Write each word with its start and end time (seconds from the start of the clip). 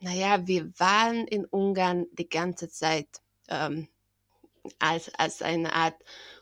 naja, 0.00 0.46
wir 0.46 0.72
waren 0.78 1.26
in 1.26 1.44
Ungarn 1.44 2.06
die 2.12 2.28
ganze 2.28 2.68
Zeit 2.68 3.08
ähm, 3.48 3.88
als, 4.78 5.14
als 5.14 5.42
eine 5.42 5.72
Art 5.74 5.96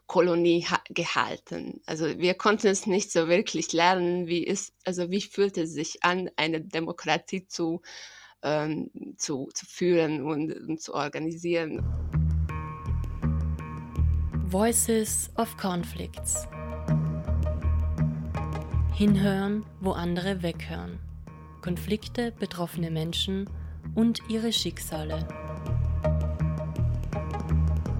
Kolonie 0.06 0.66
gehalten. 0.88 1.82
Also 1.84 2.18
wir 2.18 2.34
konnten 2.34 2.68
es 2.68 2.86
nicht 2.86 3.12
so 3.12 3.28
wirklich 3.28 3.72
lernen, 3.72 4.26
wie 4.26 4.46
es, 4.46 4.72
also 4.84 5.10
wie 5.10 5.20
fühlt 5.20 5.58
es 5.58 5.72
sich 5.72 6.02
an, 6.02 6.30
eine 6.36 6.60
Demokratie 6.62 7.46
zu, 7.46 7.82
ähm, 8.42 8.90
zu, 9.18 9.50
zu 9.52 9.66
führen 9.66 10.22
und, 10.22 10.52
und 10.52 10.80
zu 10.80 10.94
organisieren. 10.94 11.84
Voices 14.46 15.30
of 15.36 15.56
Conflicts. 15.58 16.46
Hinhören, 18.94 19.66
wo 19.80 19.92
andere 19.92 20.42
weghören. 20.42 21.07
Konflikte, 21.68 22.32
betroffene 22.32 22.90
Menschen 22.90 23.46
und 23.94 24.20
ihre 24.30 24.54
Schicksale. 24.54 25.28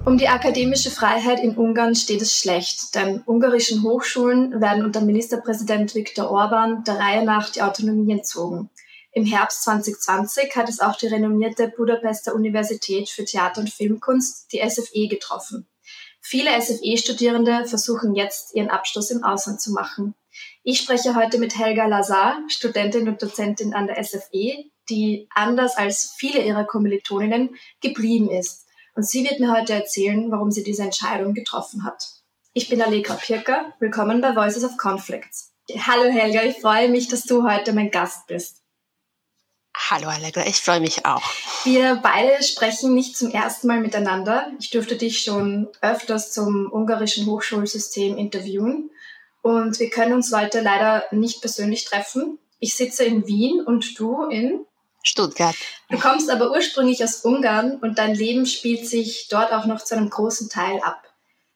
Um 0.05 0.17
die 0.17 0.27
akademische 0.27 0.89
Freiheit 0.89 1.39
in 1.39 1.55
Ungarn 1.55 1.93
steht 1.93 2.23
es 2.23 2.35
schlecht, 2.35 2.95
denn 2.95 3.21
ungarischen 3.27 3.83
Hochschulen 3.83 4.59
werden 4.59 4.83
unter 4.83 5.01
Ministerpräsident 5.01 5.93
Viktor 5.93 6.31
Orban 6.31 6.83
der 6.83 6.97
Reihe 6.97 7.23
nach 7.23 7.51
die 7.51 7.61
Autonomie 7.61 8.11
entzogen. 8.11 8.71
Im 9.11 9.25
Herbst 9.25 9.61
2020 9.65 10.55
hat 10.55 10.67
es 10.67 10.79
auch 10.79 10.95
die 10.95 11.05
renommierte 11.05 11.67
Budapester 11.67 12.33
Universität 12.33 13.07
für 13.07 13.23
Theater- 13.23 13.61
und 13.61 13.69
Filmkunst, 13.69 14.51
die 14.51 14.67
SFE, 14.67 15.07
getroffen. 15.07 15.67
Viele 16.21 16.59
SFE-Studierende 16.59 17.65
versuchen 17.67 18.15
jetzt, 18.15 18.55
ihren 18.55 18.71
Abschluss 18.71 19.11
im 19.11 19.23
Ausland 19.23 19.61
zu 19.61 19.71
machen. 19.73 20.15
Ich 20.63 20.79
spreche 20.79 21.15
heute 21.15 21.37
mit 21.37 21.57
Helga 21.57 21.85
Lazar, 21.85 22.41
Studentin 22.49 23.07
und 23.07 23.21
Dozentin 23.21 23.73
an 23.73 23.87
der 23.87 24.03
SFE, 24.03 24.65
die 24.89 25.29
anders 25.33 25.77
als 25.77 26.13
viele 26.17 26.43
ihrer 26.43 26.65
Kommilitoninnen 26.65 27.55
geblieben 27.79 28.29
ist. 28.29 28.65
Und 28.93 29.07
sie 29.07 29.23
wird 29.23 29.39
mir 29.39 29.53
heute 29.53 29.73
erzählen, 29.73 30.29
warum 30.31 30.51
sie 30.51 30.63
diese 30.63 30.83
Entscheidung 30.83 31.33
getroffen 31.33 31.85
hat. 31.85 32.03
Ich 32.51 32.67
bin 32.67 32.81
Allegra 32.81 33.13
Pirker. 33.13 33.73
Willkommen 33.79 34.19
bei 34.19 34.35
Voices 34.35 34.65
of 34.65 34.75
Conflicts. 34.75 35.53
Hallo 35.87 36.11
Helga, 36.11 36.43
ich 36.43 36.57
freue 36.57 36.89
mich, 36.89 37.07
dass 37.07 37.23
du 37.23 37.49
heute 37.49 37.71
mein 37.71 37.89
Gast 37.89 38.27
bist. 38.27 38.61
Hallo 39.89 40.09
Allegra, 40.09 40.45
ich 40.45 40.57
freue 40.57 40.81
mich 40.81 41.05
auch. 41.05 41.23
Wir 41.63 41.95
beide 42.03 42.43
sprechen 42.43 42.93
nicht 42.93 43.15
zum 43.15 43.31
ersten 43.31 43.67
Mal 43.67 43.79
miteinander. 43.79 44.51
Ich 44.59 44.71
durfte 44.71 44.97
dich 44.97 45.21
schon 45.21 45.69
öfters 45.79 46.33
zum 46.33 46.69
ungarischen 46.69 47.27
Hochschulsystem 47.27 48.17
interviewen 48.17 48.89
und 49.41 49.79
wir 49.79 49.89
können 49.89 50.13
uns 50.13 50.33
heute 50.33 50.61
leider 50.61 51.03
nicht 51.11 51.41
persönlich 51.41 51.85
treffen. 51.85 52.39
Ich 52.59 52.75
sitze 52.75 53.05
in 53.05 53.25
Wien 53.27 53.61
und 53.61 53.97
du 53.97 54.25
in 54.25 54.65
Stuttgart. 55.03 55.55
Du 55.89 55.97
kommst 55.97 56.29
aber 56.29 56.51
ursprünglich 56.51 57.03
aus 57.03 57.23
Ungarn 57.23 57.77
und 57.77 57.97
dein 57.97 58.15
Leben 58.15 58.45
spielt 58.45 58.87
sich 58.87 59.27
dort 59.29 59.53
auch 59.53 59.65
noch 59.65 59.83
zu 59.83 59.95
einem 59.95 60.09
großen 60.09 60.49
Teil 60.49 60.79
ab. 60.81 61.01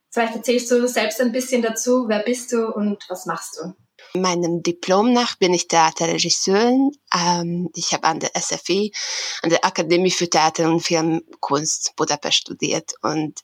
Vielleicht 0.09 0.35
erzählst 0.35 0.71
du 0.71 0.87
selbst 0.87 1.19
ein 1.19 1.31
bisschen 1.31 1.61
dazu, 1.61 2.05
wer 2.07 2.19
bist 2.19 2.51
du 2.51 2.67
und 2.67 3.03
was 3.09 3.25
machst 3.25 3.57
du? 3.57 3.73
Meinem 4.19 4.61
Diplom 4.61 5.11
nach 5.11 5.37
bin 5.37 5.53
ich 5.53 5.67
Theaterregisseurin. 5.67 6.91
Ähm, 7.13 7.69
ich 7.75 7.93
habe 7.93 8.07
an 8.07 8.19
der 8.19 8.31
SFI, 8.39 8.93
an 9.41 9.49
der 9.49 9.65
Akademie 9.65 10.11
für 10.11 10.29
Theater 10.29 10.69
und 10.69 10.81
Filmkunst 10.81 11.95
Budapest 11.95 12.37
studiert 12.37 12.93
und 13.01 13.39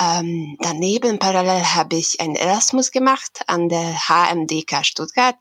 ähm, 0.00 0.56
daneben 0.60 1.18
parallel 1.18 1.62
habe 1.74 1.96
ich 1.96 2.20
einen 2.20 2.36
Erasmus 2.36 2.92
gemacht 2.92 3.42
an 3.46 3.68
der 3.68 3.94
HMDK 4.08 4.84
Stuttgart. 4.84 5.36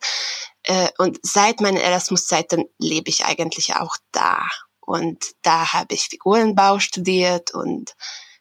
Äh, 0.64 0.90
und 0.98 1.20
seit 1.22 1.62
meinen 1.62 1.78
Erasmus-Zeiten 1.78 2.66
lebe 2.80 3.10
ich 3.10 3.26
eigentlich 3.26 3.76
auch 3.76 3.98
da. 4.12 4.48
Und 4.80 5.24
da 5.44 5.74
habe 5.74 5.94
ich 5.94 6.08
Figurenbau 6.08 6.80
studiert 6.80 7.54
und 7.54 7.96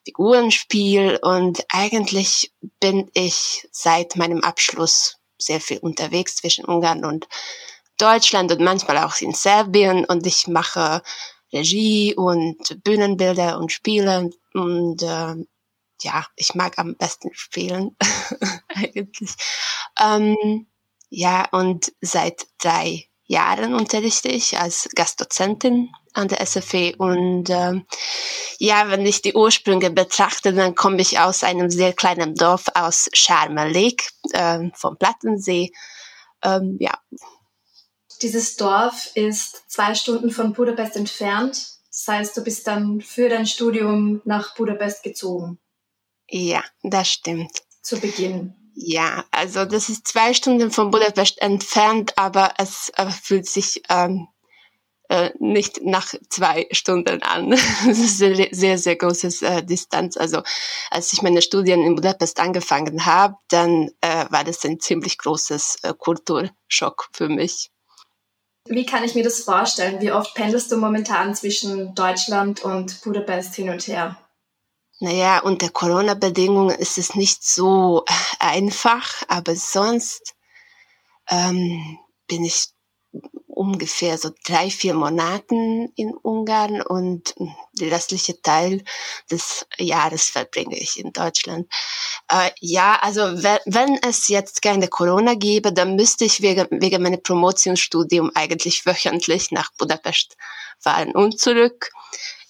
Figurenspiel. 0.04 1.18
Und 1.20 1.64
eigentlich 1.68 2.52
bin 2.80 3.10
ich 3.12 3.68
seit 3.70 4.16
meinem 4.16 4.42
Abschluss 4.42 5.18
sehr 5.38 5.60
viel 5.60 5.78
unterwegs 5.78 6.36
zwischen 6.36 6.64
Ungarn 6.64 7.04
und 7.04 7.28
Deutschland 7.98 8.50
und 8.52 8.60
manchmal 8.60 8.98
auch 8.98 9.20
in 9.20 9.34
Serbien. 9.34 10.04
Und 10.06 10.26
ich 10.26 10.46
mache 10.46 11.02
Regie 11.52 12.14
und 12.14 12.82
Bühnenbilder 12.84 13.58
und 13.58 13.70
Spiele. 13.70 14.30
Und 14.54 15.02
äh, 15.02 15.34
ja, 16.02 16.26
ich 16.36 16.54
mag 16.54 16.78
am 16.78 16.96
besten 16.96 17.30
spielen 17.32 17.96
eigentlich. 18.68 19.34
Ähm, 20.00 20.66
ja, 21.08 21.48
und 21.50 21.92
seit 22.00 22.46
drei 22.58 23.08
Jahren 23.24 23.74
unterrichte 23.74 24.28
ich 24.28 24.58
als 24.58 24.88
Gastdozentin 24.94 25.90
an 26.14 26.28
der 26.28 26.44
SFE 26.46 26.94
und 26.96 27.50
äh, 27.50 27.80
ja, 28.58 28.90
wenn 28.90 29.04
ich 29.04 29.20
die 29.20 29.34
Ursprünge 29.34 29.90
betrachte, 29.90 30.54
dann 30.54 30.74
komme 30.74 31.00
ich 31.00 31.18
aus 31.18 31.42
einem 31.42 31.70
sehr 31.70 31.92
kleinen 31.92 32.34
Dorf 32.34 32.66
aus 32.74 33.08
Scharmerleg 33.12 34.08
äh, 34.32 34.70
vom 34.74 34.96
Plattensee. 34.96 35.72
Ähm, 36.42 36.76
ja. 36.80 36.98
Dieses 38.22 38.56
Dorf 38.56 39.10
ist 39.14 39.64
zwei 39.70 39.94
Stunden 39.94 40.30
von 40.30 40.54
Budapest 40.54 40.96
entfernt. 40.96 41.66
Das 41.90 42.08
heißt, 42.08 42.36
du 42.36 42.44
bist 42.44 42.66
dann 42.66 43.00
für 43.00 43.28
dein 43.28 43.46
Studium 43.46 44.22
nach 44.24 44.54
Budapest 44.54 45.02
gezogen. 45.02 45.58
Ja, 46.28 46.62
das 46.82 47.10
stimmt. 47.10 47.62
Zu 47.82 48.00
Beginn. 48.00 48.54
Ja, 48.74 49.24
also 49.30 49.64
das 49.64 49.88
ist 49.88 50.06
zwei 50.06 50.34
Stunden 50.34 50.70
von 50.70 50.90
Budapest 50.90 51.40
entfernt, 51.40 52.12
aber 52.16 52.52
es 52.58 52.92
äh, 52.96 53.08
fühlt 53.08 53.48
sich 53.48 53.82
ähm, 53.88 54.28
äh, 55.08 55.30
nicht 55.38 55.80
nach 55.82 56.12
zwei 56.28 56.66
Stunden 56.72 57.22
an. 57.22 57.50
Das 57.86 57.98
ist 57.98 58.22
eine 58.22 58.48
sehr, 58.50 58.76
sehr 58.76 58.96
große 58.96 59.46
äh, 59.46 59.64
Distanz. 59.64 60.16
Also 60.16 60.42
als 60.90 61.12
ich 61.12 61.22
meine 61.22 61.42
Studien 61.42 61.82
in 61.82 61.94
Budapest 61.94 62.40
angefangen 62.40 63.06
habe, 63.06 63.36
dann 63.48 63.90
äh, 64.00 64.26
war 64.30 64.44
das 64.44 64.64
ein 64.64 64.80
ziemlich 64.80 65.18
großes 65.18 65.78
äh, 65.82 65.94
Kulturschock 65.96 67.08
für 67.12 67.28
mich. 67.28 67.70
Wie 68.68 68.84
kann 68.84 69.04
ich 69.04 69.14
mir 69.14 69.22
das 69.22 69.40
vorstellen? 69.40 70.00
Wie 70.00 70.10
oft 70.10 70.34
pendelst 70.34 70.72
du 70.72 70.76
momentan 70.76 71.34
zwischen 71.36 71.94
Deutschland 71.94 72.64
und 72.64 73.00
Budapest 73.02 73.54
hin 73.54 73.70
und 73.70 73.86
her? 73.86 74.18
Naja, 74.98 75.40
unter 75.40 75.68
Corona-Bedingungen 75.68 76.78
ist 76.78 76.96
es 76.96 77.14
nicht 77.14 77.44
so 77.44 78.04
einfach, 78.38 79.22
aber 79.28 79.54
sonst 79.54 80.34
ähm, 81.28 81.98
bin 82.26 82.44
ich 82.44 82.68
ungefähr 83.46 84.18
so 84.18 84.30
drei, 84.44 84.70
vier 84.70 84.94
Monaten 84.94 85.90
in 85.96 86.14
Ungarn 86.14 86.82
und 86.82 87.34
der 87.72 87.90
restliche 87.90 88.40
Teil 88.42 88.84
des 89.30 89.66
Jahres 89.78 90.28
verbringe 90.28 90.78
ich 90.78 90.98
in 90.98 91.12
Deutschland. 91.12 91.66
Äh, 92.28 92.50
ja, 92.60 92.98
also 93.00 93.22
wenn, 93.42 93.58
wenn 93.64 93.98
es 94.02 94.28
jetzt 94.28 94.60
keine 94.60 94.88
Corona 94.88 95.34
gäbe, 95.34 95.72
dann 95.72 95.96
müsste 95.96 96.26
ich 96.26 96.42
wegen, 96.42 96.66
wegen 96.70 97.02
meinem 97.02 97.22
Promotionsstudium 97.22 98.30
eigentlich 98.34 98.84
wöchentlich 98.84 99.50
nach 99.52 99.70
Budapest 99.78 100.36
fahren 100.78 101.14
und 101.14 101.40
zurück. 101.40 101.90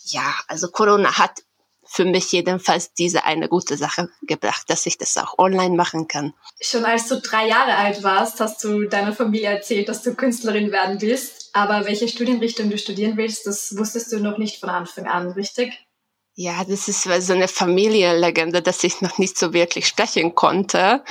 Ja, 0.06 0.34
also 0.48 0.68
Corona 0.68 1.18
hat 1.18 1.42
für 1.86 2.04
mich 2.04 2.32
jedenfalls 2.32 2.92
diese 2.92 3.24
eine 3.24 3.48
gute 3.48 3.76
Sache 3.76 4.08
gebracht, 4.22 4.64
dass 4.68 4.86
ich 4.86 4.98
das 4.98 5.16
auch 5.16 5.38
online 5.38 5.76
machen 5.76 6.08
kann. 6.08 6.34
Schon 6.60 6.84
als 6.84 7.08
du 7.08 7.20
drei 7.20 7.48
Jahre 7.48 7.76
alt 7.76 8.02
warst, 8.02 8.40
hast 8.40 8.62
du 8.64 8.84
deiner 8.84 9.12
Familie 9.12 9.48
erzählt, 9.48 9.88
dass 9.88 10.02
du 10.02 10.14
Künstlerin 10.14 10.72
werden 10.72 11.00
willst. 11.00 11.50
Aber 11.52 11.86
welche 11.86 12.08
Studienrichtung 12.08 12.70
du 12.70 12.78
studieren 12.78 13.16
willst, 13.16 13.46
das 13.46 13.76
wusstest 13.78 14.12
du 14.12 14.20
noch 14.20 14.38
nicht 14.38 14.60
von 14.60 14.68
Anfang 14.68 15.06
an, 15.06 15.30
richtig? 15.32 15.86
Ja, 16.38 16.64
das 16.64 16.86
ist 16.86 17.04
so 17.04 17.32
eine 17.32 17.48
Familienlegende, 17.48 18.60
dass 18.60 18.84
ich 18.84 19.00
noch 19.00 19.16
nicht 19.16 19.38
so 19.38 19.54
wirklich 19.54 19.86
sprechen 19.86 20.34
konnte. 20.34 21.02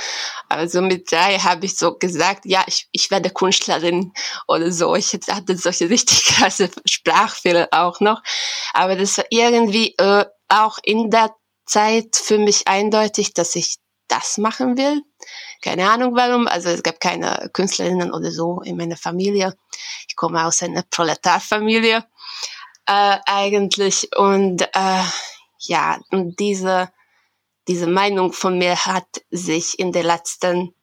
Also 0.48 0.80
mit 0.80 1.10
drei 1.10 1.36
habe 1.40 1.66
ich 1.66 1.76
so 1.76 1.98
gesagt, 1.98 2.44
ja, 2.44 2.62
ich, 2.68 2.86
ich 2.92 3.10
werde 3.10 3.30
Künstlerin 3.30 4.12
oder 4.46 4.70
so. 4.70 4.94
Ich 4.94 5.18
hatte 5.28 5.56
solche 5.56 5.90
richtig 5.90 6.26
krasse 6.26 6.70
Sprachfehler 6.88 7.66
auch 7.72 7.98
noch. 7.98 8.22
Aber 8.72 8.94
das 8.94 9.18
war 9.18 9.24
irgendwie 9.30 9.96
äh, 9.98 10.26
auch 10.48 10.78
in 10.82 11.10
der 11.10 11.34
Zeit 11.64 12.16
für 12.16 12.38
mich 12.38 12.68
eindeutig, 12.68 13.34
dass 13.34 13.56
ich 13.56 13.76
das 14.08 14.38
machen 14.38 14.76
will. 14.76 15.02
Keine 15.62 15.90
Ahnung 15.90 16.14
warum. 16.14 16.46
Also 16.46 16.68
es 16.68 16.82
gab 16.82 17.00
keine 17.00 17.50
Künstlerinnen 17.52 18.12
oder 18.12 18.30
so 18.30 18.60
in 18.60 18.76
meiner 18.76 18.96
Familie. 18.96 19.56
Ich 20.08 20.16
komme 20.16 20.44
aus 20.44 20.62
einer 20.62 20.82
Proletarfamilie 20.82 22.04
äh, 22.86 23.18
eigentlich. 23.26 24.08
Und 24.16 24.62
äh, 24.62 25.02
ja, 25.60 26.00
und 26.10 26.38
diese, 26.38 26.90
diese 27.68 27.86
Meinung 27.86 28.32
von 28.32 28.58
mir 28.58 28.86
hat 28.86 29.22
sich 29.30 29.78
in 29.78 29.92
den 29.92 30.06
letzten 30.06 30.74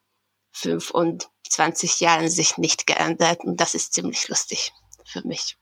25 0.51 2.01
Jahren 2.01 2.29
sich 2.29 2.57
nicht 2.57 2.85
geändert. 2.85 3.43
Und 3.43 3.61
das 3.61 3.73
ist 3.73 3.93
ziemlich 3.93 4.27
lustig 4.27 4.73
für 5.05 5.25
mich. 5.25 5.57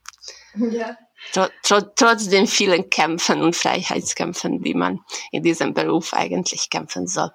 Ja. 0.56 0.98
Tr 1.34 1.50
tr 1.64 1.96
trotz 1.96 2.28
den 2.28 2.48
vielen 2.48 2.90
Kämpfen 2.90 3.42
und 3.42 3.56
Freiheitskämpfen, 3.56 4.62
die 4.62 4.74
man 4.74 5.00
in 5.32 5.44
diesem 5.44 5.74
Beruf 5.74 6.14
eigentlich 6.14 6.70
kämpfen 6.70 7.08
soll. 7.08 7.32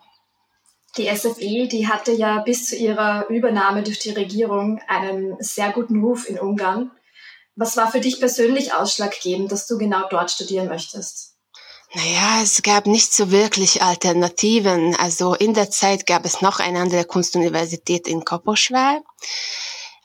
Die 0.97 1.09
SFE, 1.15 1.69
die 1.69 1.89
hatte 1.89 2.13
ja 2.13 2.41
bis 2.41 2.69
zu 2.69 2.77
ihrer 2.77 3.29
Übernahme 3.29 3.83
durch 3.83 3.99
die 3.99 4.11
Regierung 4.11 4.81
einen 4.89 5.37
sehr 5.41 5.73
guten 5.73 6.03
Ruf 6.03 6.29
in 6.29 6.39
Ungarn. 6.39 6.91
Was 7.55 7.77
war 7.77 7.91
für 7.91 8.01
dich 8.01 8.19
persönlich 8.19 8.73
ausschlaggebend, 8.73 9.53
dass 9.53 9.67
du 9.67 9.79
genau 9.79 10.09
dort 10.09 10.31
studieren 10.31 10.69
möchtest? 10.69 11.37
Naja, 11.95 12.43
es 12.43 12.63
gab 12.63 12.87
nicht 12.87 13.15
so 13.15 13.31
wirklich 13.31 13.83
Alternativen. 13.83 14.95
Also 14.97 15.35
in 15.35 15.55
der 15.55 15.71
Zeit 15.71 16.07
gab 16.07 16.25
es 16.25 16.43
noch 16.43 16.61
eine 16.61 16.81
andere 16.81 17.05
Kunstuniversität 17.05 18.09
in 18.09 18.25
Koposchwar. 18.25 19.03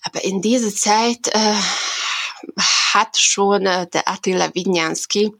Aber 0.03 0.23
in 0.23 0.41
dieser 0.41 0.73
Zeit 0.73 1.27
äh, 1.33 1.55
hat 2.93 3.17
schon 3.17 3.65
äh, 3.65 3.87
der 3.87 4.07
Attila 4.07 4.53
Widnianski 4.53 5.33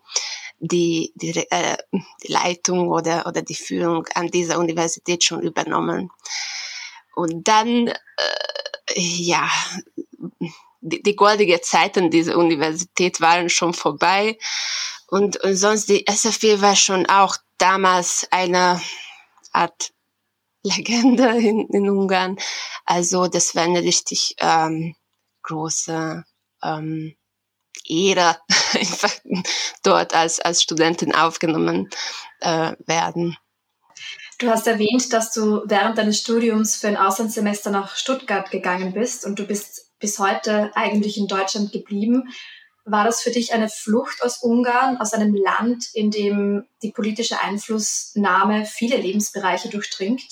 die, 0.62 1.12
die, 1.16 1.36
äh, 1.50 1.78
die 2.24 2.32
Leitung 2.32 2.90
oder, 2.90 3.26
oder 3.26 3.42
die 3.42 3.56
Führung 3.56 4.08
an 4.14 4.28
dieser 4.28 4.60
Universität 4.60 5.24
schon 5.24 5.42
übernommen. 5.42 6.12
Und 7.16 7.48
dann, 7.48 7.88
äh, 7.88 7.96
ja, 8.96 9.50
die, 10.82 11.02
die 11.02 11.16
goldige 11.16 11.62
Zeiten 11.62 12.12
dieser 12.12 12.38
Universität 12.38 13.22
waren 13.22 13.50
schon 13.50 13.74
vorbei. 13.74 14.38
Und, 15.08 15.38
und 15.38 15.56
sonst 15.56 15.90
die 15.90 16.08
SFW 16.08 16.62
war 16.62 16.76
schon 16.76 17.08
auch 17.08 17.38
damals 17.58 18.28
eine 18.32 18.82
Art 19.52 19.92
Legende 20.64 21.28
in, 21.38 21.68
in 21.70 21.90
Ungarn. 21.90 22.38
Also 22.86 23.28
das 23.28 23.56
war 23.56 23.64
eine 23.64 23.82
richtig 23.82 24.36
ähm, 24.40 24.96
große 25.42 26.24
ähm, 26.64 27.16
Einfach 28.74 29.14
dort 29.84 30.14
als, 30.14 30.40
als 30.40 30.62
Studentin 30.62 31.14
aufgenommen 31.14 31.90
äh, 32.40 32.74
werden. 32.86 33.38
Du 34.40 34.50
hast 34.50 34.66
erwähnt, 34.66 35.14
dass 35.14 35.32
du 35.32 35.62
während 35.66 36.00
deines 36.00 36.20
Studiums 36.20 36.76
für 36.76 36.88
ein 36.88 36.98
Auslandssemester 36.98 37.70
nach 37.70 37.96
Stuttgart 37.96 38.50
gegangen 38.50 38.94
bist 38.94 39.24
und 39.24 39.38
du 39.38 39.46
bist 39.46 39.92
bis 40.00 40.18
heute 40.18 40.72
eigentlich 40.76 41.18
in 41.18 41.28
Deutschland 41.28 41.72
geblieben. 41.72 42.34
War 42.84 43.04
das 43.04 43.22
für 43.22 43.30
dich 43.30 43.54
eine 43.54 43.70
Flucht 43.70 44.24
aus 44.24 44.42
Ungarn, 44.42 44.98
aus 44.98 45.14
einem 45.14 45.36
Land, 45.36 45.86
in 45.94 46.10
dem 46.10 46.66
die 46.82 46.92
politische 46.92 47.40
Einflussnahme 47.40 48.66
viele 48.66 48.98
Lebensbereiche 48.98 49.70
durchdringt? 49.70 50.24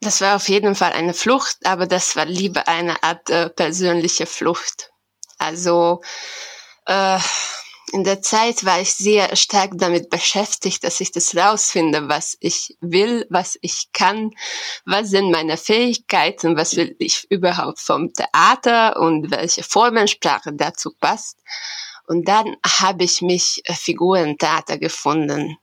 Das 0.00 0.20
war 0.20 0.34
auf 0.34 0.48
jeden 0.48 0.74
Fall 0.74 0.92
eine 0.92 1.14
Flucht, 1.14 1.58
aber 1.64 1.86
das 1.86 2.16
war 2.16 2.24
lieber 2.24 2.66
eine 2.66 3.00
Art 3.04 3.30
äh, 3.30 3.48
persönliche 3.48 4.26
Flucht. 4.26 4.90
Also 5.40 6.02
äh, 6.84 7.18
in 7.92 8.04
der 8.04 8.20
Zeit 8.20 8.64
war 8.64 8.80
ich 8.80 8.94
sehr 8.94 9.34
stark 9.34 9.72
damit 9.74 10.10
beschäftigt, 10.10 10.84
dass 10.84 11.00
ich 11.00 11.12
das 11.12 11.34
rausfinde, 11.34 12.08
was 12.08 12.36
ich 12.40 12.76
will, 12.80 13.26
was 13.30 13.58
ich 13.62 13.88
kann, 13.92 14.30
was 14.84 15.08
sind 15.08 15.30
meine 15.30 15.56
Fähigkeiten, 15.56 16.56
was 16.56 16.76
will 16.76 16.94
ich 16.98 17.26
überhaupt 17.30 17.80
vom 17.80 18.12
Theater 18.12 19.00
und 19.00 19.30
welche 19.30 19.62
Formensprache 19.62 20.52
dazu 20.52 20.92
passt. 21.00 21.38
Und 22.06 22.28
dann 22.28 22.56
habe 22.64 23.04
ich 23.04 23.22
mich 23.22 23.62
äh, 23.64 23.72
Figurentheater 23.72 24.78
gefunden. 24.78 25.56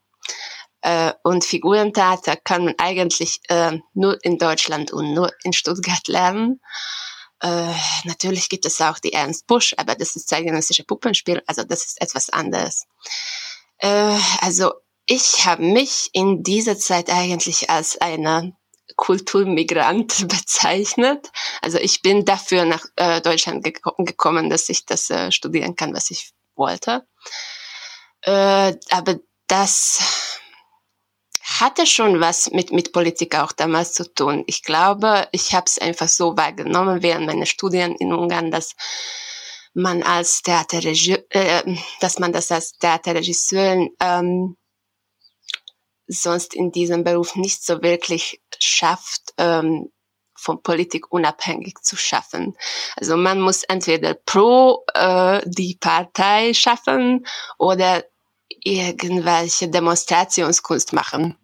Äh, 0.81 1.13
und 1.23 1.45
Figurentheater 1.45 2.35
kann 2.35 2.65
man 2.65 2.75
eigentlich 2.77 3.41
äh, 3.50 3.77
nur 3.94 4.18
in 4.23 4.38
Deutschland 4.38 4.91
und 4.91 5.13
nur 5.13 5.31
in 5.44 5.53
Stuttgart 5.53 6.07
lernen. 6.07 6.62
Äh, 7.41 7.73
natürlich 8.03 8.49
gibt 8.49 8.65
es 8.65 8.81
auch 8.81 8.99
die 8.99 9.13
Ernst 9.13 9.47
Busch, 9.47 9.73
aber 9.77 9.95
das 9.95 10.15
ist 10.15 10.27
zeitgenössische 10.27 10.83
Puppenspiel, 10.83 11.41
also 11.45 11.63
das 11.63 11.85
ist 11.85 12.01
etwas 12.01 12.29
anderes. 12.29 12.85
Äh, 13.77 14.17
also 14.41 14.73
ich 15.05 15.45
habe 15.45 15.63
mich 15.63 16.09
in 16.13 16.43
dieser 16.43 16.77
Zeit 16.77 17.09
eigentlich 17.09 17.69
als 17.69 17.99
eine 18.01 18.55
Kulturmigrant 18.95 20.27
bezeichnet. 20.27 21.31
Also 21.61 21.77
ich 21.77 22.01
bin 22.01 22.25
dafür 22.25 22.65
nach 22.65 22.85
äh, 22.95 23.21
Deutschland 23.21 23.63
gek 23.63 23.81
gekommen, 23.99 24.49
dass 24.49 24.69
ich 24.69 24.85
das 24.85 25.09
äh, 25.09 25.31
studieren 25.31 25.75
kann, 25.75 25.93
was 25.93 26.09
ich 26.11 26.31
wollte. 26.55 27.07
Äh, 28.21 28.75
aber 28.89 29.19
das 29.47 30.39
hatte 31.62 31.86
schon 31.86 32.19
was 32.19 32.51
mit, 32.51 32.71
mit 32.71 32.92
Politik 32.92 33.36
auch 33.38 33.51
damals 33.51 33.94
zu 33.94 34.12
tun. 34.13 34.44
Ich 34.48 34.63
glaube, 34.63 35.27
ich 35.31 35.54
habe 35.54 35.65
es 35.65 35.77
einfach 35.77 36.07
so 36.07 36.36
wahrgenommen 36.38 37.04
während 37.04 37.27
meiner 37.27 37.45
Studien 37.45 37.95
in 37.95 38.13
Ungarn, 38.13 38.51
dass 38.51 38.75
man 39.74 40.04
als 40.04 40.42
Theaterregisseur, 40.42 41.24
äh, 41.30 41.75
dass 42.00 42.19
man 42.19 42.33
das 42.33 42.51
als 42.51 42.74
Theaterregisseur 42.80 43.88
ähm, 44.00 44.57
sonst 46.07 46.54
in 46.54 46.71
diesem 46.71 47.04
Beruf 47.04 47.36
nicht 47.36 47.63
so 47.63 47.81
wirklich 47.81 48.42
schafft, 48.59 49.33
ähm, 49.38 49.92
von 50.36 50.62
Politik 50.62 51.12
unabhängig 51.12 51.80
zu 51.81 51.95
schaffen. 51.95 52.56
Also 52.95 53.18
man 53.18 53.42
muss 53.42 53.63
entweder 53.63 54.13
pro 54.13 54.86
äh, 54.94 55.42
die 55.45 55.77
Partei 55.80 56.54
schaffen 56.54 57.25
oder 57.57 58.06
irgendwelche 58.63 59.68
Demonstrationskunst 59.68 60.94
machen. 60.94 61.38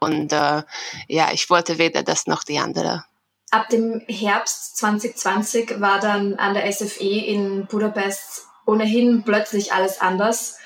Und 0.00 0.32
äh, 0.32 0.62
ja, 1.08 1.32
ich 1.32 1.50
wollte 1.50 1.78
weder 1.78 2.02
das 2.02 2.26
noch 2.26 2.44
die 2.44 2.58
andere. 2.58 3.04
Ab 3.50 3.68
dem 3.70 4.00
Herbst 4.08 4.76
2020 4.76 5.80
war 5.80 6.00
dann 6.00 6.34
an 6.34 6.54
der 6.54 6.70
SFE 6.70 7.04
in 7.04 7.66
Budapest 7.66 8.46
ohnehin 8.66 9.22
plötzlich 9.24 9.72
alles 9.72 10.00
anders. 10.00 10.58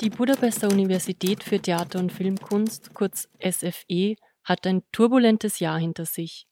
Die 0.00 0.10
Budapester 0.10 0.68
Universität 0.68 1.44
für 1.44 1.60
Theater 1.60 1.98
und 1.98 2.12
Filmkunst, 2.12 2.94
kurz 2.94 3.28
SFE, 3.38 4.16
hat 4.42 4.66
ein 4.66 4.82
turbulentes 4.90 5.60
Jahr 5.60 5.78
hinter 5.78 6.06
sich. 6.06 6.46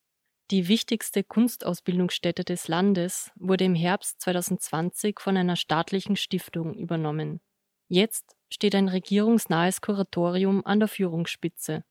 Die 0.50 0.69
wichtigste 0.69 1.25
Kunstausbildungsstätte 1.25 2.44
des 2.44 2.69
Landes 2.69 3.31
wurde 3.37 3.64
im 3.64 3.75
Herbst 3.75 4.20
2020 4.20 5.19
von 5.19 5.37
einer 5.38 5.56
staatlichen 5.56 6.17
Stiftung 6.17 6.75
übernommen. 6.75 7.40
Jetzt 7.88 8.37
steht 8.52 8.75
ein 8.75 8.88
regierungsnahes 8.88 9.81
Kuratorium 9.81 10.64
an 10.64 10.78
der 10.78 10.88
Führungsspitze. 10.88 11.84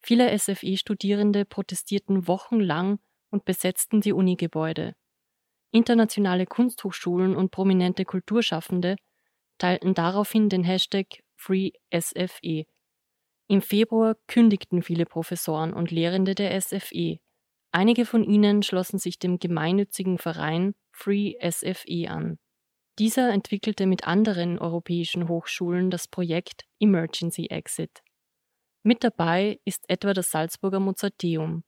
Viele 0.00 0.36
SFI-Studierende 0.36 1.44
protestierten 1.44 2.26
wochenlang 2.26 2.98
und 3.30 3.44
besetzten 3.44 4.00
die 4.00 4.12
Unigebäude. 4.12 4.94
Internationale 5.70 6.46
Kunsthochschulen 6.46 7.36
und 7.36 7.50
prominente 7.50 8.04
Kulturschaffende 8.04 8.96
teilten 9.58 9.94
daraufhin 9.94 10.48
den 10.48 10.64
Hashtag 10.64 11.22
FreeSFE. 11.36 12.64
Im 13.48 13.62
Februar 13.62 14.16
kündigten 14.26 14.82
viele 14.82 15.06
Professoren 15.06 15.72
und 15.72 15.90
Lehrende 15.90 16.34
der 16.34 16.58
SFE. 16.60 17.18
Einige 17.70 18.06
von 18.06 18.24
ihnen 18.24 18.62
schlossen 18.62 18.98
sich 18.98 19.18
dem 19.18 19.38
gemeinnützigen 19.38 20.18
Verein 20.18 20.74
FreeSFE 20.92 22.08
an. 22.08 22.38
Dieser 22.98 23.30
entwickelte 23.30 23.86
mit 23.86 24.08
anderen 24.08 24.58
europäischen 24.58 25.28
Hochschulen 25.28 25.88
das 25.88 26.08
Projekt 26.08 26.64
Emergency 26.80 27.46
Exit. 27.46 28.02
Mit 28.82 29.04
dabei 29.04 29.60
ist 29.64 29.84
etwa 29.86 30.14
das 30.14 30.32
Salzburger 30.32 30.80
Mozarteum. 30.80 31.62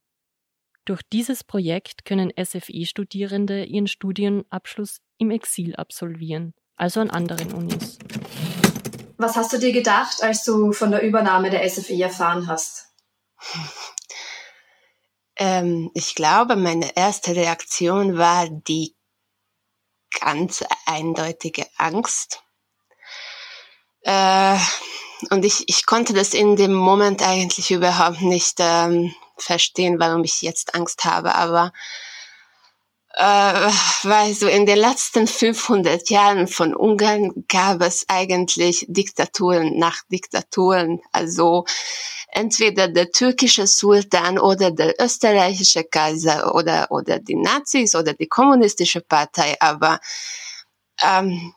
Durch 0.84 1.02
dieses 1.12 1.44
Projekt 1.44 2.04
können 2.04 2.32
SFI-Studierende 2.37 3.64
ihren 3.64 3.87
Studienabschluss 3.87 4.99
im 5.18 5.30
Exil 5.30 5.76
absolvieren, 5.76 6.52
also 6.75 6.99
an 7.00 7.10
anderen 7.10 7.52
Unis. 7.52 8.00
Was 9.16 9.37
hast 9.37 9.52
du 9.52 9.58
dir 9.58 9.72
gedacht, 9.72 10.25
als 10.25 10.42
du 10.42 10.72
von 10.72 10.90
der 10.90 11.02
Übernahme 11.02 11.50
der 11.50 11.68
SFI 11.68 12.02
erfahren 12.02 12.49
hast? 12.49 12.88
Ähm, 15.37 15.92
ich 15.94 16.16
glaube, 16.16 16.56
meine 16.56 16.96
erste 16.96 17.37
Reaktion 17.37 18.18
war 18.18 18.49
die 18.50 18.96
ganz 20.18 20.64
eindeutige 20.86 21.66
Angst. 21.76 22.42
Äh, 24.02 24.58
und 25.30 25.44
ich, 25.44 25.68
ich 25.68 25.86
konnte 25.86 26.14
das 26.14 26.32
in 26.32 26.56
dem 26.56 26.72
Moment 26.72 27.22
eigentlich 27.22 27.70
überhaupt 27.70 28.22
nicht 28.22 28.56
ähm, 28.58 29.14
verstehen, 29.36 29.98
warum 29.98 30.24
ich 30.24 30.40
jetzt 30.42 30.74
Angst 30.74 31.04
habe. 31.04 31.34
Aber 31.34 31.72
äh, 33.20 33.70
weil 34.04 34.32
so 34.32 34.48
in 34.48 34.64
den 34.64 34.78
letzten 34.78 35.26
500 35.26 36.08
Jahren 36.08 36.48
von 36.48 36.74
Ungarn 36.74 37.44
gab 37.48 37.82
es 37.82 38.06
eigentlich 38.08 38.86
Diktaturen 38.88 39.78
nach 39.78 39.98
Diktaturen. 40.10 41.02
Also 41.12 41.66
entweder 42.28 42.88
der 42.88 43.12
türkische 43.12 43.66
Sultan 43.66 44.38
oder 44.38 44.70
der 44.70 44.94
österreichische 44.98 45.84
Kaiser 45.84 46.54
oder, 46.54 46.86
oder 46.90 47.18
die 47.18 47.36
Nazis 47.36 47.94
oder 47.94 48.14
die 48.14 48.26
kommunistische 48.26 49.02
Partei. 49.02 49.54
Aber 49.60 50.00
ähm, 51.02 51.52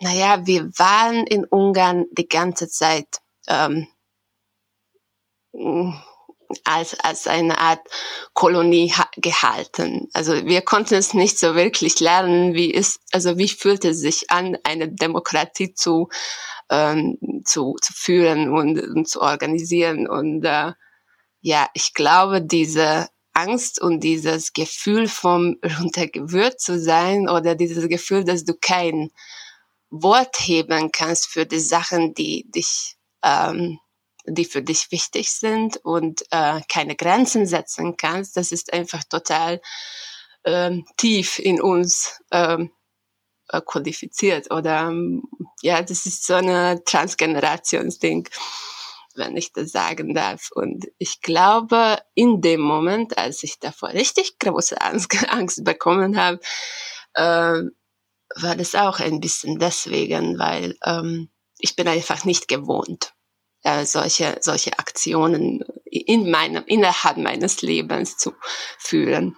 naja, 0.00 0.44
wir 0.44 0.68
waren 0.78 1.28
in 1.28 1.44
Ungarn 1.44 2.06
die 2.10 2.26
ganze 2.26 2.68
Zeit 2.68 3.20
ähm, 3.46 3.86
als, 6.64 6.98
als 7.00 7.26
eine 7.26 7.58
Art 7.58 7.80
Kolonie 8.32 8.92
gehalten. 9.16 10.08
Also 10.12 10.46
wir 10.46 10.62
konnten 10.62 10.94
es 10.94 11.14
nicht 11.14 11.38
so 11.38 11.54
wirklich 11.54 12.00
lernen, 12.00 12.54
wie 12.54 12.70
ist, 12.70 13.00
also 13.12 13.36
wie 13.38 13.48
fühlt 13.48 13.84
es 13.84 14.00
sich 14.00 14.30
an, 14.30 14.56
eine 14.64 14.92
Demokratie 14.92 15.74
zu, 15.74 16.08
ähm, 16.70 17.18
zu, 17.44 17.76
zu 17.80 17.92
führen 17.92 18.52
und, 18.52 18.80
und 18.80 19.08
zu 19.08 19.20
organisieren. 19.20 20.08
Und 20.08 20.44
äh, 20.44 20.72
ja, 21.40 21.68
ich 21.74 21.94
glaube, 21.94 22.40
diese 22.42 23.08
Angst 23.34 23.82
und 23.82 24.00
dieses 24.00 24.52
Gefühl 24.52 25.08
vom 25.08 25.56
runtergewürzt 25.80 26.60
zu 26.60 26.80
sein 26.80 27.28
oder 27.28 27.54
dieses 27.54 27.88
Gefühl, 27.88 28.24
dass 28.24 28.44
du 28.44 28.54
kein 28.54 29.10
Wort 29.90 30.36
heben 30.40 30.90
kannst 30.92 31.26
für 31.26 31.44
die 31.46 31.60
Sachen, 31.60 32.14
die 32.14 32.50
dich, 32.50 32.96
ähm, 33.22 33.78
die 34.26 34.44
für 34.44 34.62
dich 34.62 34.90
wichtig 34.90 35.30
sind 35.32 35.76
und 35.78 36.22
äh, 36.30 36.60
keine 36.68 36.96
Grenzen 36.96 37.46
setzen 37.46 37.96
kannst, 37.96 38.36
das 38.36 38.52
ist 38.52 38.72
einfach 38.72 39.04
total 39.04 39.60
ähm, 40.44 40.86
tief 40.96 41.38
in 41.38 41.60
uns 41.60 42.20
ähm, 42.30 42.70
äh, 43.48 43.60
kodifiziert 43.60 44.50
oder 44.50 44.88
ähm, 44.88 45.24
ja, 45.62 45.82
das 45.82 46.06
ist 46.06 46.26
so 46.26 46.34
eine 46.34 46.82
Transgenerationsding 46.84 48.28
wenn 49.14 49.36
ich 49.36 49.52
das 49.52 49.70
sagen 49.70 50.14
darf. 50.14 50.50
Und 50.52 50.86
ich 50.98 51.20
glaube, 51.20 51.98
in 52.14 52.40
dem 52.40 52.60
Moment, 52.60 53.16
als 53.18 53.42
ich 53.42 53.58
davor 53.58 53.90
richtig 53.90 54.38
große 54.38 54.80
Angst, 54.80 55.10
Angst 55.28 55.64
bekommen 55.64 56.16
habe, 56.16 56.40
äh, 57.14 57.62
war 58.36 58.56
das 58.56 58.74
auch 58.74 58.98
ein 58.98 59.20
bisschen 59.20 59.58
deswegen, 59.58 60.38
weil 60.38 60.76
ähm, 60.84 61.30
ich 61.58 61.76
bin 61.76 61.86
einfach 61.86 62.24
nicht 62.24 62.48
gewohnt, 62.48 63.14
äh, 63.64 63.84
solche, 63.84 64.36
solche 64.40 64.78
Aktionen 64.78 65.64
in 65.84 66.30
meinem, 66.30 66.64
innerhalb 66.66 67.16
meines 67.16 67.62
Lebens 67.62 68.16
zu 68.16 68.34
führen. 68.78 69.36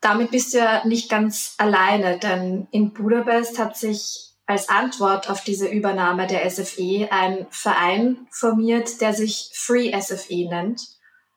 Damit 0.00 0.30
bist 0.30 0.54
du 0.54 0.58
ja 0.58 0.84
nicht 0.86 1.08
ganz 1.08 1.54
alleine, 1.58 2.18
denn 2.18 2.68
in 2.70 2.92
Budapest 2.92 3.58
hat 3.58 3.76
sich 3.76 4.26
als 4.46 4.68
Antwort 4.68 5.28
auf 5.28 5.42
diese 5.42 5.66
Übernahme 5.68 6.26
der 6.26 6.48
SFE 6.48 7.08
ein 7.10 7.46
Verein 7.50 8.26
formiert, 8.30 9.00
der 9.00 9.12
sich 9.12 9.50
Free 9.54 9.92
SFE 10.00 10.48
nennt. 10.48 10.82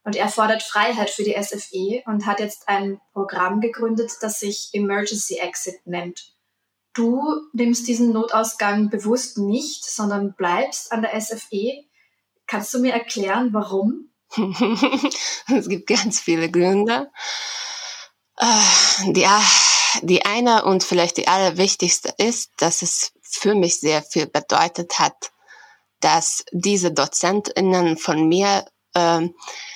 Und 0.04 0.16
er 0.16 0.30
fordert 0.30 0.64
Freiheit 0.64 1.10
für 1.10 1.24
die 1.24 1.36
SFE 1.42 2.04
und 2.06 2.26
hat 2.26 2.40
jetzt 2.40 2.70
ein 2.70 3.02
Programm 3.14 3.62
gegründet, 3.62 4.12
das 4.22 4.40
sich 4.40 4.70
Emergency 4.74 5.38
Exit 5.38 5.86
nennt. 5.86 6.34
Du 6.94 7.22
nimmst 7.54 7.88
diesen 7.88 8.12
Notausgang 8.12 8.90
bewusst 8.90 9.38
nicht, 9.38 9.86
sondern 9.86 10.34
bleibst 10.36 10.92
an 10.92 11.02
der 11.02 11.20
SFE. 11.20 11.84
Kannst 12.50 12.74
du 12.74 12.80
mir 12.80 12.94
erklären, 12.94 13.54
warum? 13.54 14.10
es 15.56 15.70
gibt 15.70 15.88
ganz 15.88 16.20
viele 16.20 16.50
Gründe. 16.50 17.12
Die 19.08 19.24
äh, 19.24 19.40
die 20.02 20.26
eine 20.26 20.66
und 20.66 20.84
vielleicht 20.84 21.18
die 21.18 21.28
allerwichtigste 21.28 22.14
ist, 22.18 22.52
dass 22.58 22.82
es 22.82 23.12
für 23.22 23.54
mich 23.54 23.80
sehr 23.80 24.02
viel 24.02 24.28
bedeutet 24.28 24.98
hat, 24.98 25.32
dass 26.00 26.44
diese 26.52 26.92
Dozentinnen 26.92 27.98
von 27.98 28.28
mir 28.28 28.66
äh, 28.96 29.28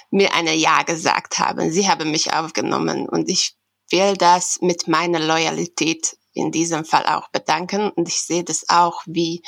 mir 0.09 0.33
eine 0.33 0.55
Ja 0.55 0.81
gesagt 0.83 1.39
haben. 1.39 1.71
Sie 1.71 1.87
haben 1.87 2.09
mich 2.09 2.33
aufgenommen 2.33 3.07
und 3.07 3.29
ich 3.29 3.55
will 3.91 4.15
das 4.17 4.59
mit 4.61 4.87
meiner 4.87 5.19
Loyalität 5.19 6.17
in 6.33 6.51
diesem 6.51 6.85
Fall 6.85 7.05
auch 7.05 7.29
bedanken 7.29 7.89
und 7.89 8.07
ich 8.07 8.21
sehe 8.21 8.43
das 8.43 8.69
auch 8.69 9.01
wie 9.05 9.43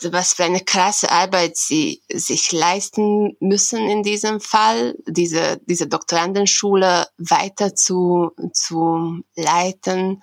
also 0.00 0.12
was 0.12 0.32
für 0.34 0.44
eine 0.44 0.60
krasse 0.60 1.10
Arbeit 1.10 1.56
sie 1.56 2.02
sich 2.08 2.52
leisten 2.52 3.36
müssen 3.40 3.88
in 3.88 4.04
diesem 4.04 4.40
Fall, 4.40 4.94
diese, 5.08 5.60
diese 5.66 5.88
Doktorandenschule 5.88 7.08
weiter 7.18 7.74
zu, 7.74 8.30
zu 8.52 9.24
leiten. 9.34 10.22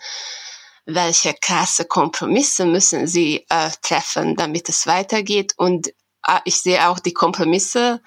Welche 0.85 1.33
krasse 1.33 1.83
Kompromisse 1.85 2.65
müssen 2.65 3.05
sie 3.07 3.45
äh, 3.49 3.69
treffen, 3.81 4.37
damit 4.37 4.69
es 4.69 4.87
weitergeht? 4.87 5.53
Und 5.57 5.89
äh, 6.25 6.39
ich 6.45 6.61
sehe 6.61 6.87
auch 6.87 6.99
die 6.99 7.13
Kompromisse, 7.13 8.01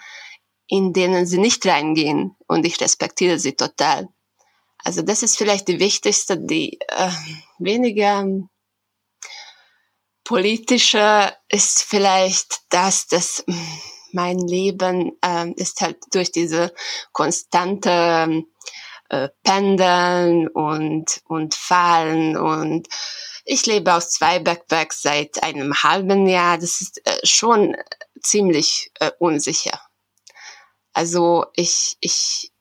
in 0.68 0.94
denen 0.94 1.26
sie 1.26 1.38
nicht 1.38 1.66
reingehen. 1.66 2.34
Und 2.46 2.64
ich 2.64 2.80
respektiere 2.80 3.38
sie 3.38 3.56
total. 3.56 4.08
Also 4.84 5.02
das 5.02 5.22
ist 5.22 5.36
vielleicht 5.36 5.68
die 5.68 5.80
wichtigste, 5.80 6.38
die 6.38 6.78
äh, 6.88 7.10
weniger 7.58 8.26
politische 10.24 11.32
ist 11.48 11.82
vielleicht 11.82 12.60
das, 12.68 13.06
dass 13.06 13.44
mein 14.12 14.38
Leben 14.38 15.12
äh, 15.24 15.50
ist 15.52 15.80
halt 15.80 15.98
durch 16.12 16.32
diese 16.32 16.72
konstante 17.12 18.44
äh, 19.08 19.28
Pendeln 19.42 20.48
und, 20.48 21.20
und 21.24 21.54
Fallen 21.54 22.36
und 22.36 22.88
ich 23.50 23.64
lebe 23.64 23.94
aus 23.94 24.10
zwei 24.10 24.38
Backpacks 24.40 25.00
seit 25.00 25.42
einem 25.42 25.82
halben 25.82 26.26
Jahr. 26.26 26.58
Das 26.58 26.82
ist 26.82 27.00
äh, 27.06 27.18
schon 27.24 27.74
ziemlich 28.22 28.90
äh, 29.00 29.10
unsicher. 29.18 29.80
Also 30.92 31.46
ich, 31.54 31.96
ich, 32.00 32.52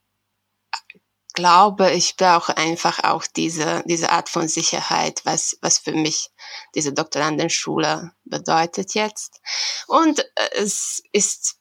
glaube, 1.38 1.91
ich 1.91 2.17
brauche 2.17 2.58
einfach 2.58 3.03
auch 3.03 3.27
diese, 3.27 3.84
diese 3.86 4.10
Art 4.10 4.27
von 4.27 4.48
Sicherheit, 4.48 5.22
was, 5.24 5.56
was 5.62 5.77
für 5.77 5.91
mich 5.91 6.32
diese 6.74 6.94
Doktorandenschule 6.94 8.12
bedeutet 8.25 8.96
jetzt. 8.96 9.39
Und 9.86 10.20
äh, 10.20 10.50
es 10.56 11.03
ist 11.12 11.60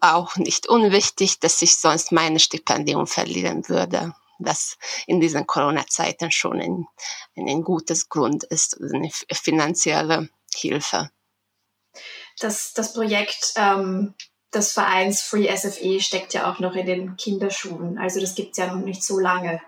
auch 0.00 0.34
nicht 0.34 0.66
unwichtig, 0.66 1.38
dass 1.38 1.62
ich 1.62 1.76
sonst 1.76 2.10
meine 2.10 2.40
Stipendium 2.40 3.06
verlieren 3.06 3.68
würde, 3.68 4.12
was 4.40 4.76
in 5.06 5.20
diesen 5.20 5.46
Corona-Zeiten 5.46 6.32
schon 6.32 6.60
ein, 6.60 6.88
ein, 7.36 7.62
gutes 7.62 8.08
Grund 8.08 8.42
ist, 8.42 8.76
eine 8.80 9.10
finanzielle 9.32 10.28
Hilfe. 10.52 11.12
Das, 12.40 12.72
das 12.74 12.92
Projekt 12.92 13.52
ähm, 13.54 14.16
des 14.54 14.72
Vereins 14.72 15.22
Free 15.22 15.54
SFE 15.54 16.00
steckt 16.00 16.34
ja 16.34 16.50
auch 16.50 16.60
noch 16.60 16.74
in 16.74 16.86
den 16.86 17.16
Kinderschuhen. 17.16 17.98
Also 17.98 18.20
das 18.20 18.34
gibt 18.34 18.52
es 18.52 18.58
ja 18.58 18.72
noch 18.72 18.84
nicht 18.84 19.02
so 19.02 19.18
lange. 19.18 19.60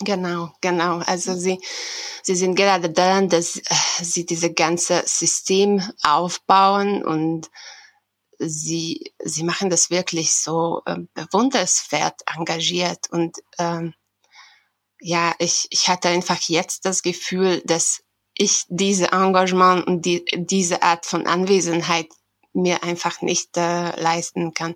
Genau, 0.00 0.52
genau. 0.60 0.98
Also 0.98 1.34
sie, 1.34 1.58
sie 2.22 2.36
sind 2.36 2.54
gerade 2.54 2.90
daran, 2.90 3.28
dass 3.28 3.56
äh, 3.56 3.62
sie 4.02 4.26
diese 4.26 4.52
ganze 4.52 5.02
System 5.06 5.82
aufbauen 6.02 7.02
und 7.04 7.50
sie, 8.38 9.12
sie 9.24 9.42
machen 9.42 9.70
das 9.70 9.90
wirklich 9.90 10.34
so 10.34 10.82
äh, 10.84 10.98
bewundernswert 11.14 12.22
engagiert 12.34 13.10
und 13.10 13.38
ähm, 13.58 13.94
ja, 15.00 15.34
ich, 15.38 15.66
ich 15.70 15.88
hatte 15.88 16.08
einfach 16.08 16.40
jetzt 16.42 16.84
das 16.84 17.02
Gefühl, 17.02 17.62
dass 17.64 18.02
ich 18.34 18.64
diese 18.68 19.12
Engagement 19.12 19.86
und 19.86 20.02
die, 20.04 20.24
diese 20.34 20.82
Art 20.82 21.06
von 21.06 21.26
Anwesenheit 21.26 22.08
mir 22.56 22.82
einfach 22.82 23.22
nicht 23.22 23.56
äh, 23.56 24.00
leisten 24.00 24.54
kann. 24.54 24.74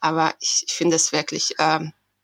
Aber 0.00 0.34
ich, 0.40 0.64
ich 0.66 0.72
finde 0.72 0.96
es 0.96 1.12
wirklich 1.12 1.58
äh, 1.58 1.80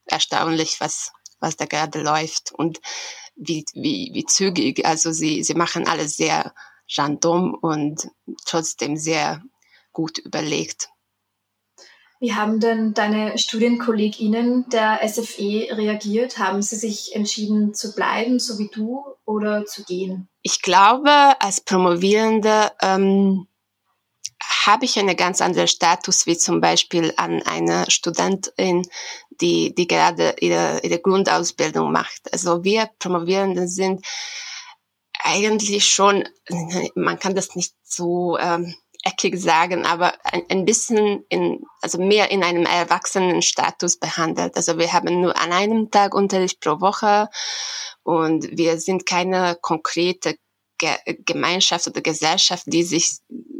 erstaunlich, 0.06 0.80
was, 0.80 1.12
was 1.40 1.56
da 1.56 1.66
gerade 1.66 2.00
läuft 2.00 2.52
und 2.52 2.80
wie, 3.36 3.64
wie, 3.74 4.10
wie 4.12 4.24
zügig. 4.24 4.84
Also 4.84 5.12
sie, 5.12 5.42
sie 5.42 5.54
machen 5.54 5.86
alles 5.86 6.16
sehr 6.16 6.54
random 6.96 7.54
und 7.54 8.08
trotzdem 8.44 8.96
sehr 8.96 9.42
gut 9.92 10.18
überlegt. 10.18 10.88
Wie 12.20 12.34
haben 12.34 12.58
denn 12.58 12.94
deine 12.94 13.38
StudienkollegInnen 13.38 14.68
der 14.70 15.00
SFE 15.08 15.68
reagiert? 15.70 16.38
Haben 16.38 16.62
sie 16.62 16.74
sich 16.74 17.14
entschieden 17.14 17.74
zu 17.74 17.94
bleiben, 17.94 18.40
so 18.40 18.58
wie 18.58 18.68
du, 18.68 19.04
oder 19.24 19.66
zu 19.66 19.84
gehen? 19.84 20.28
Ich 20.42 20.62
glaube, 20.62 21.10
als 21.40 21.60
Promovierende 21.60 22.72
ähm, 22.82 23.46
habe 24.66 24.84
ich 24.84 24.98
einen 24.98 25.16
ganz 25.16 25.40
anderen 25.40 25.68
Status 25.68 26.26
wie 26.26 26.36
zum 26.36 26.60
Beispiel 26.60 27.12
an 27.16 27.42
eine 27.42 27.90
Studentin, 27.90 28.86
die, 29.30 29.74
die 29.74 29.86
gerade 29.86 30.36
ihre, 30.40 30.80
ihre 30.82 30.98
Grundausbildung 31.00 31.92
macht. 31.92 32.32
Also 32.32 32.64
wir 32.64 32.90
Promovierenden 32.98 33.68
sind 33.68 34.04
eigentlich 35.20 35.86
schon, 35.86 36.28
man 36.94 37.18
kann 37.18 37.34
das 37.34 37.54
nicht 37.54 37.74
so 37.82 38.38
ähm, 38.38 38.74
eckig 39.04 39.38
sagen, 39.40 39.86
aber 39.86 40.14
ein, 40.24 40.42
ein 40.48 40.64
bisschen 40.64 41.24
in, 41.28 41.62
also 41.80 41.98
mehr 41.98 42.30
in 42.30 42.42
einem 42.42 42.66
erwachsenen 42.66 43.42
Status 43.42 43.98
behandelt. 43.98 44.56
Also 44.56 44.78
wir 44.78 44.92
haben 44.92 45.20
nur 45.20 45.36
an 45.36 45.52
einem 45.52 45.90
Tag 45.90 46.14
Unterricht 46.14 46.60
pro 46.60 46.80
Woche 46.80 47.28
und 48.02 48.56
wir 48.56 48.78
sind 48.80 49.06
keine 49.06 49.56
konkrete 49.60 50.36
Ge 50.78 50.96
Gemeinschaft 51.24 51.88
oder 51.88 52.00
Gesellschaft, 52.00 52.64
die 52.66 52.84
sich 52.84 53.18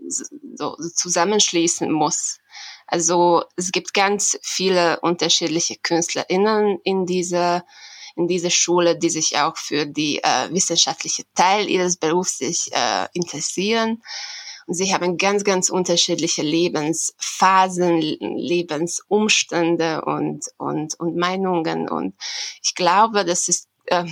so 0.08 0.76
zusammenschließen 0.76 1.90
muss. 1.90 2.38
Also 2.86 3.44
es 3.56 3.70
gibt 3.70 3.94
ganz 3.94 4.38
viele 4.42 5.00
unterschiedliche 5.00 5.76
KünstlerInnen 5.76 6.78
in 6.84 7.06
dieser 7.06 7.64
in 8.18 8.26
dieser 8.26 8.50
Schule, 8.50 8.98
die 8.98 9.10
sich 9.10 9.38
auch 9.38 9.56
für 9.56 9.86
die 9.86 10.22
äh, 10.22 10.50
wissenschaftliche 10.50 11.22
Teil 11.34 11.70
ihres 11.70 11.96
Berufs 11.96 12.38
sich 12.38 12.68
äh, 12.72 13.06
interessieren. 13.12 14.02
Und 14.66 14.74
sie 14.74 14.92
haben 14.92 15.16
ganz, 15.16 15.44
ganz 15.44 15.70
unterschiedliche 15.70 16.42
Lebensphasen, 16.42 18.00
Lebensumstände 18.00 20.02
und, 20.04 20.46
und, 20.58 20.98
und 20.98 21.16
Meinungen. 21.16 21.88
Und 21.88 22.16
ich 22.62 22.74
glaube, 22.74 23.24
das 23.24 23.48
ist, 23.48 23.68
äh, 23.86 24.04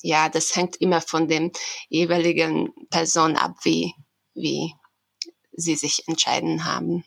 ja, 0.00 0.30
das 0.30 0.56
hängt 0.56 0.76
immer 0.76 1.02
von 1.02 1.28
dem 1.28 1.52
jeweiligen 1.88 2.72
Person 2.90 3.36
ab, 3.36 3.54
wie, 3.62 3.94
wie 4.34 4.74
sie 5.52 5.76
sich 5.76 6.08
entscheiden 6.08 6.64
haben. 6.64 7.04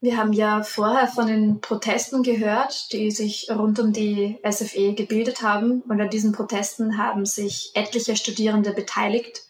Wir 0.00 0.18
haben 0.18 0.32
ja 0.32 0.62
vorher 0.62 1.08
von 1.08 1.26
den 1.26 1.60
Protesten 1.60 2.22
gehört, 2.22 2.92
die 2.92 3.10
sich 3.10 3.48
rund 3.50 3.78
um 3.78 3.92
die 3.92 4.38
SFE 4.48 4.94
gebildet 4.94 5.42
haben. 5.42 5.80
Und 5.82 6.00
an 6.00 6.10
diesen 6.10 6.32
Protesten 6.32 6.98
haben 6.98 7.24
sich 7.24 7.70
etliche 7.74 8.14
Studierende 8.14 8.72
beteiligt, 8.72 9.42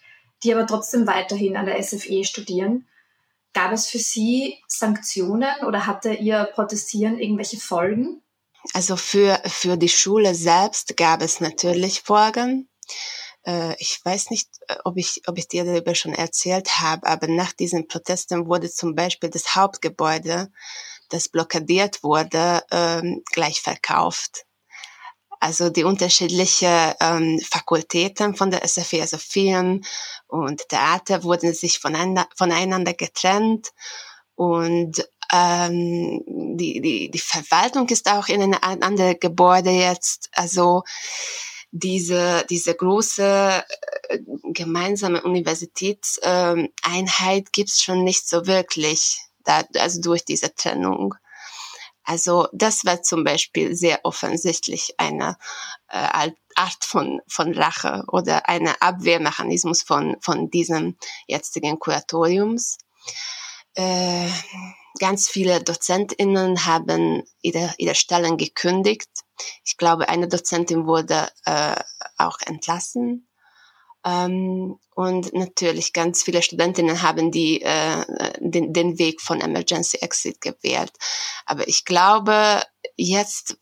die 0.45 0.55
aber 0.55 0.67
trotzdem 0.67 1.07
weiterhin 1.07 1.57
an 1.57 1.67
der 1.67 1.83
SFE 1.83 2.25
studieren. 2.25 2.87
Gab 3.53 3.73
es 3.73 3.87
für 3.87 3.99
Sie 3.99 4.59
Sanktionen 4.69 5.65
oder 5.67 5.87
hatte 5.87 6.15
Ihr 6.15 6.45
Protestieren 6.55 7.19
irgendwelche 7.19 7.59
Folgen? 7.59 8.23
Also 8.73 8.97
für, 8.97 9.41
für 9.47 9.77
die 9.77 9.89
Schule 9.89 10.35
selbst 10.35 10.97
gab 10.97 11.23
es 11.23 11.41
natürlich 11.41 12.03
Folgen. 12.03 12.69
Äh, 13.47 13.75
ich 13.79 14.05
weiß 14.05 14.31
nicht, 14.31 14.49
äh, 14.69 14.77
ob 14.85 14.97
ich, 14.97 15.23
ob 15.27 15.39
ich 15.39 15.49
dir 15.49 15.65
darüber 15.65 15.95
schon 15.95 16.13
erzählt 16.13 16.81
habe, 16.81 17.07
aber 17.07 17.29
nach 17.29 17.53
diesen 17.53 17.89
Protesten 17.89 18.47
wurde 18.47 18.71
zum 18.71 18.95
Beispiel 18.95 19.31
das 19.31 19.55
Hauptgebäude, 19.55 20.51
das 21.09 21.29
blockadiert 21.29 22.03
wurde, 22.03 22.63
ähm, 22.71 23.23
gleich 23.33 23.61
verkauft. 23.61 24.45
Also 25.39 25.69
die 25.69 25.85
unterschiedlichen 25.85 26.95
ähm, 27.01 27.39
Fakultäten 27.41 28.35
von 28.35 28.51
der 28.51 28.67
SFE, 28.67 29.03
also 29.03 29.19
Film 29.19 29.83
und 30.27 30.69
Theater, 30.69 31.23
wurden 31.25 31.53
sich 31.55 31.79
voneinander, 31.79 32.27
voneinander 32.37 32.95
getrennt 32.95 33.69
und 34.35 35.07
ähm, 35.33 36.23
die, 36.57 36.81
die, 36.81 37.11
die 37.11 37.19
Verwaltung 37.19 37.89
ist 37.89 38.11
auch 38.11 38.29
in 38.29 38.55
ein 38.55 38.83
anderes 38.83 39.17
Gebäude 39.21 39.71
jetzt. 39.71 40.31
Also 40.33 40.83
diese, 41.79 42.45
diese 42.49 42.75
große 42.75 43.65
äh, 44.09 44.19
gemeinsame 44.53 45.23
Universitätseinheit 45.23 47.53
gibt's 47.53 47.83
schon 47.83 48.03
nicht 48.05 48.29
so 48.29 48.47
wirklich, 48.47 49.21
da, 49.45 49.65
also 49.79 50.01
durch 50.01 50.25
diese 50.25 50.55
Trennung. 50.55 51.15
Also 52.05 52.49
das 52.53 52.85
war 52.85 53.03
zum 53.03 53.25
Beispiel 53.25 53.75
sehr 53.75 54.01
offensichtlich 54.05 54.95
eine 54.97 55.37
äh, 55.89 56.31
Art 56.55 56.85
von, 56.85 57.21
von 57.29 57.53
Rache 57.53 58.05
oder 58.09 58.49
eine 58.49 58.81
Abwehrmechanismus 58.81 59.83
von, 59.83 60.17
von 60.21 60.49
diesem 60.51 60.97
jetzigen 61.27 61.79
Kuratoriums. 61.79 62.79
Äh, 63.77 64.29
ganz 64.99 65.29
viele 65.29 65.63
DozentInnen 65.63 66.65
haben 66.65 67.23
ihre, 67.43 67.75
ihre 67.79 67.95
Stellen 67.95 68.37
gekündigt. 68.39 69.11
Ich 69.65 69.77
glaube, 69.77 70.09
eine 70.09 70.29
Dozentin 70.29 70.87
wurde 70.87 71.29
äh, 71.45 71.77
auch 72.17 72.39
entlassen. 72.47 73.29
Ähm, 74.05 74.79
und 74.95 75.35
natürlich 75.35 75.93
ganz 75.93 76.23
viele 76.23 76.41
Studentinnen 76.41 77.03
haben 77.03 77.31
die, 77.31 77.61
äh, 77.61 78.05
den, 78.39 78.73
den 78.73 78.99
Weg 78.99 79.21
von 79.21 79.41
Emergency 79.41 79.99
Exit 79.99 80.41
gewählt. 80.41 80.93
Aber 81.45 81.69
ich 81.69 81.85
glaube, 81.85 82.63
jetzt, 82.97 83.59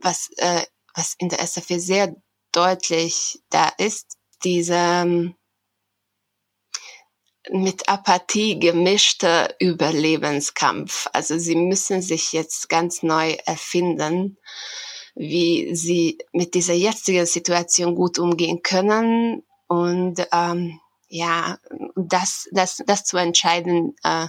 was, 0.00 0.30
äh, 0.36 0.62
was 0.94 1.14
in 1.18 1.30
der 1.30 1.40
SFW 1.40 1.78
sehr 1.78 2.14
deutlich 2.52 3.42
da 3.50 3.72
ist, 3.78 4.18
diese 4.44 4.74
ähm, 4.74 5.34
mit 7.50 7.88
Apathie 7.88 8.58
gemischter 8.58 9.54
Überlebenskampf. 9.58 11.08
Also 11.12 11.38
sie 11.38 11.56
müssen 11.56 12.02
sich 12.02 12.32
jetzt 12.32 12.68
ganz 12.68 13.02
neu 13.02 13.36
erfinden, 13.46 14.38
wie 15.14 15.74
sie 15.74 16.18
mit 16.32 16.54
dieser 16.54 16.74
jetzigen 16.74 17.26
Situation 17.26 17.94
gut 17.94 18.18
umgehen 18.18 18.62
können 18.62 19.42
und 19.66 20.26
ähm, 20.32 20.80
ja, 21.08 21.58
das, 21.96 22.48
das, 22.52 22.82
das 22.86 23.04
zu 23.04 23.16
entscheiden, 23.16 23.96
äh, 24.04 24.28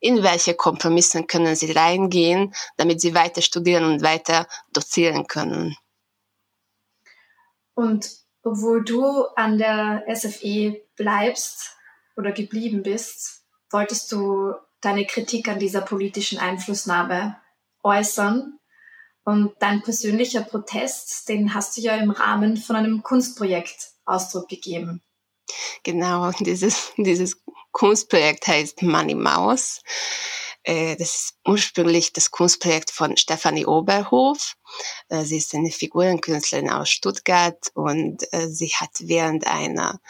in 0.00 0.22
welche 0.22 0.54
Kompromisse 0.54 1.24
können 1.24 1.54
sie 1.56 1.72
reingehen, 1.72 2.54
damit 2.76 3.00
sie 3.00 3.14
weiter 3.14 3.42
studieren 3.42 3.84
und 3.84 4.02
weiter 4.02 4.46
dozieren 4.72 5.26
können. 5.26 5.76
Und 7.74 8.10
obwohl 8.42 8.84
du 8.84 9.24
an 9.36 9.58
der 9.58 10.04
SFE 10.14 10.80
bleibst, 10.96 11.76
oder 12.16 12.32
geblieben 12.32 12.82
bist, 12.82 13.44
wolltest 13.70 14.10
du 14.12 14.54
deine 14.80 15.06
Kritik 15.06 15.48
an 15.48 15.58
dieser 15.58 15.80
politischen 15.80 16.38
Einflussnahme 16.38 17.36
äußern. 17.82 18.58
Und 19.24 19.52
dein 19.60 19.82
persönlicher 19.82 20.40
Protest, 20.40 21.28
den 21.28 21.54
hast 21.54 21.76
du 21.76 21.82
ja 21.82 21.94
im 21.96 22.10
Rahmen 22.10 22.56
von 22.56 22.76
einem 22.76 23.02
Kunstprojekt 23.02 23.90
Ausdruck 24.06 24.48
gegeben. 24.48 25.02
Genau, 25.82 26.30
dieses, 26.40 26.92
dieses 26.96 27.42
Kunstprojekt 27.72 28.46
heißt 28.46 28.82
Money 28.82 29.14
Maus. 29.14 29.82
Äh, 30.62 30.96
das 30.96 31.14
ist 31.14 31.34
ursprünglich 31.46 32.12
das 32.12 32.30
Kunstprojekt 32.30 32.90
von 32.90 33.16
Stefanie 33.16 33.66
Oberhof. 33.66 34.56
Äh, 35.08 35.24
sie 35.24 35.38
ist 35.38 35.54
eine 35.54 35.70
Figurenkünstlerin 35.70 36.70
aus 36.70 36.90
Stuttgart 36.90 37.70
und 37.74 38.24
äh, 38.32 38.48
sie 38.48 38.68
hat 38.68 38.90
während 39.00 39.46
einer 39.46 40.00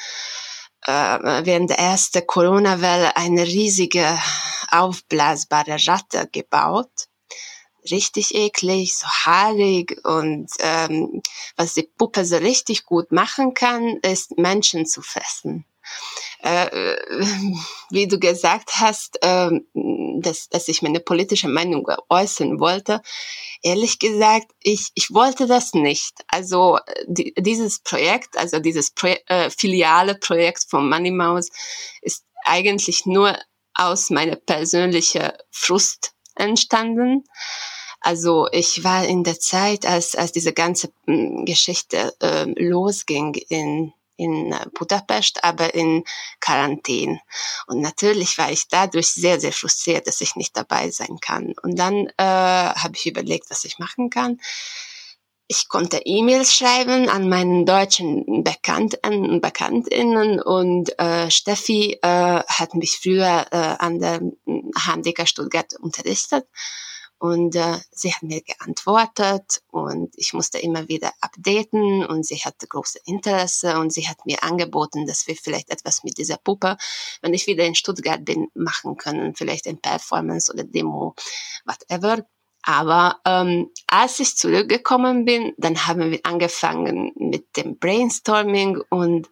während 0.86 1.70
der 1.70 1.78
ersten 1.78 2.26
Corona-Welle 2.26 3.16
eine 3.16 3.44
riesige 3.44 4.18
aufblasbare 4.70 5.76
Ratte 5.86 6.28
gebaut. 6.30 6.90
Richtig 7.90 8.34
eklig, 8.34 8.94
so 8.96 9.06
haarig 9.06 9.98
und 10.04 10.50
ähm, 10.58 11.22
was 11.56 11.74
die 11.74 11.84
Puppe 11.84 12.26
so 12.26 12.36
richtig 12.36 12.84
gut 12.84 13.10
machen 13.10 13.54
kann, 13.54 13.96
ist 14.02 14.36
Menschen 14.36 14.84
zu 14.84 15.00
fressen. 15.00 15.64
Äh, 16.42 16.96
wie 17.90 18.08
du 18.08 18.18
gesagt 18.18 18.70
hast, 18.76 19.18
äh, 19.22 19.50
dass, 20.20 20.48
dass 20.48 20.68
ich 20.68 20.80
meine 20.82 21.00
politische 21.00 21.48
Meinung 21.48 21.86
äußern 22.08 22.60
wollte. 22.60 23.02
Ehrlich 23.62 23.98
gesagt, 23.98 24.46
ich, 24.62 24.88
ich 24.94 25.12
wollte 25.12 25.46
das 25.46 25.74
nicht. 25.74 26.14
Also 26.28 26.78
die, 27.06 27.34
dieses 27.36 27.80
Projekt, 27.80 28.38
also 28.38 28.58
dieses 28.58 28.90
Pro 28.90 29.14
äh, 29.26 29.50
filiale 29.50 30.14
Projekt 30.14 30.64
von 30.68 30.88
Money 30.88 31.10
Mouse 31.10 31.50
ist 32.00 32.24
eigentlich 32.44 33.04
nur 33.04 33.36
aus 33.74 34.10
meiner 34.10 34.36
persönlichen 34.36 35.30
Frust 35.50 36.12
entstanden. 36.36 37.24
Also 38.00 38.48
ich 38.50 38.82
war 38.82 39.04
in 39.04 39.24
der 39.24 39.38
Zeit, 39.38 39.84
als, 39.84 40.14
als 40.14 40.32
diese 40.32 40.54
ganze 40.54 40.90
hm, 41.06 41.44
Geschichte 41.44 42.14
äh, 42.20 42.46
losging 42.56 43.34
in 43.48 43.92
in 44.20 44.54
Budapest, 44.74 45.42
aber 45.42 45.74
in 45.74 46.04
Quarantäne. 46.40 47.20
Und 47.66 47.80
natürlich 47.80 48.38
war 48.38 48.52
ich 48.52 48.68
dadurch 48.68 49.08
sehr, 49.08 49.40
sehr 49.40 49.52
frustriert, 49.52 50.06
dass 50.06 50.20
ich 50.20 50.36
nicht 50.36 50.56
dabei 50.56 50.90
sein 50.90 51.18
kann. 51.20 51.54
Und 51.62 51.78
dann 51.78 52.06
äh, 52.16 52.22
habe 52.22 52.92
ich 52.94 53.06
überlegt, 53.06 53.50
was 53.50 53.64
ich 53.64 53.78
machen 53.78 54.10
kann. 54.10 54.38
Ich 55.48 55.68
konnte 55.68 56.00
E-Mails 56.04 56.54
schreiben 56.54 57.08
an 57.08 57.28
meinen 57.28 57.66
deutschen 57.66 58.44
Bekannten 58.44 59.30
und 59.30 59.40
Bekanntinnen 59.40 60.40
und 60.40 60.96
äh, 61.00 61.28
Steffi 61.28 61.98
äh, 62.02 62.42
hat 62.46 62.74
mich 62.74 63.00
früher 63.02 63.46
äh, 63.50 63.56
an 63.56 63.98
der 63.98 64.20
HMDK 64.76 65.26
Stuttgart 65.26 65.74
unterrichtet 65.80 66.46
und 67.20 67.54
äh, 67.54 67.76
sie 67.92 68.14
hat 68.14 68.22
mir 68.22 68.40
geantwortet 68.40 69.62
und 69.68 70.10
ich 70.16 70.32
musste 70.32 70.58
immer 70.58 70.88
wieder 70.88 71.12
updaten 71.20 72.04
und 72.06 72.24
sie 72.24 72.38
hatte 72.38 72.66
große 72.66 72.98
Interesse 73.04 73.78
und 73.78 73.92
sie 73.92 74.08
hat 74.08 74.24
mir 74.24 74.42
angeboten, 74.42 75.06
dass 75.06 75.26
wir 75.26 75.36
vielleicht 75.36 75.68
etwas 75.68 76.02
mit 76.02 76.16
dieser 76.16 76.38
Puppe, 76.38 76.78
wenn 77.20 77.34
ich 77.34 77.46
wieder 77.46 77.66
in 77.66 77.74
Stuttgart 77.74 78.24
bin, 78.24 78.48
machen 78.54 78.96
können. 78.96 79.34
Vielleicht 79.34 79.66
ein 79.68 79.78
Performance 79.78 80.50
oder 80.50 80.64
Demo, 80.64 81.14
whatever. 81.66 82.26
Aber 82.62 83.20
ähm, 83.26 83.70
als 83.86 84.18
ich 84.18 84.38
zurückgekommen 84.38 85.26
bin, 85.26 85.52
dann 85.58 85.86
haben 85.86 86.10
wir 86.10 86.20
angefangen 86.22 87.12
mit 87.16 87.54
dem 87.58 87.78
Brainstorming 87.78 88.82
und 88.88 89.28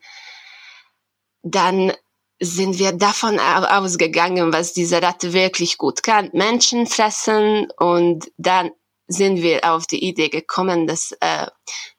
dann 1.43 1.95
sind 2.41 2.79
wir 2.79 2.93
davon 2.93 3.41
ausgegangen, 3.41 4.53
was 4.53 4.73
diese 4.73 5.03
Ratte 5.03 5.33
wirklich 5.33 5.79
gut 5.79 6.03
kann, 6.03 6.31
Menschen 6.33 6.87
fressen 6.87 7.69
und 7.79 8.31
dann 8.37 8.71
sind 9.09 9.43
wir 9.43 9.73
auf 9.73 9.87
die 9.87 10.07
Idee 10.07 10.29
gekommen, 10.29 10.87
dass 10.87 11.13
äh, 11.21 11.47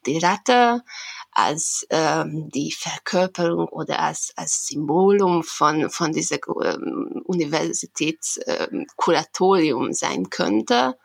die 0.05 0.19
Ratte 0.19 0.83
als 1.31 1.87
ähm, 1.89 2.49
die 2.53 2.71
Verkörperung 2.71 3.67
oder 3.69 3.99
als, 3.99 4.31
als 4.35 4.67
Symbolum 4.67 5.41
von, 5.43 5.89
von 5.89 6.11
dieser 6.11 6.37
ähm, 6.63 7.23
Universitätskuratorium 7.25 9.87
ähm, 9.87 9.93
sein 9.93 10.29
könnte. 10.29 10.99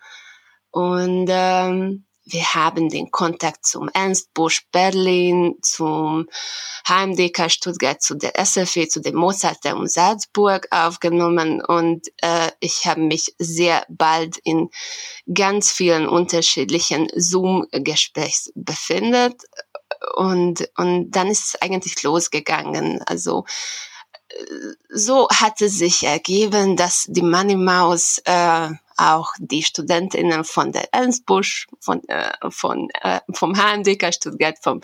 Und 0.70 1.28
ähm, 1.30 2.04
wir 2.24 2.54
haben 2.54 2.88
den 2.88 3.10
Kontakt 3.10 3.66
zum 3.66 3.88
Ernst 3.92 4.32
Busch 4.34 4.66
Berlin, 4.72 5.56
zum 5.62 6.28
HMDK 6.86 7.50
Stuttgart, 7.50 8.02
zu 8.02 8.14
der 8.14 8.32
SFE, 8.44 8.88
zu 8.88 9.00
dem 9.00 9.16
Mozarteum 9.16 9.86
Salzburg 9.86 10.66
aufgenommen 10.70 11.62
und 11.62 12.08
äh, 12.22 12.50
ich 12.60 12.86
habe 12.86 13.02
mich 13.02 13.34
sehr 13.38 13.84
bald 13.88 14.38
in 14.38 14.70
ganz 15.32 15.70
vielen 15.70 16.08
unterschiedlichen 16.08 17.10
Zoom-Gesprächs 17.14 18.52
befindet 18.54 19.42
und, 20.16 20.68
und 20.76 21.10
dann 21.10 21.28
ist 21.28 21.46
es 21.46 21.62
eigentlich 21.62 22.02
losgegangen. 22.02 23.02
Also 23.06 23.44
so 24.88 25.28
hatte 25.28 25.68
sich 25.68 26.04
ergeben, 26.04 26.76
dass 26.76 27.06
die 27.08 27.22
Money 27.22 27.56
Mouse 27.56 28.20
äh, 28.24 28.70
auch 28.96 29.32
die 29.38 29.62
Studentinnen 29.62 30.44
von 30.44 30.72
der 30.72 30.92
Ernst 30.92 31.26
Busch, 31.26 31.66
von, 31.80 32.02
äh, 32.08 32.32
von, 32.50 32.88
äh, 33.02 33.20
vom 33.32 33.54
HMDK 33.54 34.12
Stuttgart, 34.12 34.56
vom, 34.62 34.80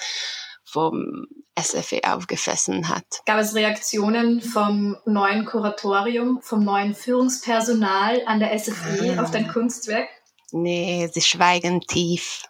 vom 0.65 1.27
SFE 1.59 2.01
aufgefressen 2.05 2.89
hat. 2.89 3.05
Gab 3.27 3.39
es 3.39 3.55
Reaktionen 3.55 4.41
vom 4.41 4.97
neuen 5.05 5.45
Kuratorium, 5.45 6.41
vom 6.43 6.65
neuen 6.65 6.95
Führungspersonal 6.95 8.23
an 8.27 8.41
der 8.41 8.59
SFE 8.59 9.17
ah. 9.17 9.23
auf 9.23 9.31
dein 9.31 9.49
Kunstwerk? 9.49 10.09
Nee, 10.53 11.09
sie 11.13 11.21
schweigen 11.21 11.81
tief. 11.81 12.45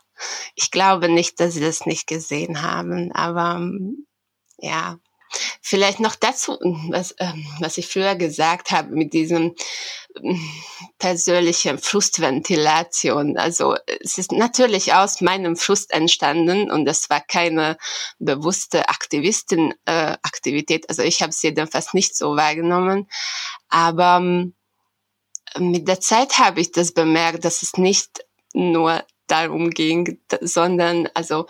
Ich 0.54 0.70
glaube 0.70 1.08
nicht, 1.08 1.40
dass 1.40 1.54
sie 1.54 1.60
das 1.60 1.86
nicht 1.86 2.06
gesehen 2.06 2.62
haben, 2.62 3.10
aber 3.12 3.70
ja, 4.58 4.98
Vielleicht 5.60 6.00
noch 6.00 6.16
dazu, 6.16 6.58
was, 6.88 7.14
ähm, 7.18 7.46
was 7.60 7.78
ich 7.78 7.86
früher 7.86 8.16
gesagt 8.16 8.70
habe 8.70 8.90
mit 8.94 9.12
diesem 9.12 9.54
ähm, 10.22 10.40
persönlichen 10.98 11.78
Frustventilation. 11.78 13.38
Also 13.38 13.76
es 14.02 14.18
ist 14.18 14.32
natürlich 14.32 14.92
aus 14.94 15.20
meinem 15.20 15.56
Frust 15.56 15.92
entstanden 15.92 16.70
und 16.70 16.84
das 16.84 17.10
war 17.10 17.20
keine 17.20 17.76
bewusste 18.18 18.88
Aktivistenaktivität. 18.88 20.84
Äh, 20.84 20.88
also 20.88 21.02
ich 21.02 21.22
habe 21.22 21.30
es 21.30 21.42
jedenfalls 21.42 21.94
nicht 21.94 22.16
so 22.16 22.36
wahrgenommen. 22.36 23.08
Aber 23.68 24.16
ähm, 24.16 24.54
mit 25.58 25.88
der 25.88 26.00
Zeit 26.00 26.38
habe 26.38 26.60
ich 26.60 26.72
das 26.72 26.92
bemerkt, 26.92 27.44
dass 27.44 27.62
es 27.62 27.76
nicht 27.76 28.24
nur 28.52 29.04
darum 29.26 29.70
ging, 29.70 30.18
sondern 30.40 31.08
also 31.14 31.46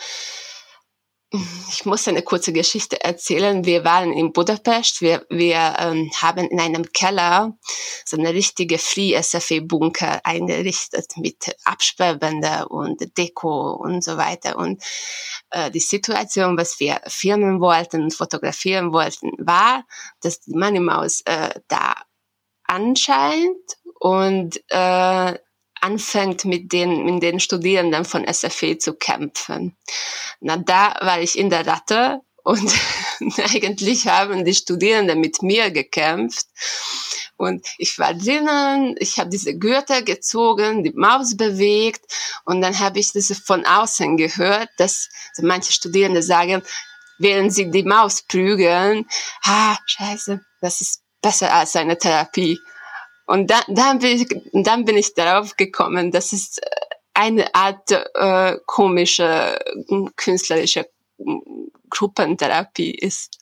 ich 1.33 1.85
muss 1.85 2.09
eine 2.09 2.23
kurze 2.23 2.53
Geschichte 2.53 3.05
erzählen. 3.05 3.65
Wir 3.65 3.85
waren 3.85 4.13
in 4.13 4.33
Budapest. 4.33 5.01
Wir, 5.01 5.25
wir 5.29 5.77
ähm, 5.79 6.11
haben 6.21 6.49
in 6.49 6.59
einem 6.59 6.93
Keller 6.93 7.57
so 8.05 8.17
eine 8.17 8.35
richtige 8.35 8.79
Free-SFE-Bunker 8.79 10.21
eingerichtet 10.25 11.17
mit 11.17 11.55
Absperrbänder 11.65 12.71
und 12.71 13.17
Deko 13.17 13.75
und 13.75 14.03
so 14.03 14.17
weiter. 14.17 14.57
Und 14.57 14.83
äh, 15.51 15.71
die 15.71 15.79
Situation, 15.79 16.59
was 16.59 16.81
wir 16.81 17.01
filmen 17.07 17.61
wollten 17.61 18.03
und 18.03 18.15
fotografieren 18.15 18.93
wollten, 18.93 19.31
war, 19.39 19.85
dass 20.23 20.41
die 20.41 20.57
Money 20.57 20.81
Maus 20.81 21.21
äh, 21.27 21.51
da 21.69 21.95
anscheinend 22.65 23.77
und 24.01 24.61
äh, 24.69 25.39
anfängt 25.81 26.45
mit 26.45 26.73
den, 26.73 27.05
mit 27.05 27.23
den 27.23 27.41
Studierenden 27.41 28.05
von 28.05 28.27
SFE 28.33 28.79
zu 28.79 28.95
kämpfen. 28.95 29.77
Na, 30.41 30.57
da 30.57 30.97
war 31.01 31.21
ich 31.21 31.39
in 31.39 31.51
der 31.51 31.67
Ratte 31.67 32.21
und 32.43 32.73
eigentlich 33.39 34.07
haben 34.07 34.45
die 34.45 34.55
Studierenden 34.55 35.21
mit 35.21 35.43
mir 35.43 35.71
gekämpft. 35.71 36.47
Und 37.37 37.67
ich 37.79 37.99
war 37.99 38.13
drinnen, 38.13 38.97
ich 38.99 39.19
habe 39.19 39.31
diese 39.31 39.57
Gürtel 39.57 40.05
gezogen, 40.05 40.85
die 40.85 40.93
Maus 40.93 41.37
bewegt 41.39 42.03
und 42.45 42.61
dann 42.61 42.79
habe 42.79 42.99
ich 42.99 43.13
das 43.13 43.33
von 43.47 43.65
außen 43.65 44.19
gehört, 44.19 44.69
dass 44.77 45.09
manche 45.39 45.73
Studierende 45.73 46.23
sagen, 46.23 46.63
während 47.19 47.55
sie 47.55 47.71
die 47.71 47.83
Maus 47.83 48.23
prügeln, 48.23 49.07
ah, 49.45 49.77
scheiße, 49.87 50.41
das 50.61 50.83
ist 50.83 51.03
besser 51.23 51.53
als 51.53 51.77
eine 51.77 51.97
Therapie. 51.97 52.59
Und 53.31 53.49
da, 53.49 53.61
dann, 53.69 54.01
bin 54.01 54.21
ich, 54.21 54.27
dann 54.53 54.85
bin 54.85 54.97
ich 54.97 55.15
darauf 55.15 55.57
gekommen, 55.57 56.11
dass 56.11 56.33
es 56.33 56.59
äh, 56.59 56.67
eine 57.15 57.55
Art 57.55 57.93
äh, 57.93 58.59
komische, 58.67 59.57
künstlerische 60.17 60.89
Gruppentherapie 61.89 62.91
ist. 62.93 63.39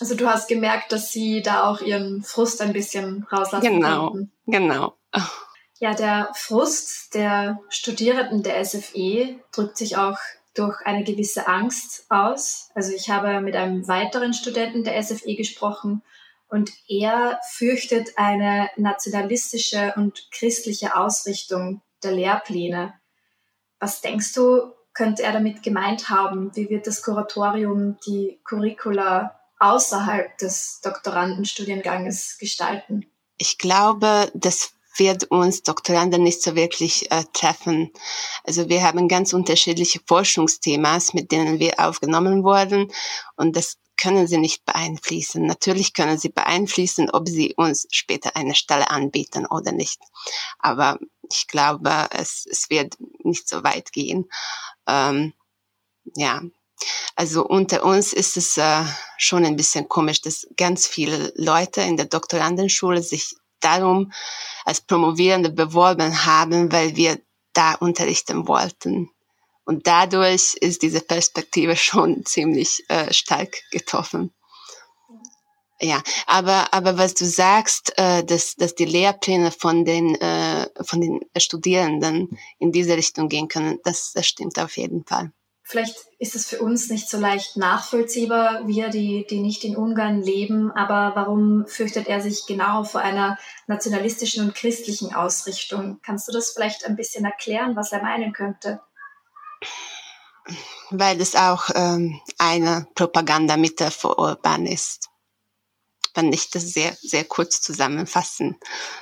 Also 0.00 0.14
du 0.14 0.26
hast 0.26 0.48
gemerkt, 0.48 0.92
dass 0.92 1.12
sie 1.12 1.42
da 1.42 1.68
auch 1.68 1.82
ihren 1.82 2.22
Frust 2.22 2.62
ein 2.62 2.72
bisschen 2.72 3.26
rauslassen 3.30 3.66
Genau, 3.66 4.10
konnten. 4.12 4.32
genau. 4.46 4.96
Ja, 5.78 5.92
der 5.92 6.30
Frust 6.34 7.14
der 7.14 7.60
Studierenden 7.68 8.42
der 8.42 8.64
SFE 8.64 9.38
drückt 9.52 9.76
sich 9.76 9.98
auch 9.98 10.16
durch 10.54 10.80
eine 10.86 11.04
gewisse 11.04 11.48
Angst 11.48 12.06
aus. 12.08 12.70
Also 12.74 12.92
ich 12.94 13.10
habe 13.10 13.42
mit 13.42 13.56
einem 13.56 13.86
weiteren 13.88 14.32
Studenten 14.32 14.84
der 14.84 15.02
SFE 15.02 15.34
gesprochen 15.34 16.00
und 16.48 16.70
er 16.88 17.40
fürchtet 17.52 18.10
eine 18.16 18.70
nationalistische 18.76 19.94
und 19.96 20.28
christliche 20.30 20.96
Ausrichtung 20.96 21.82
der 22.02 22.12
Lehrpläne. 22.12 22.94
Was 23.80 24.00
denkst 24.00 24.32
du, 24.34 24.72
könnte 24.94 25.22
er 25.22 25.32
damit 25.32 25.62
gemeint 25.62 26.08
haben? 26.08 26.54
Wie 26.54 26.70
wird 26.70 26.86
das 26.86 27.02
Kuratorium 27.02 27.98
die 28.06 28.40
Curricula 28.44 29.38
außerhalb 29.58 30.38
des 30.38 30.80
Doktorandenstudienganges 30.82 32.38
gestalten? 32.38 33.06
Ich 33.36 33.58
glaube, 33.58 34.30
das 34.34 34.72
wird 34.98 35.24
uns 35.24 35.62
Doktoranden 35.62 36.22
nicht 36.22 36.42
so 36.42 36.54
wirklich 36.54 37.10
äh, 37.10 37.24
treffen. 37.34 37.92
Also 38.44 38.70
wir 38.70 38.82
haben 38.82 39.08
ganz 39.08 39.34
unterschiedliche 39.34 40.00
Forschungsthemas, 40.06 41.12
mit 41.12 41.32
denen 41.32 41.58
wir 41.58 41.74
aufgenommen 41.78 42.42
wurden 42.44 42.90
und 43.36 43.56
das 43.56 43.76
können 43.96 44.26
sie 44.26 44.38
nicht 44.38 44.64
beeinflussen. 44.64 45.46
Natürlich 45.46 45.94
können 45.94 46.18
sie 46.18 46.28
beeinflussen, 46.28 47.10
ob 47.10 47.28
sie 47.28 47.54
uns 47.54 47.86
später 47.90 48.36
eine 48.36 48.54
Stelle 48.54 48.90
anbieten 48.90 49.46
oder 49.46 49.72
nicht. 49.72 50.00
Aber 50.58 50.98
ich 51.30 51.46
glaube, 51.46 52.08
es, 52.10 52.46
es 52.50 52.70
wird 52.70 52.96
nicht 53.24 53.48
so 53.48 53.64
weit 53.64 53.92
gehen. 53.92 54.28
Ähm, 54.86 55.32
ja, 56.14 56.42
also 57.14 57.46
unter 57.46 57.84
uns 57.84 58.12
ist 58.12 58.36
es 58.36 58.56
äh, 58.56 58.84
schon 59.16 59.44
ein 59.44 59.56
bisschen 59.56 59.88
komisch, 59.88 60.20
dass 60.20 60.46
ganz 60.56 60.86
viele 60.86 61.32
Leute 61.36 61.80
in 61.80 61.96
der 61.96 62.06
Doktorandenschule 62.06 63.02
sich 63.02 63.34
darum 63.60 64.12
als 64.64 64.80
Promovierende 64.80 65.50
beworben 65.50 66.26
haben, 66.26 66.70
weil 66.72 66.96
wir 66.96 67.18
da 67.52 67.74
unterrichten 67.74 68.46
wollten. 68.46 69.10
Und 69.66 69.86
dadurch 69.88 70.54
ist 70.60 70.82
diese 70.82 71.00
Perspektive 71.00 71.76
schon 71.76 72.24
ziemlich 72.24 72.84
äh, 72.88 73.12
stark 73.12 73.50
getroffen. 73.70 74.32
Ja, 75.78 76.02
aber 76.26 76.72
aber 76.72 76.96
was 76.96 77.12
du 77.12 77.26
sagst, 77.26 77.92
äh, 77.98 78.24
dass 78.24 78.54
dass 78.54 78.74
die 78.74 78.86
Lehrpläne 78.86 79.50
von 79.50 79.84
den 79.84 80.14
äh, 80.14 80.66
von 80.82 81.02
den 81.02 81.20
Studierenden 81.36 82.38
in 82.58 82.72
diese 82.72 82.96
Richtung 82.96 83.28
gehen 83.28 83.48
können, 83.48 83.78
das, 83.84 84.12
das 84.14 84.26
stimmt 84.26 84.58
auf 84.58 84.78
jeden 84.78 85.04
Fall. 85.04 85.32
Vielleicht 85.68 85.96
ist 86.20 86.36
es 86.36 86.48
für 86.48 86.60
uns 86.60 86.88
nicht 86.90 87.10
so 87.10 87.18
leicht 87.18 87.56
nachvollziehbar, 87.56 88.68
wir, 88.68 88.88
die, 88.88 89.26
die 89.28 89.40
nicht 89.40 89.64
in 89.64 89.76
Ungarn 89.76 90.22
leben, 90.22 90.70
aber 90.70 91.16
warum 91.16 91.66
fürchtet 91.66 92.06
er 92.06 92.20
sich 92.20 92.46
genau 92.46 92.84
vor 92.84 93.00
einer 93.00 93.36
nationalistischen 93.66 94.44
und 94.44 94.54
christlichen 94.54 95.12
Ausrichtung? 95.12 95.98
Kannst 96.04 96.28
du 96.28 96.32
das 96.32 96.50
vielleicht 96.50 96.86
ein 96.86 96.94
bisschen 96.94 97.24
erklären, 97.24 97.74
was 97.74 97.90
er 97.90 98.00
meinen 98.00 98.32
könnte? 98.32 98.80
Weil 100.90 101.20
es 101.20 101.34
auch 101.34 101.70
ähm, 101.74 102.20
eine 102.38 102.86
Propagandamittel 102.94 103.90
für 103.90 104.18
Orban 104.18 104.66
ist, 104.66 105.08
wenn 106.14 106.32
ich 106.32 106.50
das 106.50 106.64
sehr, 106.72 106.96
sehr 107.00 107.24
kurz 107.24 107.60
zusammenfassen 107.60 108.58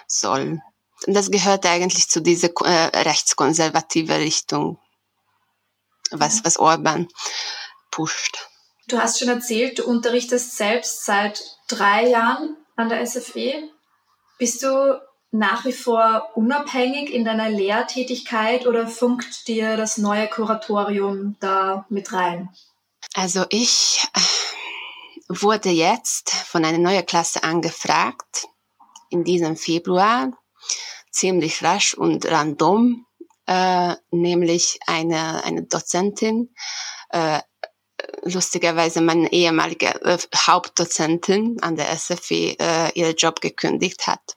soll. 0.07 0.61
Und 1.07 1.14
das 1.14 1.31
gehört 1.31 1.66
eigentlich 1.66 2.09
zu 2.09 2.20
dieser 2.20 2.48
äh, 2.64 3.03
rechtskonservative 3.03 4.18
Richtung, 4.18 4.79
was, 6.11 6.44
was 6.44 6.57
Orban 6.57 7.09
pusht. 7.90 8.48
Du 8.87 8.98
hast 8.98 9.18
schon 9.18 9.29
erzählt, 9.29 9.79
du 9.79 9.85
unterrichtest 9.85 10.57
selbst 10.57 11.05
seit 11.05 11.42
drei 11.68 12.09
Jahren 12.09 12.57
an 12.77 12.88
der 12.88 13.07
SFE. 13.07 13.70
Bist 14.38 14.62
du 14.62 15.00
nach 15.35 15.64
wie 15.64 15.73
vor 15.73 16.31
unabhängig 16.37 17.12
in 17.12 17.25
deiner 17.25 17.51
Lehrtätigkeit 17.51 18.68
oder 18.68 18.87
funkt 18.87 19.49
dir 19.49 19.77
das 19.77 19.99
neue 19.99 20.29
Kuratorium 20.29 21.35
da 21.40 21.87
mit 21.88 22.12
rein? 22.12 22.51
Also 23.14 23.44
ich 23.51 24.07
äh, 24.14 24.20
wurde 25.29 25.70
jetzt 25.70 26.31
von 26.31 26.64
einer 26.64 26.79
neuen 26.79 27.05
Klasse 27.05 27.42
angefragt 27.42 28.47
in 29.11 29.25
diesem 29.25 29.57
Februar, 29.57 30.31
ziemlich 31.11 31.64
rasch 31.64 31.94
und 31.94 32.31
random, 32.31 33.05
äh, 33.47 33.97
nämlich 34.12 34.79
eine, 34.87 35.42
eine 35.42 35.64
Dozentin, 35.64 36.55
äh, 37.09 37.40
lustigerweise 38.23 39.01
meine 39.01 39.33
ehemalige 39.33 40.01
äh, 40.05 40.18
Hauptdozentin 40.33 41.61
an 41.61 41.75
der 41.75 41.97
SFE 41.97 42.57
äh, 42.61 42.92
ihren 42.94 43.16
Job 43.16 43.40
gekündigt 43.40 44.07
hat 44.07 44.37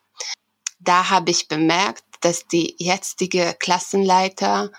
da 0.78 1.10
habe 1.10 1.30
ich 1.30 1.48
bemerkt, 1.48 2.04
dass 2.20 2.46
die 2.46 2.74
jetzige 2.78 3.54
Klassenleiter 3.58 4.70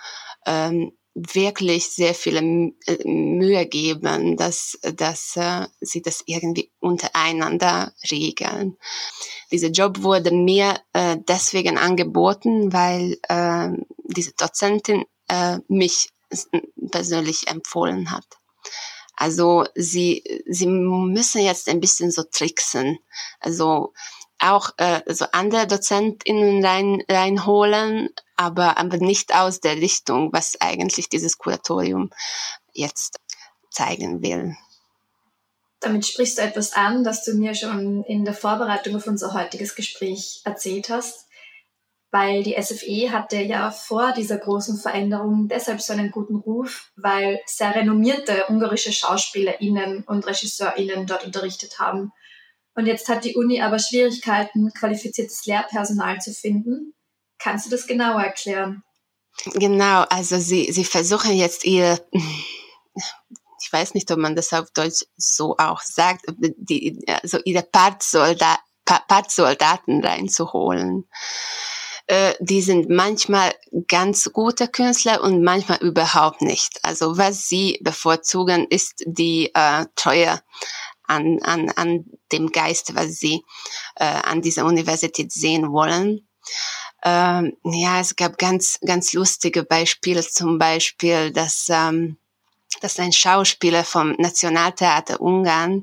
ähm, 0.45 0.91
wirklich 1.13 1.89
sehr 1.89 2.13
viele 2.13 2.39
äh, 2.85 3.07
Mühe 3.07 3.65
geben, 3.65 4.37
dass, 4.37 4.77
dass 4.95 5.35
äh, 5.35 5.67
sie 5.81 6.01
das 6.01 6.23
irgendwie 6.25 6.71
untereinander 6.79 7.93
regeln. 8.09 8.77
Dieser 9.51 9.69
Job 9.69 10.03
wurde 10.03 10.31
mir 10.31 10.79
äh, 10.93 11.17
deswegen 11.27 11.77
angeboten, 11.77 12.71
weil 12.71 13.17
äh, 13.27 13.69
diese 14.03 14.33
Dozentin 14.33 15.05
äh, 15.27 15.57
mich 15.67 16.09
persönlich 16.91 17.47
empfohlen 17.47 18.11
hat. 18.11 18.25
Also 19.15 19.65
sie, 19.75 20.23
sie 20.47 20.67
müssen 20.67 21.41
jetzt 21.41 21.67
ein 21.67 21.81
bisschen 21.81 22.11
so 22.11 22.23
tricksen. 22.23 22.99
Also 23.41 23.93
auch 24.39 24.71
äh, 24.77 25.01
so 25.07 25.25
andere 25.31 25.67
DozentInnen 25.67 26.63
rein, 26.65 27.03
reinholen, 27.09 28.09
aber, 28.37 28.77
aber 28.77 28.97
nicht 28.97 29.35
aus 29.35 29.59
der 29.59 29.77
Richtung, 29.77 30.31
was 30.31 30.59
eigentlich 30.61 31.09
dieses 31.09 31.37
Kuratorium 31.37 32.09
jetzt 32.73 33.19
zeigen 33.69 34.21
will. 34.21 34.55
Damit 35.81 36.05
sprichst 36.05 36.37
du 36.37 36.41
etwas 36.41 36.73
an, 36.73 37.03
das 37.03 37.23
du 37.23 37.35
mir 37.35 37.55
schon 37.55 38.03
in 38.03 38.25
der 38.25 38.33
Vorbereitung 38.33 38.95
auf 38.95 39.07
unser 39.07 39.33
heutiges 39.33 39.75
Gespräch 39.75 40.41
erzählt 40.43 40.89
hast, 40.89 41.27
weil 42.11 42.43
die 42.43 42.61
SFE 42.61 43.11
hatte 43.11 43.37
ja 43.37 43.71
vor 43.71 44.11
dieser 44.11 44.37
großen 44.37 44.77
Veränderung 44.77 45.47
deshalb 45.47 45.79
so 45.79 45.93
einen 45.93 46.11
guten 46.11 46.35
Ruf, 46.35 46.91
weil 46.95 47.39
sehr 47.45 47.73
renommierte 47.75 48.45
ungarische 48.49 48.91
SchauspielerInnen 48.91 50.03
und 50.03 50.25
RegisseurInnen 50.27 51.05
dort 51.05 51.25
unterrichtet 51.25 51.79
haben. 51.79 52.11
Und 52.75 52.85
jetzt 52.85 53.09
hat 53.09 53.25
die 53.25 53.35
Uni 53.35 53.61
aber 53.61 53.79
Schwierigkeiten, 53.79 54.71
qualifiziertes 54.73 55.45
Lehrpersonal 55.45 56.19
zu 56.19 56.33
finden. 56.33 56.93
Kannst 57.37 57.65
du 57.65 57.69
das 57.69 57.87
genauer 57.87 58.21
erklären? 58.21 58.83
Genau, 59.53 60.03
also 60.09 60.37
sie, 60.37 60.71
sie 60.71 60.83
versuchen 60.83 61.33
jetzt 61.33 61.65
ihr 61.65 61.99
ich 63.61 63.73
weiß 63.73 63.93
nicht, 63.93 64.09
ob 64.11 64.17
man 64.17 64.35
das 64.35 64.53
auf 64.53 64.71
Deutsch 64.71 65.05
so 65.15 65.55
auch 65.57 65.81
sagt, 65.81 66.25
die, 66.37 66.99
also 67.21 67.39
ihre 67.45 67.63
Partsoldat, 67.63 68.59
Partsoldaten 68.85 70.03
reinzuholen. 70.03 71.07
Äh, 72.07 72.33
die 72.39 72.63
sind 72.63 72.89
manchmal 72.89 73.53
ganz 73.87 74.31
gute 74.33 74.67
Künstler 74.67 75.21
und 75.21 75.43
manchmal 75.43 75.77
überhaupt 75.79 76.41
nicht. 76.41 76.79
Also 76.81 77.17
was 77.19 77.47
sie 77.47 77.79
bevorzugen, 77.83 78.65
ist 78.67 79.03
die 79.05 79.51
äh, 79.53 79.85
Treue 79.95 80.41
an, 81.09 81.39
an, 81.41 81.69
an 81.75 82.05
dem 82.31 82.51
Geist, 82.51 82.95
was 82.95 83.17
sie 83.19 83.43
äh, 83.95 84.05
an 84.05 84.41
dieser 84.41 84.65
Universität 84.65 85.31
sehen 85.31 85.71
wollen. 85.71 86.27
Ähm, 87.03 87.53
ja, 87.63 87.99
es 87.99 88.15
gab 88.15 88.37
ganz, 88.37 88.79
ganz 88.85 89.13
lustige 89.13 89.63
Beispiele, 89.63 90.25
zum 90.25 90.57
Beispiel, 90.57 91.31
dass 91.31 91.67
ähm, 91.69 92.17
dass 92.81 92.99
ein 92.99 93.11
Schauspieler 93.11 93.83
vom 93.83 94.11
Nationaltheater 94.19 95.19
Ungarn, 95.19 95.81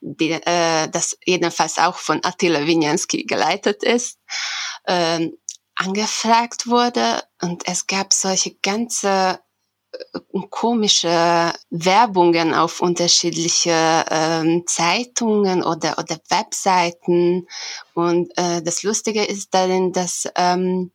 die, 0.00 0.32
äh, 0.32 0.88
das 0.88 1.16
jedenfalls 1.24 1.78
auch 1.78 1.96
von 1.96 2.24
Attila 2.24 2.66
Winjanski 2.66 3.24
geleitet 3.24 3.82
ist, 3.82 4.18
äh, 4.84 5.28
angefragt 5.76 6.66
wurde 6.66 7.22
und 7.40 7.66
es 7.66 7.86
gab 7.86 8.12
solche 8.12 8.54
ganze 8.56 9.40
komische 10.50 11.52
Werbungen 11.70 12.54
auf 12.54 12.80
unterschiedliche 12.80 14.04
ähm, 14.10 14.64
Zeitungen 14.66 15.62
oder 15.62 15.98
oder 15.98 16.18
Webseiten. 16.28 17.46
Und 17.94 18.30
äh, 18.36 18.62
das 18.62 18.82
Lustige 18.82 19.24
ist 19.24 19.54
darin, 19.54 19.92
dass 19.92 20.28
ähm, 20.36 20.92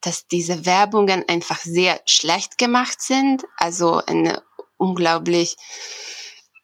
dass 0.00 0.26
diese 0.28 0.64
Werbungen 0.66 1.28
einfach 1.28 1.60
sehr 1.60 2.00
schlecht 2.06 2.58
gemacht 2.58 3.00
sind, 3.00 3.44
also 3.56 4.00
eine 4.06 4.42
unglaublich 4.76 5.56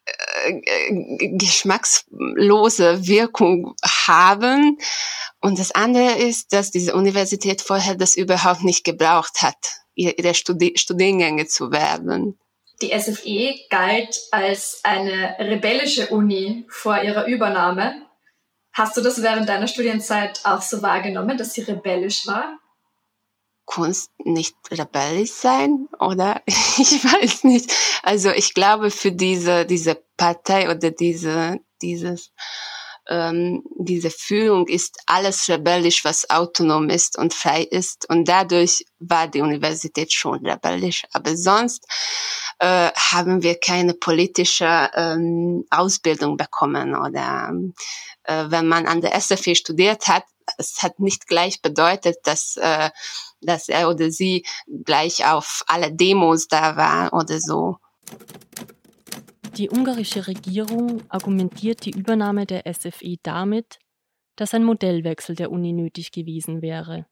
äh, 0.05 0.61
geschmackslose 1.39 3.07
Wirkung 3.07 3.75
haben. 3.85 4.79
Und 5.41 5.59
das 5.59 5.73
andere 5.73 6.13
ist, 6.19 6.53
dass 6.53 6.71
diese 6.71 6.95
Universität 6.95 7.63
vorher 7.63 7.97
das 7.97 8.15
überhaupt 8.15 8.63
nicht 8.63 8.85
gebraucht 8.85 9.43
hat, 9.43 9.82
ihre 9.95 10.35
Studi 10.35 10.73
Studiengänge 10.77 11.47
zu 11.47 11.71
werben. 11.71 12.39
Die 12.81 12.99
SFE 12.99 13.55
galt 13.71 14.19
als 14.31 14.81
eine 14.83 15.37
rebellische 15.39 16.09
Uni 16.09 16.67
vor 16.69 17.03
ihrer 17.03 17.27
Übernahme. 17.27 17.95
Hast 18.73 18.97
du 18.97 19.03
das 19.03 19.23
während 19.23 19.49
deiner 19.49 19.69
Studienzeit 19.69 20.41
auch 20.45 20.63
so 20.63 20.83
wahrgenommen, 20.83 21.37
dass 21.37 21.53
sie 21.53 21.63
rebellisch 21.63 22.27
war? 22.27 22.59
Kunst 23.67 24.11
nicht 24.19 24.57
rebellisch 24.71 25.33
sein, 25.33 25.89
oder? 25.99 26.43
Ich 26.79 27.05
weiß 27.05 27.45
nicht. 27.45 27.71
Also 28.03 28.31
ich 28.31 28.55
glaube, 28.55 28.91
für 28.91 29.13
diese, 29.13 29.67
diese 29.67 30.03
Partei 30.17 30.71
oder 30.71 30.91
diese, 30.91 31.61
dieses, 31.83 32.33
ähm, 33.09 33.63
diese 33.79 34.11
Führung 34.11 34.69
ist 34.69 34.99
alles 35.07 35.49
rebellisch, 35.49 36.05
was 36.05 36.31
autonom 36.31 36.89
ist 36.89 37.19
und 37.19 37.35
frei 37.35 37.63
ist. 37.63 38.09
Und 38.09 38.29
dadurch 38.29 38.85
war 38.99 39.29
die 39.29 39.41
Universität 39.41 40.13
schon 40.13 40.47
rebellisch. 40.47 41.05
Aber 41.13 41.37
sonst 41.37 41.85
äh, 42.59 42.91
haben 42.95 43.43
wir 43.43 43.59
keine 43.59 43.95
politische 43.95 44.91
ähm, 44.95 45.65
Ausbildung 45.71 46.37
bekommen. 46.37 46.95
Oder 46.95 47.53
äh, 48.25 48.45
wenn 48.49 48.69
man 48.69 48.87
an 48.87 49.01
der 49.01 49.21
SFE 49.21 49.55
studiert 49.55 50.09
hat, 50.09 50.25
es 50.59 50.83
hat 50.83 50.99
nicht 50.99 51.27
gleich 51.29 51.63
bedeutet, 51.63 52.17
dass 52.25 52.57
äh, 52.57 52.91
dass 53.43 53.69
er 53.69 53.89
oder 53.89 54.11
sie 54.11 54.47
gleich 54.85 55.27
auf 55.27 55.65
alle 55.67 55.93
Demos 55.93 56.49
da 56.49 56.77
war 56.77 57.13
oder 57.13 57.41
so. 57.41 57.79
Die 59.57 59.69
ungarische 59.69 60.27
Regierung 60.27 61.03
argumentiert 61.11 61.85
die 61.85 61.91
Übernahme 61.91 62.47
der 62.47 62.63
SFE 62.73 63.17
damit, 63.23 63.79
dass 64.35 64.55
ein 64.55 64.65
Modellwechsel 64.65 65.37
der 65.37 65.51
Uni 65.51 65.73
nötig 65.75 66.11
gewesen 66.11 66.63
wäre. 66.63 67.07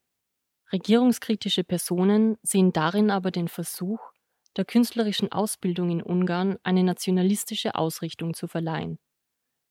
Regierungskritische 0.72 1.64
Personen 1.64 2.38
sehen 2.42 2.72
darin 2.72 3.10
aber 3.10 3.30
den 3.30 3.48
Versuch, 3.48 4.00
der 4.56 4.64
künstlerischen 4.64 5.30
Ausbildung 5.30 5.90
in 5.90 6.02
Ungarn 6.02 6.56
eine 6.62 6.82
nationalistische 6.82 7.74
Ausrichtung 7.74 8.32
zu 8.32 8.48
verleihen. 8.48 8.98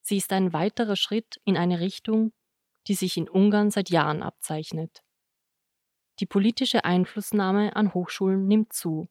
Sie 0.00 0.18
ist 0.18 0.32
ein 0.32 0.52
weiterer 0.52 0.94
Schritt 0.94 1.40
in 1.44 1.56
eine 1.56 1.80
Richtung, 1.80 2.32
die 2.86 2.94
sich 2.94 3.16
in 3.16 3.28
Ungarn 3.28 3.72
seit 3.72 3.90
Jahren 3.90 4.22
abzeichnet. 4.22 5.02
Die 6.20 6.26
politische 6.26 6.84
Einflussnahme 6.84 7.74
an 7.74 7.94
Hochschulen 7.94 8.46
nimmt 8.46 8.72
zu. 8.72 9.08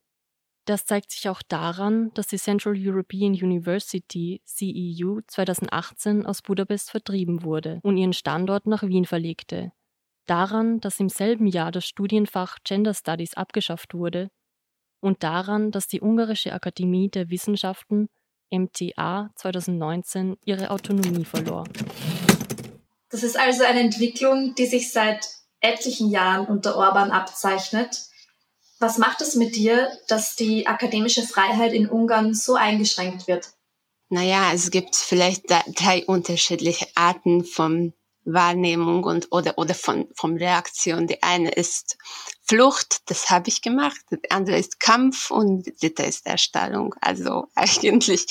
Das 0.70 0.86
zeigt 0.86 1.10
sich 1.10 1.28
auch 1.30 1.42
daran, 1.42 2.12
dass 2.14 2.28
die 2.28 2.38
Central 2.38 2.76
European 2.78 3.32
University 3.32 4.40
CEU 4.46 5.22
2018 5.26 6.28
aus 6.28 6.44
Budapest 6.44 6.92
vertrieben 6.92 7.42
wurde 7.42 7.80
und 7.82 7.98
ihren 7.98 8.14
Standort 8.14 8.68
nach 8.68 8.84
Wien 8.84 9.06
verlegte. 9.06 9.72
Daran, 10.28 10.80
dass 10.80 11.00
im 11.00 11.10
selben 11.10 11.48
Jahr 11.48 11.72
das 11.72 11.88
Studienfach 11.88 12.60
Gender 12.64 12.94
Studies 12.94 13.34
abgeschafft 13.34 13.96
wurde 13.96 14.30
und 15.02 15.24
daran, 15.24 15.72
dass 15.72 15.88
die 15.88 16.02
Ungarische 16.02 16.54
Akademie 16.54 17.10
der 17.10 17.32
Wissenschaften 17.32 18.08
MTA 18.52 19.32
2019 19.38 20.38
ihre 20.46 20.70
Autonomie 20.70 21.26
verlor. 21.26 21.64
Das 23.10 23.24
ist 23.24 23.40
also 23.40 23.64
eine 23.64 23.80
Entwicklung, 23.80 24.54
die 24.54 24.68
sich 24.68 24.94
seit 24.94 25.28
etlichen 25.62 26.12
Jahren 26.12 26.46
unter 26.46 26.76
Orban 26.76 27.10
abzeichnet. 27.10 28.10
Was 28.80 28.98
macht 28.98 29.22
es 29.22 29.36
mit 29.36 29.56
dir, 29.56 29.92
dass 30.08 30.36
die 30.36 30.66
akademische 30.66 31.24
Freiheit 31.24 31.74
in 31.74 31.90
Ungarn 31.90 32.34
so 32.34 32.56
eingeschränkt 32.56 33.28
wird? 33.28 33.50
Naja, 34.10 34.52
es 34.54 34.72
gibt 34.72 34.96
vielleicht 34.96 35.44
drei 35.50 36.06
unterschiedliche 36.06 36.88
Arten 36.96 37.44
von 37.44 37.94
Wahrnehmung 38.26 39.04
und 39.04 39.28
oder 39.32 39.58
oder 39.58 39.74
von 39.74 40.08
von 40.14 40.38
Reaktion. 40.38 41.08
Die 41.08 41.22
eine 41.24 41.52
ist 41.52 41.98
Flucht, 42.44 43.02
das 43.08 43.30
habe 43.30 43.50
ich 43.50 43.62
gemacht. 43.62 44.00
Die 44.12 44.32
andere 44.32 44.58
ist 44.58 44.80
Kampf 44.80 45.32
und 45.32 45.66
die 45.66 45.76
dritte 45.76 46.04
ist 46.04 46.26
Erstarrung. 46.26 46.96
Also 47.02 47.48
eigentlich, 47.56 48.28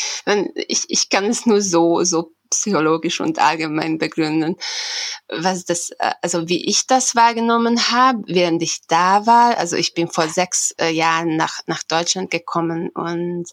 ich 0.55 0.85
ich 0.89 1.09
kann 1.09 1.27
es 1.27 1.47
nur 1.47 1.61
so 1.63 2.05
so 2.05 2.33
psychologisch 2.51 3.21
und 3.21 3.39
allgemein 3.39 3.99
begründen, 3.99 4.57
was 5.29 5.65
das, 5.65 5.91
äh, 5.99 6.13
also 6.23 6.49
wie 6.49 6.65
ich 6.69 6.87
das 6.87 7.15
wahrgenommen 7.15 7.91
habe, 7.91 8.23
während 8.27 8.63
ich 8.63 8.81
da 8.89 9.27
war. 9.27 9.59
Also 9.59 9.77
ich 9.77 9.95
bin 9.95 10.09
vor 10.09 10.29
sechs 10.29 10.73
äh, 10.81 10.91
Jahren 10.91 11.37
nach, 11.37 11.61
nach 11.67 11.83
Deutschland 11.83 12.31
gekommen 12.31 12.91
und 12.91 13.51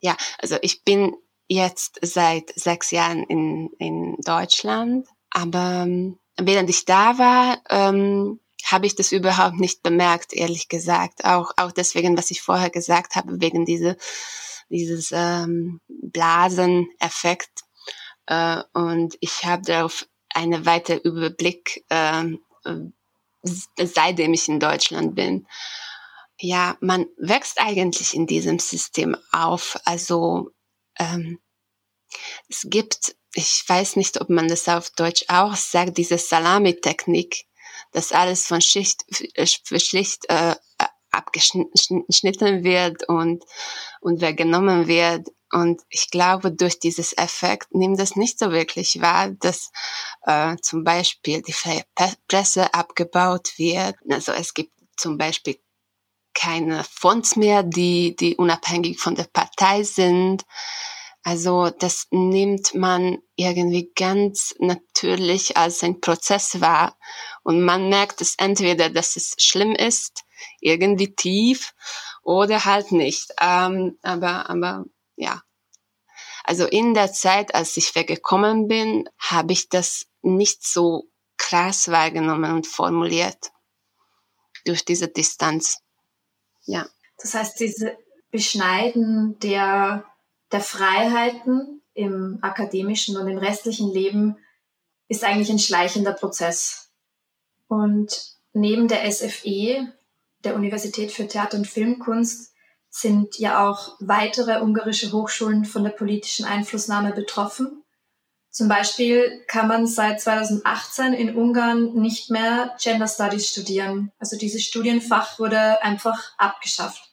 ja, 0.00 0.16
also 0.38 0.56
ich 0.62 0.84
bin 0.84 1.16
jetzt 1.48 1.98
seit 2.02 2.52
sechs 2.54 2.90
Jahren 2.90 3.22
in, 3.24 3.70
in 3.78 4.16
Deutschland, 4.24 5.06
aber 5.30 5.84
ähm, 5.86 6.18
während 6.36 6.70
ich 6.70 6.84
da 6.84 7.18
war, 7.18 7.62
ähm, 7.70 8.40
habe 8.64 8.86
ich 8.86 8.94
das 8.94 9.12
überhaupt 9.12 9.60
nicht 9.60 9.82
bemerkt, 9.82 10.32
ehrlich 10.32 10.68
gesagt. 10.68 11.24
Auch, 11.24 11.52
auch 11.56 11.72
deswegen, 11.72 12.16
was 12.16 12.30
ich 12.30 12.40
vorher 12.40 12.70
gesagt 12.70 13.14
habe, 13.14 13.40
wegen 13.40 13.64
diese, 13.64 13.96
dieses 14.68 15.10
ähm, 15.12 15.80
Blaseneffekt 15.88 17.64
äh, 18.26 18.62
und 18.72 19.16
ich 19.20 19.44
habe 19.44 19.62
darauf 19.62 20.06
einen 20.30 20.66
weiteren 20.66 21.00
Überblick, 21.00 21.84
äh, 21.88 22.24
seitdem 23.42 24.34
ich 24.34 24.48
in 24.48 24.60
Deutschland 24.60 25.14
bin. 25.14 25.46
Ja, 26.38 26.76
man 26.80 27.06
wächst 27.16 27.60
eigentlich 27.60 28.14
in 28.14 28.26
diesem 28.26 28.58
System 28.58 29.16
auf. 29.30 29.78
Also 29.84 30.50
ähm, 30.98 31.38
es 32.48 32.66
gibt, 32.68 33.16
ich 33.34 33.64
weiß 33.66 33.96
nicht, 33.96 34.20
ob 34.20 34.30
man 34.30 34.48
das 34.48 34.68
auf 34.68 34.90
Deutsch 34.90 35.24
auch 35.28 35.54
sagt, 35.54 35.98
diese 35.98 36.18
Salami-Technik, 36.18 37.46
dass 37.92 38.12
alles 38.12 38.46
von 38.46 38.60
Schicht 38.60 39.04
für 39.64 39.78
Schicht 39.78 40.24
äh, 40.28 40.56
abgeschnitten 41.10 42.64
wird 42.64 43.08
und, 43.08 43.44
und 44.00 44.20
wer 44.20 44.34
genommen 44.34 44.88
wird. 44.88 45.28
Und 45.54 45.82
ich 45.88 46.10
glaube, 46.10 46.50
durch 46.50 46.80
dieses 46.80 47.16
Effekt 47.16 47.72
nimmt 47.72 48.00
das 48.00 48.16
nicht 48.16 48.40
so 48.40 48.50
wirklich 48.50 49.00
wahr, 49.00 49.28
dass 49.28 49.70
äh, 50.22 50.56
zum 50.60 50.82
Beispiel 50.82 51.42
die 51.42 51.52
freie 51.52 51.84
Presse 52.26 52.74
abgebaut 52.74 53.52
wird. 53.56 53.94
Also 54.10 54.32
es 54.32 54.52
gibt 54.52 54.72
zum 54.96 55.16
Beispiel 55.16 55.56
keine 56.34 56.82
Fonds 56.82 57.36
mehr, 57.36 57.62
die, 57.62 58.16
die 58.16 58.34
unabhängig 58.34 58.98
von 58.98 59.14
der 59.14 59.28
Partei 59.32 59.84
sind. 59.84 60.44
Also 61.22 61.70
das 61.70 62.08
nimmt 62.10 62.74
man 62.74 63.18
irgendwie 63.36 63.92
ganz 63.94 64.56
natürlich 64.58 65.56
als 65.56 65.84
ein 65.84 66.00
Prozess 66.00 66.60
wahr. 66.60 66.98
Und 67.44 67.62
man 67.62 67.88
merkt 67.88 68.20
es 68.20 68.34
entweder, 68.38 68.90
dass 68.90 69.14
es 69.14 69.36
schlimm 69.38 69.76
ist, 69.76 70.24
irgendwie 70.60 71.14
tief, 71.14 71.74
oder 72.24 72.64
halt 72.64 72.90
nicht. 72.90 73.32
Ähm, 73.40 74.00
aber, 74.02 74.50
aber 74.50 74.84
ja. 75.14 75.43
Also 76.44 76.66
in 76.66 76.94
der 76.94 77.12
Zeit, 77.12 77.54
als 77.54 77.76
ich 77.76 77.94
weggekommen 77.94 78.68
bin, 78.68 79.08
habe 79.18 79.52
ich 79.52 79.68
das 79.68 80.06
nicht 80.22 80.64
so 80.64 81.08
krass 81.36 81.88
wahrgenommen 81.88 82.52
und 82.52 82.66
formuliert 82.66 83.50
durch 84.64 84.84
diese 84.84 85.08
Distanz. 85.08 85.80
Ja. 86.64 86.86
Das 87.18 87.34
heißt, 87.34 87.58
diese 87.58 87.96
Beschneiden 88.30 89.38
der 89.40 90.04
der 90.54 90.60
Freiheiten 90.60 91.82
im 91.94 92.38
akademischen 92.40 93.16
und 93.16 93.26
im 93.26 93.38
restlichen 93.38 93.92
Leben 93.92 94.36
ist 95.08 95.24
eigentlich 95.24 95.50
ein 95.50 95.58
schleichender 95.58 96.12
Prozess. 96.12 96.92
Und 97.66 98.36
neben 98.52 98.86
der 98.86 99.10
SFE, 99.10 99.92
der 100.44 100.54
Universität 100.54 101.10
für 101.10 101.26
Theater 101.26 101.58
und 101.58 101.66
Filmkunst, 101.66 102.53
sind 102.96 103.40
ja 103.40 103.68
auch 103.68 103.96
weitere 103.98 104.60
ungarische 104.60 105.10
Hochschulen 105.10 105.64
von 105.64 105.82
der 105.82 105.90
politischen 105.90 106.44
Einflussnahme 106.44 107.12
betroffen. 107.12 107.82
Zum 108.50 108.68
Beispiel 108.68 109.44
kann 109.48 109.66
man 109.66 109.88
seit 109.88 110.20
2018 110.20 111.12
in 111.12 111.34
Ungarn 111.34 111.94
nicht 111.94 112.30
mehr 112.30 112.76
Gender 112.80 113.08
Studies 113.08 113.48
studieren. 113.48 114.12
Also 114.20 114.38
dieses 114.38 114.62
Studienfach 114.62 115.40
wurde 115.40 115.82
einfach 115.82 116.38
abgeschafft. 116.38 117.10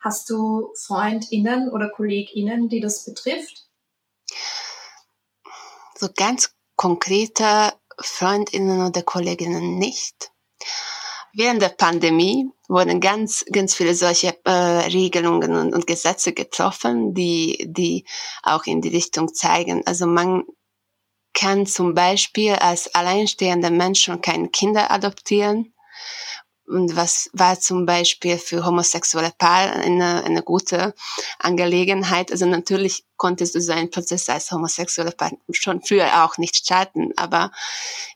Hast 0.00 0.30
du 0.30 0.72
FreundInnen 0.86 1.68
oder 1.68 1.90
KollegInnen, 1.90 2.70
die 2.70 2.80
das 2.80 3.04
betrifft? 3.04 3.68
So 5.94 6.08
ganz 6.16 6.54
konkrete 6.76 7.74
FreundInnen 8.00 8.86
oder 8.86 9.02
Kolleginnen 9.02 9.76
nicht. 9.76 10.30
Während 11.38 11.62
der 11.62 11.68
Pandemie 11.68 12.50
wurden 12.66 13.00
ganz, 13.00 13.44
ganz 13.52 13.72
viele 13.72 13.94
solche 13.94 14.36
äh, 14.44 14.50
Regelungen 14.50 15.54
und, 15.54 15.72
und 15.72 15.86
Gesetze 15.86 16.32
getroffen, 16.32 17.14
die, 17.14 17.64
die 17.68 18.04
auch 18.42 18.66
in 18.66 18.80
die 18.80 18.88
Richtung 18.88 19.32
zeigen. 19.32 19.86
Also 19.86 20.06
man 20.06 20.42
kann 21.34 21.64
zum 21.64 21.94
Beispiel 21.94 22.54
als 22.54 22.92
alleinstehender 22.92 23.70
Mensch 23.70 24.02
schon 24.02 24.20
keine 24.20 24.48
Kinder 24.48 24.90
adoptieren 24.90 25.72
und 26.68 26.96
was 26.96 27.30
war 27.32 27.58
zum 27.58 27.86
Beispiel 27.86 28.38
für 28.38 28.64
homosexuelle 28.64 29.32
Paare 29.36 29.72
eine, 29.72 30.24
eine 30.24 30.42
gute 30.42 30.94
Angelegenheit. 31.38 32.30
Also 32.30 32.46
natürlich 32.46 33.04
konntest 33.16 33.54
du 33.54 33.60
so 33.60 33.72
einen 33.72 33.90
Prozess 33.90 34.28
als 34.28 34.50
homosexuelle 34.52 35.12
Paar 35.12 35.32
schon 35.50 35.82
früher 35.82 36.24
auch 36.24 36.38
nicht 36.38 36.56
starten, 36.56 37.12
aber 37.16 37.50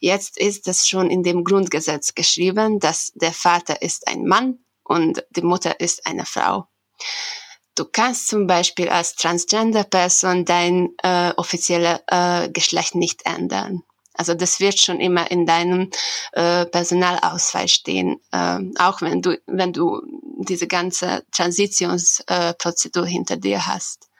jetzt 0.01 0.39
ist 0.39 0.69
es 0.69 0.87
schon 0.87 1.11
in 1.11 1.23
dem 1.23 1.45
Grundgesetz 1.45 2.15
geschrieben, 2.15 2.79
dass 2.79 3.13
der 3.15 3.33
Vater 3.33 3.83
ist 3.83 4.07
ein 4.09 4.27
Mann 4.27 4.59
und 4.85 5.25
die 5.31 5.43
Mutter 5.43 5.81
ist 5.81 6.07
eine 6.07 6.27
Frau. 6.27 6.67
Du 7.75 7.87
kannst 7.87 8.29
zum 8.29 8.47
Beispiel 8.47 8.91
als 8.91 9.15
Transgender-Person 9.15 10.45
dein 10.45 10.91
äh, 11.03 11.33
offizielles 11.37 12.01
äh, 12.07 12.51
Geschlecht 12.51 12.95
nicht 12.95 13.25
ändern. 13.25 13.83
Also 14.15 14.35
das 14.35 14.61
wird 14.61 14.79
schon 14.79 15.01
immer 15.01 15.31
in 15.31 15.47
deinem 15.47 15.91
äh, 16.33 16.67
Personalausweis 16.67 17.71
stehen, 17.71 18.21
äh, 18.31 18.59
auch 18.79 19.01
wenn 19.01 19.23
du 19.23 19.41
wenn 19.47 19.73
du 19.73 20.03
diese 20.39 20.67
ganze 20.67 21.25
Transitionsprozedur 21.33 23.07
äh, 23.07 23.11
hinter 23.11 23.37
dir 23.37 23.67
hast. 23.67 24.11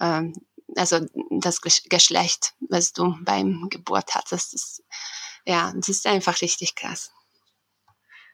Ähm, 0.00 0.34
also 0.76 1.00
das 1.30 1.60
Geschlecht, 1.60 2.54
was 2.60 2.92
du 2.92 3.16
beim 3.22 3.68
Geburt 3.70 4.14
hattest, 4.14 4.54
das, 4.54 4.82
ja, 5.44 5.72
das 5.74 5.88
ist 5.88 6.06
einfach 6.06 6.40
richtig 6.40 6.76
krass. 6.76 7.10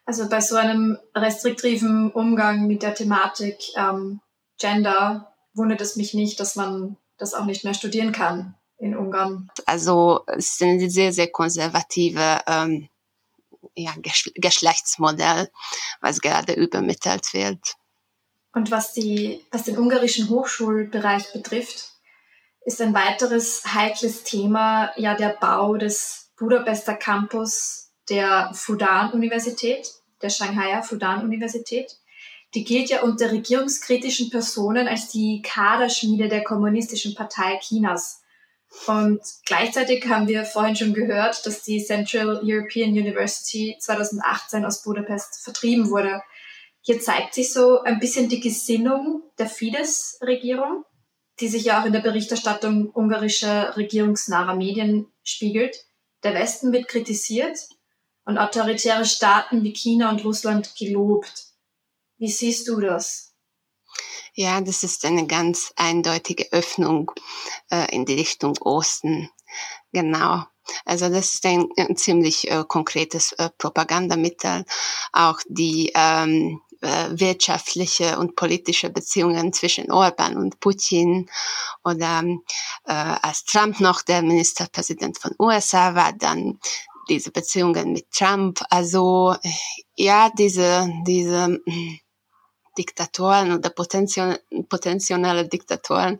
Also 0.05 0.29
bei 0.29 0.41
so 0.41 0.55
einem 0.55 0.99
restriktiven 1.15 2.11
Umgang 2.11 2.67
mit 2.67 2.83
der 2.83 2.93
Thematik 2.93 3.57
ähm, 3.75 4.21
Gender 4.59 5.33
wundert 5.53 5.81
es 5.81 5.95
mich 5.95 6.13
nicht, 6.13 6.39
dass 6.39 6.55
man 6.55 6.97
das 7.17 7.33
auch 7.33 7.45
nicht 7.45 7.63
mehr 7.63 7.73
studieren 7.73 8.11
kann 8.11 8.55
in 8.77 8.95
Ungarn? 8.95 9.49
Also 9.65 10.23
es 10.27 10.51
ist 10.51 10.61
ein 10.63 10.89
sehr, 10.89 11.13
sehr 11.13 11.31
konservative 11.31 12.41
ähm, 12.47 12.89
ja, 13.75 13.93
Geschlechtsmodell, 14.35 15.49
was 16.01 16.21
gerade 16.21 16.53
übermittelt 16.53 17.33
wird. 17.33 17.75
Und 18.53 18.71
was, 18.71 18.93
die, 18.93 19.43
was 19.51 19.63
den 19.63 19.77
ungarischen 19.77 20.29
Hochschulbereich 20.29 21.33
betrifft, 21.33 21.89
ist 22.65 22.81
ein 22.81 22.93
weiteres 22.93 23.63
heikles 23.65 24.23
Thema 24.23 24.91
ja 24.97 25.13
der 25.13 25.29
Bau 25.39 25.75
des 25.75 26.31
Budapester 26.37 26.95
Campus 26.95 27.91
der 28.09 28.51
Fudan-Universität, 28.53 29.91
der 30.21 30.29
Shanghaier 30.29 30.83
Fudan-Universität. 30.83 31.97
Die 32.53 32.63
gilt 32.63 32.89
ja 32.89 33.01
unter 33.01 33.31
regierungskritischen 33.31 34.29
Personen 34.29 34.87
als 34.87 35.09
die 35.09 35.41
Kaderschmiede 35.41 36.29
der 36.29 36.43
Kommunistischen 36.43 37.13
Partei 37.13 37.59
Chinas. 37.61 38.21
Und 38.87 39.21
gleichzeitig 39.45 40.05
haben 40.07 40.27
wir 40.27 40.45
vorhin 40.45 40.75
schon 40.75 40.93
gehört, 40.93 41.45
dass 41.45 41.63
die 41.63 41.83
Central 41.83 42.41
European 42.43 42.89
University 42.89 43.75
2018 43.79 44.63
aus 44.65 44.83
Budapest 44.83 45.43
vertrieben 45.43 45.89
wurde. 45.89 46.21
Hier 46.81 46.99
zeigt 46.99 47.33
sich 47.33 47.51
so 47.51 47.81
ein 47.81 47.99
bisschen 47.99 48.29
die 48.29 48.39
Gesinnung 48.39 49.23
der 49.39 49.47
Fidesz-Regierung, 49.47 50.83
die 51.39 51.47
sich 51.47 51.65
ja 51.65 51.81
auch 51.81 51.85
in 51.85 51.93
der 51.93 52.01
Berichterstattung 52.01 52.91
ungarischer 52.91 53.75
regierungsnaher 53.75 54.55
Medien 54.55 55.07
spiegelt. 55.23 55.75
Der 56.23 56.35
Westen 56.35 56.71
wird 56.71 56.87
kritisiert 56.87 57.57
und 58.25 58.37
autoritäre 58.37 59.05
Staaten 59.05 59.63
wie 59.63 59.73
China 59.73 60.11
und 60.11 60.23
Russland 60.23 60.75
gelobt. 60.77 61.45
Wie 62.17 62.29
siehst 62.29 62.67
du 62.67 62.79
das? 62.79 63.24
Ja, 64.37 64.59
das 64.59 64.83
ist 64.83 65.05
eine 65.05 65.27
ganz 65.27 65.71
eindeutige 65.77 66.51
Öffnung 66.51 67.09
äh, 67.71 67.89
in 67.95 68.05
die 68.05 68.15
Richtung 68.15 68.57
Osten. 68.59 69.29
Genau. 69.93 70.43
Also 70.83 71.07
das 71.07 71.35
ist 71.35 71.45
ein, 71.45 71.69
ziemlich 71.95 72.51
äh, 72.51 72.65
konkretes 72.67 73.31
äh, 73.33 73.49
Propagandamittel. 73.57 74.65
Auch 75.13 75.39
die 75.47 75.93
ähm, 75.95 76.59
äh, 76.81 77.11
wirtschaftliche 77.11 78.19
und 78.19 78.35
politische 78.35 78.89
Beziehungen 78.89 79.53
zwischen 79.53 79.89
Orban 79.89 80.35
und 80.35 80.59
Putin 80.59 81.29
oder 81.85 82.21
äh, 82.85 82.91
als 82.91 83.45
Trump 83.45 83.79
noch 83.79 84.01
der 84.01 84.21
Ministerpräsident 84.21 85.17
von 85.17 85.31
USA 85.39 85.95
war, 85.95 86.11
dann 86.11 86.59
diese 87.07 87.31
Beziehungen 87.31 87.93
mit 87.93 88.11
Trump. 88.11 88.61
Also 88.69 89.35
ja, 89.95 90.29
diese 90.37 90.91
diese 91.05 91.61
Diktatoren 92.77 93.53
oder 93.53 93.69
potenzielle 93.69 95.47
Diktatoren 95.47 96.19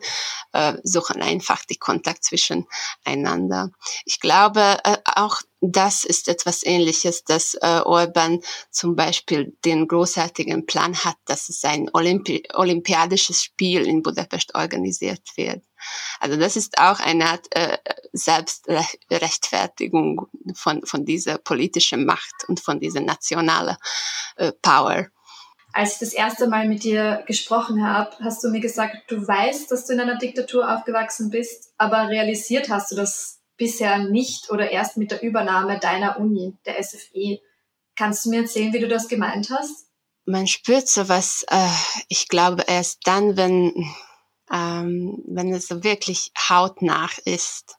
äh, 0.54 0.74
suchen 0.84 1.22
einfach 1.22 1.66
die 1.66 1.78
Kontakt 1.78 2.24
zwischeneinander. 2.24 3.72
Ich 4.06 4.20
glaube, 4.20 4.78
äh, 4.84 4.98
auch 5.06 5.42
das 5.62 6.04
ist 6.04 6.28
etwas 6.28 6.64
Ähnliches, 6.64 7.24
dass 7.24 7.56
äh, 7.56 7.82
Orban 7.84 8.42
zum 8.70 8.96
Beispiel 8.96 9.56
den 9.66 9.88
großartigen 9.88 10.66
Plan 10.66 10.96
hat, 10.96 11.18
dass 11.26 11.50
es 11.50 11.64
ein 11.64 11.90
Olympi 11.94 12.44
olympiadisches 12.54 13.44
Spiel 13.44 13.88
in 13.88 14.04
Budapest 14.04 14.54
organisiert 14.56 15.22
wird. 15.36 15.64
Also 16.20 16.38
das 16.38 16.56
ist 16.56 16.78
auch 16.78 17.00
eine 17.00 17.30
Art 17.30 17.48
äh, 17.56 17.78
Selbstrechtfertigung 18.14 20.28
von, 20.54 20.86
von 20.86 21.06
dieser 21.06 21.38
politischen 21.38 22.06
Macht 22.06 22.34
und 22.48 22.60
von 22.60 22.80
dieser 22.80 23.02
nationalen 23.02 23.78
äh, 24.38 24.52
Power 24.62 25.08
als 25.76 25.94
ich 25.94 26.00
das 26.00 26.14
erste 26.14 26.48
Mal 26.48 26.70
mit 26.70 26.86
dir 26.86 27.24
gesprochen 27.28 27.86
habe, 27.86 28.16
hast 28.22 28.42
du 28.42 28.50
mir 28.50 28.62
gesagt, 28.62 28.96
du 29.12 29.28
weißt, 29.28 29.70
dass 29.70 29.86
du 29.86 29.94
in 29.94 30.00
einer 30.00 30.18
Diktatur 30.18 30.74
aufgewachsen 30.74 31.30
bist, 31.30 31.74
aber 31.78 32.08
realisiert 32.08 32.70
hast 32.70 32.92
du 32.92 32.96
das 32.96 33.42
bisher 33.58 33.98
nicht 33.98 34.50
oder 34.52 34.72
erst 34.72 34.96
mit 34.96 35.12
der 35.12 35.22
Übernahme 35.22 35.78
deiner 35.78 36.18
Uni, 36.18 36.58
der 36.66 36.82
SFE. 36.82 37.42
Kannst 37.98 38.26
du 38.26 38.30
mir 38.30 38.44
erzählen, 38.44 38.72
wie 38.72 38.80
du 38.80 38.88
das 38.88 39.10
gemeint 39.10 39.50
hast? 39.50 39.88
Man 40.26 40.48
spürt 40.48 40.88
sowas, 40.88 41.44
äh, 41.50 41.68
ich 42.08 42.30
glaube, 42.30 42.64
erst 42.68 43.00
dann, 43.04 43.36
wenn, 43.36 43.74
ähm, 44.54 45.22
wenn 45.28 45.54
es 45.54 45.68
so 45.68 45.84
wirklich 45.84 46.32
hautnah 46.48 47.10
ist. 47.26 47.76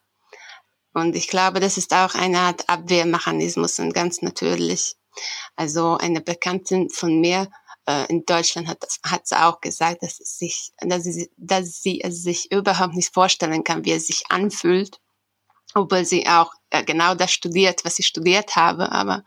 Und 0.93 1.15
ich 1.15 1.29
glaube, 1.29 1.59
das 1.59 1.77
ist 1.77 1.95
auch 1.95 2.13
eine 2.13 2.39
Art 2.41 2.69
Abwehrmechanismus 2.69 3.79
und 3.79 3.95
ganz 3.95 4.21
natürlich. 4.21 4.95
Also 5.55 5.97
eine 5.97 6.21
Bekannte 6.21 6.85
von 6.91 7.19
mir 7.19 7.49
in 8.09 8.25
Deutschland 8.25 8.67
hat, 8.67 8.85
hat 9.03 9.27
sie 9.27 9.41
auch 9.41 9.61
gesagt, 9.61 10.03
dass, 10.03 10.19
es 10.19 10.37
sich, 10.37 10.71
dass, 10.81 11.03
sie, 11.03 11.31
dass 11.37 11.81
sie 11.81 12.01
es 12.01 12.21
sich 12.21 12.51
überhaupt 12.51 12.95
nicht 12.95 13.13
vorstellen 13.13 13.63
kann, 13.63 13.85
wie 13.85 13.93
es 13.93 14.07
sich 14.07 14.23
anfühlt, 14.29 14.99
obwohl 15.73 16.05
sie 16.05 16.27
auch 16.27 16.53
äh, 16.69 16.83
genau 16.83 17.15
das 17.15 17.31
studiert, 17.31 17.85
was 17.85 17.99
ich 17.99 18.07
studiert 18.07 18.55
habe, 18.55 18.91
aber 18.91 19.23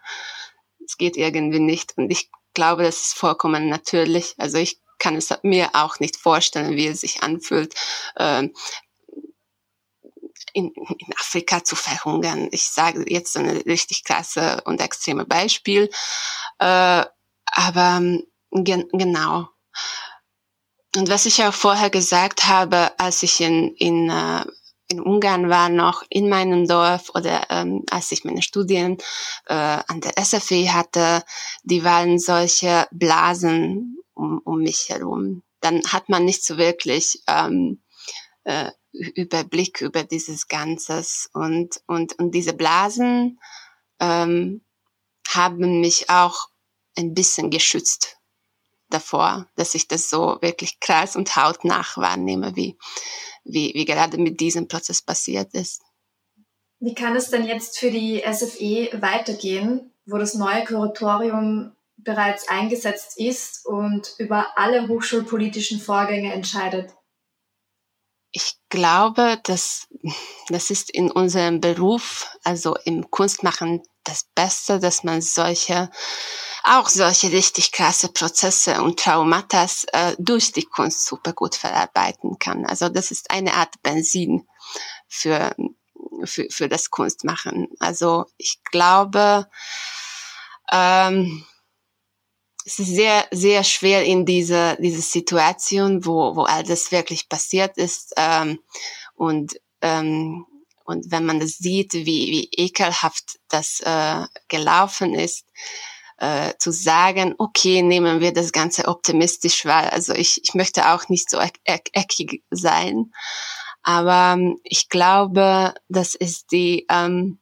es 0.85 0.99
geht 0.99 1.17
irgendwie 1.17 1.61
nicht. 1.61 1.97
Und 1.97 2.11
ich 2.11 2.31
glaube, 2.55 2.83
das 2.83 3.01
ist 3.01 3.15
vollkommen 3.15 3.69
natürlich. 3.69 4.35
Also 4.39 4.59
ich 4.59 4.81
kann 4.99 5.17
es 5.17 5.31
mir 5.43 5.71
auch 5.73 5.99
nicht 5.99 6.17
vorstellen, 6.17 6.77
wie 6.77 6.87
es 6.87 7.01
sich 7.01 7.23
anfühlt, 7.23 7.75
äh, 8.17 8.49
in, 10.53 10.73
in 10.73 11.15
Afrika 11.19 11.65
zu 11.65 11.77
verhungern. 11.77 12.49
Ich 12.51 12.65
sage 12.65 13.05
jetzt 13.09 13.37
ein 13.37 13.49
richtig 13.49 14.05
klasse 14.05 14.63
und 14.65 14.81
extreme 14.81 15.25
Beispiel. 15.25 15.91
Äh, 16.59 17.05
aber 17.47 17.97
ähm, 17.99 18.27
gen 18.51 18.89
genau. 18.93 19.49
Und 20.97 21.09
was 21.09 21.27
ich 21.27 21.43
auch 21.45 21.55
vorher 21.55 21.91
gesagt 21.91 22.47
habe, 22.47 22.99
als 22.99 23.23
ich 23.23 23.41
in, 23.41 23.75
in, 23.77 24.11
uh, 24.11 24.45
in 24.89 25.01
Ungarn 25.01 25.49
war, 25.49 25.69
noch 25.69 26.03
in 26.09 26.29
meinem 26.29 26.67
Dorf 26.67 27.11
oder 27.15 27.47
ähm, 27.49 27.85
als 27.91 28.11
ich 28.11 28.25
meine 28.25 28.43
Studien 28.43 28.99
äh, 29.47 29.55
an 29.55 30.01
der 30.01 30.13
SFE 30.23 30.73
hatte, 30.73 31.23
die 31.63 31.85
waren 31.85 32.19
solche 32.19 32.89
Blasen 32.91 33.99
um, 34.15 34.41
um 34.45 34.59
mich 34.59 34.89
herum. 34.89 35.45
Dann 35.61 35.81
hat 35.87 36.09
man 36.09 36.25
nicht 36.25 36.45
so 36.45 36.59
wirklich 36.59 37.23
ähm, 37.29 37.83
äh, 38.43 38.73
Überblick 38.93 39.81
über 39.83 40.03
dieses 40.03 40.49
Ganzes 40.49 41.31
und, 41.33 41.81
und, 41.87 42.19
und 42.19 42.35
diese 42.35 42.55
Blasen 42.55 43.39
ähm, 44.01 44.65
haben 45.29 45.81
mich 45.81 46.11
auch 46.11 46.49
ein 46.99 47.15
bisschen 47.15 47.51
geschützt 47.51 48.20
davor, 48.91 49.47
dass 49.57 49.75
ich 49.75 49.89
das 49.89 50.11
so 50.11 50.39
wirklich 50.41 50.81
krass 50.81 51.17
und 51.17 51.35
hautnah 51.37 51.85
wahrnehme, 51.97 52.55
wie, 52.57 52.77
wie, 53.45 53.73
wie 53.75 53.85
gerade 53.85 54.19
mit 54.19 54.41
diesem 54.41 54.69
Prozess 54.69 55.03
passiert 55.03 55.55
ist. 55.55 55.83
Wie 56.79 56.95
kann 56.95 57.15
es 57.15 57.31
denn 57.31 57.45
jetzt 57.45 57.79
für 57.79 57.91
die 57.91 58.23
SFE 58.23 59.01
weitergehen, 59.03 59.93
wo 60.07 60.17
das 60.17 60.35
neue 60.35 60.65
Kuratorium 60.65 61.73
bereits 61.99 62.49
eingesetzt 62.49 63.19
ist 63.19 63.67
und 63.67 64.15
über 64.19 64.57
alle 64.57 64.89
hochschulpolitischen 64.89 65.79
Vorgänge 65.79 66.33
entscheidet? 66.33 66.95
Ich 68.33 68.57
glaube, 68.69 69.41
dass 69.43 69.89
das 70.49 70.71
ist 70.71 70.91
in 70.91 71.11
unserem 71.11 71.61
Beruf, 71.61 72.29
also 72.45 72.77
im 72.85 73.11
Kunstmachen, 73.11 73.83
das 74.05 74.25
Beste, 74.35 74.79
dass 74.79 75.05
man 75.05 75.21
solche, 75.21 75.91
auch 76.65 76.89
solche 76.89 77.33
richtig 77.33 77.73
krasse 77.73 78.09
Prozesse 78.09 78.83
und 78.83 78.99
Traumata 78.99 79.67
äh, 79.93 80.15
durch 80.19 80.53
die 80.53 80.65
Kunst 80.65 81.05
super 81.07 81.33
gut 81.33 81.55
verarbeiten 81.55 82.39
kann. 82.39 82.65
Also 82.67 82.89
das 82.89 83.11
ist 83.11 83.31
eine 83.31 83.55
Art 83.55 83.83
Benzin 83.83 84.47
für, 85.09 85.55
für, 86.25 86.47
für 86.51 86.69
das 86.69 86.91
Kunstmachen. 86.91 87.69
Also 87.79 88.27
ich 88.39 88.63
glaube, 88.65 89.49
ähm, 90.73 91.45
es 92.71 92.79
ist 92.79 92.95
sehr, 92.95 93.27
sehr 93.33 93.65
schwer 93.65 94.05
in 94.05 94.25
dieser, 94.25 94.77
dieser 94.77 95.03
Situation, 95.03 96.07
wo, 96.07 96.37
wo 96.37 96.43
all 96.43 96.63
das 96.63 96.93
wirklich 96.93 97.29
passiert 97.29 97.77
ist. 97.77 98.15
Ähm, 98.17 98.61
und, 99.17 99.57
ähm, 99.83 100.47
und 100.85 101.11
wenn 101.11 101.25
man 101.25 101.41
das 101.41 101.59
sieht, 101.59 101.95
wie, 101.95 102.05
wie 102.07 102.49
ekelhaft 102.53 103.41
das 103.49 103.81
äh, 103.81 104.25
gelaufen 104.47 105.15
ist, 105.15 105.47
äh, 106.19 106.53
zu 106.59 106.71
sagen, 106.71 107.35
okay, 107.39 107.83
nehmen 107.83 108.21
wir 108.21 108.33
das 108.33 108.53
Ganze 108.53 108.87
optimistisch 108.87 109.65
wahr. 109.65 109.93
Also 109.93 110.15
ich, 110.15 110.41
ich 110.45 110.55
möchte 110.55 110.93
auch 110.93 111.09
nicht 111.09 111.29
so 111.29 111.39
eck, 111.39 111.59
eckig 111.65 112.45
sein. 112.51 113.11
Aber 113.83 114.35
ähm, 114.35 114.61
ich 114.63 114.89
glaube, 114.89 115.75
das 115.89 116.15
ist 116.15 116.53
die, 116.53 116.87
ähm, 116.89 117.40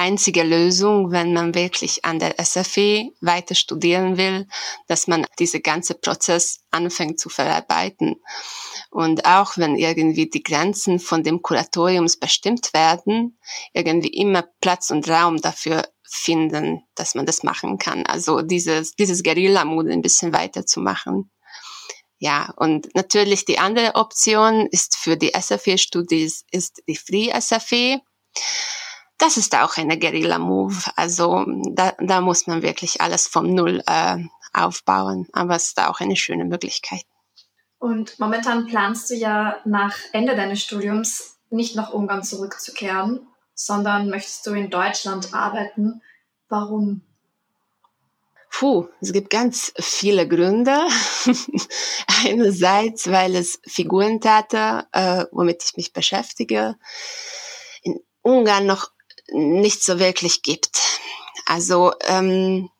einzige 0.00 0.44
Lösung, 0.44 1.12
wenn 1.12 1.34
man 1.34 1.54
wirklich 1.54 2.06
an 2.06 2.18
der 2.18 2.42
SFE 2.42 3.10
weiter 3.20 3.54
studieren 3.54 4.16
will, 4.16 4.46
dass 4.88 5.06
man 5.06 5.26
diese 5.38 5.60
ganze 5.60 5.94
Prozess 5.94 6.60
anfängt 6.70 7.20
zu 7.20 7.28
verarbeiten. 7.28 8.16
Und 8.90 9.26
auch 9.26 9.58
wenn 9.58 9.76
irgendwie 9.76 10.30
die 10.30 10.42
Grenzen 10.42 11.00
von 11.00 11.22
dem 11.22 11.42
Kuratoriums 11.42 12.18
bestimmt 12.18 12.72
werden, 12.72 13.38
irgendwie 13.74 14.08
immer 14.08 14.48
Platz 14.62 14.90
und 14.90 15.06
Raum 15.06 15.36
dafür 15.36 15.86
finden, 16.08 16.82
dass 16.94 17.14
man 17.14 17.26
das 17.26 17.42
machen 17.42 17.76
kann. 17.76 18.06
Also 18.06 18.40
dieses, 18.40 18.94
dieses 18.94 19.22
Guerilla-Mode 19.22 19.92
ein 19.92 20.02
bisschen 20.02 20.32
weiterzumachen. 20.32 21.30
Ja, 22.18 22.54
und 22.56 22.88
natürlich 22.94 23.44
die 23.44 23.58
andere 23.58 23.96
Option 23.96 24.66
ist 24.70 24.96
für 24.96 25.18
die 25.18 25.32
SFE-Studis 25.38 26.44
ist 26.50 26.82
die 26.88 26.96
Free 26.96 27.30
SFE 27.38 28.00
das 29.20 29.36
ist 29.36 29.54
auch 29.54 29.76
eine 29.76 29.98
Guerilla-Move. 29.98 30.76
Also 30.96 31.44
da, 31.72 31.94
da 32.00 32.20
muss 32.20 32.46
man 32.46 32.62
wirklich 32.62 33.00
alles 33.00 33.26
vom 33.26 33.54
Null 33.54 33.82
äh, 33.86 34.18
aufbauen. 34.52 35.28
Aber 35.32 35.56
es 35.56 35.68
ist 35.68 35.80
auch 35.80 36.00
eine 36.00 36.16
schöne 36.16 36.44
Möglichkeit. 36.44 37.04
Und 37.78 38.18
momentan 38.18 38.66
planst 38.66 39.10
du 39.10 39.14
ja 39.14 39.56
nach 39.64 39.96
Ende 40.12 40.36
deines 40.36 40.62
Studiums 40.62 41.38
nicht 41.50 41.76
nach 41.76 41.92
Ungarn 41.92 42.22
zurückzukehren, 42.22 43.26
sondern 43.54 44.10
möchtest 44.10 44.46
du 44.46 44.52
in 44.52 44.70
Deutschland 44.70 45.34
arbeiten. 45.34 46.02
Warum? 46.48 47.02
Puh, 48.50 48.88
es 49.00 49.12
gibt 49.12 49.30
ganz 49.30 49.72
viele 49.78 50.26
Gründe. 50.26 50.76
Einerseits, 52.24 53.10
weil 53.10 53.36
es 53.36 53.60
Figurentheater, 53.66 54.88
äh, 54.92 55.24
womit 55.30 55.64
ich 55.64 55.76
mich 55.76 55.92
beschäftige, 55.92 56.76
in 57.82 58.00
Ungarn 58.22 58.66
noch 58.66 58.90
nicht 59.32 59.82
so 59.82 59.98
wirklich 59.98 60.42
gibt. 60.42 60.80
Also 61.46 61.92
ähm, 62.06 62.70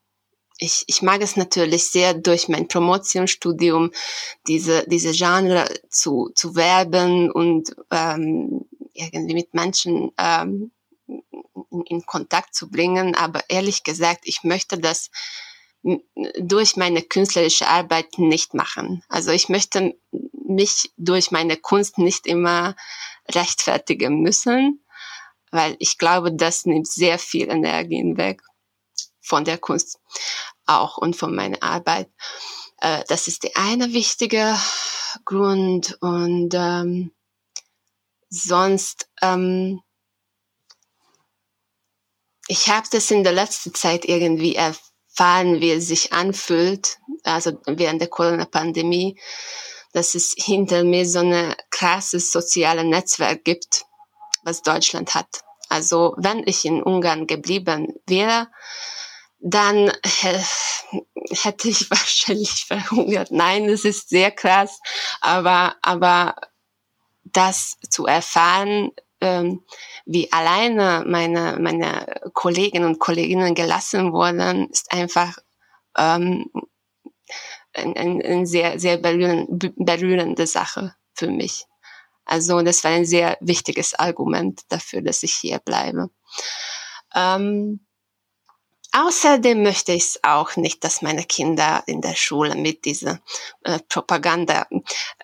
ich, 0.59 0.85
ich 0.87 1.03
mag 1.03 1.23
es 1.23 1.37
natürlich 1.37 1.87
sehr 1.87 2.15
durch 2.15 2.49
mein 2.49 2.69
Promotionsstudium 2.69 3.93
diese 4.47 4.85
diese 4.87 5.13
Genre 5.13 5.65
zu 5.89 6.31
zu 6.35 6.55
werben 6.55 7.31
und 7.31 7.75
ähm, 7.91 8.67
irgendwie 8.93 9.35
mit 9.35 9.55
Menschen 9.55 10.13
ähm, 10.19 10.71
in, 11.71 11.83
in 11.87 12.07
Kontakt 12.07 12.55
zu 12.55 12.71
bringen. 12.71 13.15
Aber 13.15 13.43
ehrlich 13.49 13.85
gesagt, 13.85 14.21
ich 14.25 14.43
möchte 14.45 14.79
das 14.79 15.11
durch 16.39 16.77
meine 16.77 17.03
künstlerische 17.03 17.67
Arbeit 17.67 18.19
nicht 18.19 18.53
machen. 18.53 19.03
Also 19.09 19.31
ich 19.31 19.49
möchte 19.49 19.97
mich 20.47 20.93
durch 20.99 21.31
meine 21.31 21.57
Kunst 21.57 21.97
nicht 21.97 22.27
immer 22.27 22.77
rechtfertigen 23.31 24.21
müssen, 24.21 24.85
weil 25.51 25.77
ich 25.79 25.99
glaube, 25.99 26.33
das 26.33 26.67
nimmt 26.67 26.87
sehr 26.87 27.19
viel 27.19 27.49
Energie 27.51 28.17
weg 28.17 28.43
von 29.21 29.45
der 29.45 29.59
Kunst 29.59 29.99
auch 30.67 30.97
und 30.99 31.17
von 31.17 31.35
meiner 31.35 31.63
Arbeit. 31.63 32.09
Äh, 32.81 33.05
das 33.09 33.29
ist 33.29 33.43
der 33.43 33.57
eine 33.57 33.93
wichtige 33.93 34.57
Grund 35.25 35.99
und 36.01 36.51
ähm, 36.55 37.13
sonst 38.29 39.09
ähm, 39.23 39.81
ich 42.47 42.69
habe 42.69 42.87
das 42.91 43.11
in 43.11 43.23
der 43.23 43.33
letzten 43.33 43.75
Zeit 43.75 44.05
irgendwie 44.05 44.57
erfahren, 44.57 45.61
wie 45.61 45.71
es 45.71 45.87
sich 45.87 46.13
anfühlt, 46.13 46.99
also 47.23 47.53
während 47.67 48.01
der 48.01 48.09
Corona-Pandemie, 48.09 49.21
dass 49.93 50.15
es 50.15 50.35
hinter 50.37 50.83
mir 50.83 51.09
so 51.09 51.21
ein 51.21 51.55
krasses 51.71 52.33
soziales 52.33 52.85
Netzwerk 52.85 53.45
gibt, 53.45 53.85
was 54.43 54.63
Deutschland 54.63 55.15
hat. 55.15 55.43
Also 55.69 56.15
wenn 56.19 56.43
ich 56.47 56.65
in 56.65 56.83
Ungarn 56.83 57.27
geblieben 57.27 57.95
wäre, 58.07 58.49
dann 59.39 59.93
hätte 60.03 61.69
ich 61.69 61.91
wahrscheinlich 61.91 62.65
verhungert. 62.67 63.31
Nein, 63.31 63.69
es 63.69 63.85
ist 63.85 64.09
sehr 64.11 64.31
krass, 64.31 64.81
aber, 65.21 65.77
aber 65.83 66.35
das 67.25 67.79
zu 67.89 68.07
erfahren, 68.07 68.91
ähm, 69.21 69.65
wie 70.07 70.33
alleine 70.33 71.05
meine, 71.07 71.59
meine 71.61 72.21
Kolleginnen 72.33 72.87
und 72.87 72.99
Kolleginnen 72.99 73.55
gelassen 73.55 74.13
wurden, 74.13 74.69
ist 74.71 74.93
einfach 74.93 75.37
ähm, 75.97 76.51
eine 77.73 77.97
ein, 77.97 78.23
ein 78.23 78.47
sehr, 78.47 78.81
sehr 78.81 78.97
berührende 78.97 80.47
Sache 80.47 80.95
für 81.15 81.29
mich. 81.29 81.67
Also 82.31 82.63
das 82.63 82.85
war 82.85 82.93
ein 82.93 83.05
sehr 83.05 83.37
wichtiges 83.41 83.93
Argument 83.95 84.61
dafür, 84.69 85.03
dass 85.03 85.25
ich 85.25 85.35
hier 85.35 85.59
bleibe. 85.59 86.11
Ähm, 87.13 87.85
außerdem 88.93 89.65
möchte 89.65 89.91
ich 89.91 90.21
auch 90.23 90.55
nicht, 90.55 90.85
dass 90.85 91.03
meine 91.03 91.25
Kinder 91.25 91.83
in 91.87 92.01
der 92.01 92.15
Schule 92.15 92.55
mit 92.55 92.85
dieser 92.85 93.21
äh, 93.65 93.81
Propaganda 93.89 94.69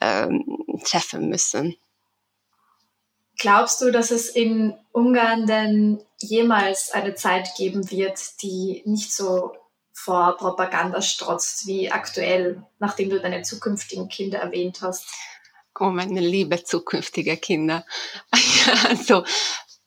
äh, 0.01 0.27
treffen 0.85 1.29
müssen. 1.29 1.77
Glaubst 3.39 3.83
du, 3.83 3.93
dass 3.93 4.11
es 4.11 4.29
in 4.29 4.77
Ungarn 4.91 5.47
denn 5.47 6.03
jemals 6.19 6.91
eine 6.91 7.15
Zeit 7.15 7.55
geben 7.57 7.89
wird, 7.93 8.43
die 8.43 8.83
nicht 8.85 9.13
so 9.13 9.53
vor 9.93 10.37
Propaganda 10.39 11.01
strotzt 11.03 11.69
wie 11.69 11.89
aktuell, 11.93 12.65
nachdem 12.81 13.11
du 13.11 13.21
deine 13.21 13.43
zukünftigen 13.43 14.09
Kinder 14.09 14.41
erwähnt 14.41 14.81
hast? 14.83 15.07
Oh, 15.79 15.91
meine 15.91 16.21
liebe 16.21 16.63
zukünftige 16.63 17.37
Kinder. 17.37 17.85
also, 18.89 19.25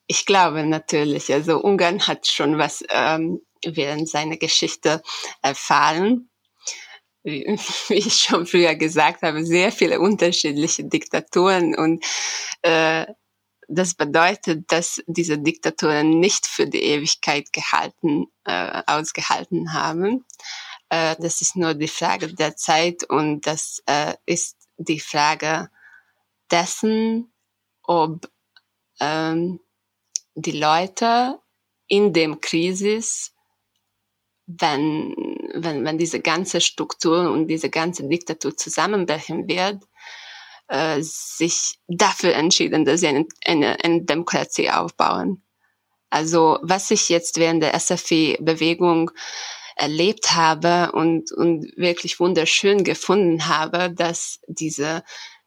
ich 0.08 0.26
glaube 0.26 0.66
natürlich, 0.66 1.32
also 1.34 1.62
Ungarn 1.62 2.08
hat 2.08 2.28
schon 2.28 2.58
was 2.58 2.84
ähm, 2.90 3.42
während 3.66 4.10
seiner 4.10 4.38
Geschichte 4.38 5.02
erfahren. 5.42 6.30
Wie, 7.24 7.46
wie 7.88 7.96
ich 7.96 8.14
schon 8.16 8.46
früher 8.46 8.76
gesagt 8.76 9.24
habe, 9.24 9.46
sehr 9.46 9.72
viele 9.72 10.00
unterschiedliche 10.00 10.84
Diktaturen 10.86 11.76
und 11.76 12.06
äh, 12.62 13.06
das 13.72 13.94
bedeutet, 13.94 14.72
dass 14.72 15.02
diese 15.06 15.38
Diktaturen 15.38 16.20
nicht 16.20 16.48
für 16.48 16.66
die 16.66 16.82
Ewigkeit 16.82 17.54
gehalten, 17.54 18.26
äh, 18.46 18.82
ausgehalten 18.88 19.74
haben. 19.74 20.26
Äh, 20.90 21.16
das 21.20 21.42
ist 21.42 21.56
nur 21.56 21.76
die 21.76 21.88
Frage 21.88 22.34
der 22.34 22.56
Zeit 22.56 23.04
und 23.04 23.46
das 23.46 23.84
äh, 23.86 24.16
ist 24.26 24.58
die 24.78 25.00
Frage 25.00 25.70
dessen, 26.52 27.32
ob 27.84 28.30
ähm, 29.00 29.60
die 30.36 30.58
Leute 30.58 31.40
in 31.88 32.14
dem 32.14 32.40
Krisis, 32.42 33.34
wenn, 34.46 35.16
wenn, 35.54 35.86
wenn 35.86 35.98
diese 35.98 36.20
ganze 36.22 36.62
Struktur 36.62 37.32
und 37.32 37.48
diese 37.48 37.70
ganze 37.70 38.08
Diktatur 38.08 38.56
zusammenbrechen 38.56 39.48
wird, 39.48 39.84
äh, 40.68 41.02
sich 41.02 41.80
dafür 41.88 42.36
entschieden, 42.36 42.86
dass 42.86 43.02
sie 43.02 43.08
eine, 43.08 43.26
eine, 43.46 43.84
eine 43.84 44.04
Demokratie 44.04 44.70
aufbauen. 44.70 45.44
Also 46.10 46.60
was 46.62 46.90
ich 46.92 47.10
jetzt 47.10 47.38
während 47.38 47.62
der 47.62 47.80
SFI-Bewegung 47.80 49.12
erlebt 49.76 50.34
habe 50.34 50.92
und, 50.92 51.32
und 51.32 51.72
wirklich 51.78 52.20
wunderschön 52.20 52.84
gefunden 52.84 53.48
habe, 53.48 53.92
dass 53.94 54.40
diese 54.48 55.04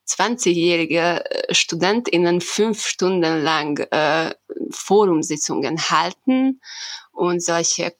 20-jährige 0.07 1.24
äh, 1.24 1.55
StudentInnen 1.55 2.40
fünf 2.40 2.86
Stunden 2.86 3.42
lang 3.42 3.78
äh, 3.90 4.34
Forumsitzungen 4.70 5.78
halten 5.90 6.61
und 7.12 7.42
solche 7.42 7.94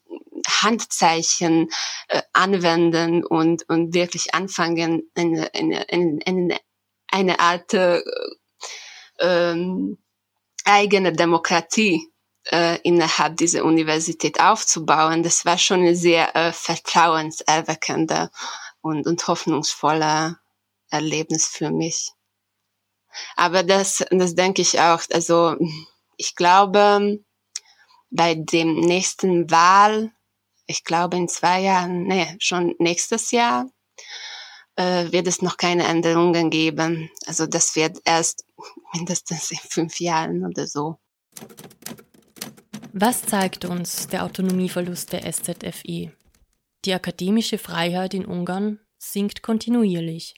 Handzeichen 0.47 1.69
äh, 2.07 2.21
anwenden 2.33 3.23
und, 3.23 3.67
und 3.69 3.93
wirklich 3.93 4.33
anfangen, 4.33 5.09
eine, 5.15 5.53
eine, 5.53 5.85
eine, 5.89 6.59
eine 7.07 7.39
Art 7.39 7.73
äh, 7.73 8.01
ähm, 9.19 9.97
eigene 10.65 11.13
Demokratie 11.13 12.09
äh, 12.51 12.79
innerhalb 12.81 13.37
dieser 13.37 13.63
Universität 13.63 14.39
aufzubauen. 14.39 15.23
Das 15.23 15.45
war 15.45 15.57
schon 15.57 15.81
eine 15.81 15.95
sehr 15.95 16.35
äh, 16.35 16.51
vertrauenserweckende 16.51 18.29
und, 18.81 19.07
und 19.07 19.27
hoffnungsvolle 19.27 20.37
Erlebnis 20.93 21.47
für 21.47 21.71
mich. 21.71 22.11
Aber 23.35 23.63
das, 23.63 24.05
das 24.11 24.35
denke 24.35 24.61
ich 24.61 24.79
auch. 24.79 25.01
Also 25.11 25.57
ich 26.17 26.35
glaube, 26.35 27.19
bei 28.09 28.35
dem 28.35 28.79
nächsten 28.79 29.49
Wahl, 29.49 30.11
ich 30.67 30.83
glaube 30.83 31.17
in 31.17 31.27
zwei 31.27 31.61
Jahren, 31.61 32.03
nee, 32.03 32.35
schon 32.39 32.75
nächstes 32.77 33.31
Jahr, 33.31 33.69
äh, 34.75 35.11
wird 35.11 35.27
es 35.27 35.41
noch 35.41 35.57
keine 35.57 35.85
Änderungen 35.85 36.49
geben. 36.49 37.09
Also 37.25 37.47
das 37.47 37.75
wird 37.75 37.99
erst 38.05 38.45
mindestens 38.93 39.51
in 39.51 39.57
fünf 39.57 39.99
Jahren 39.99 40.45
oder 40.45 40.67
so. 40.67 40.99
Was 42.93 43.23
zeigt 43.23 43.65
uns 43.65 44.07
der 44.07 44.23
Autonomieverlust 44.23 45.13
der 45.13 45.31
SZFI? 45.31 46.11
Die 46.85 46.93
akademische 46.93 47.57
Freiheit 47.57 48.13
in 48.13 48.25
Ungarn 48.25 48.79
sinkt 48.99 49.41
kontinuierlich. 49.41 50.35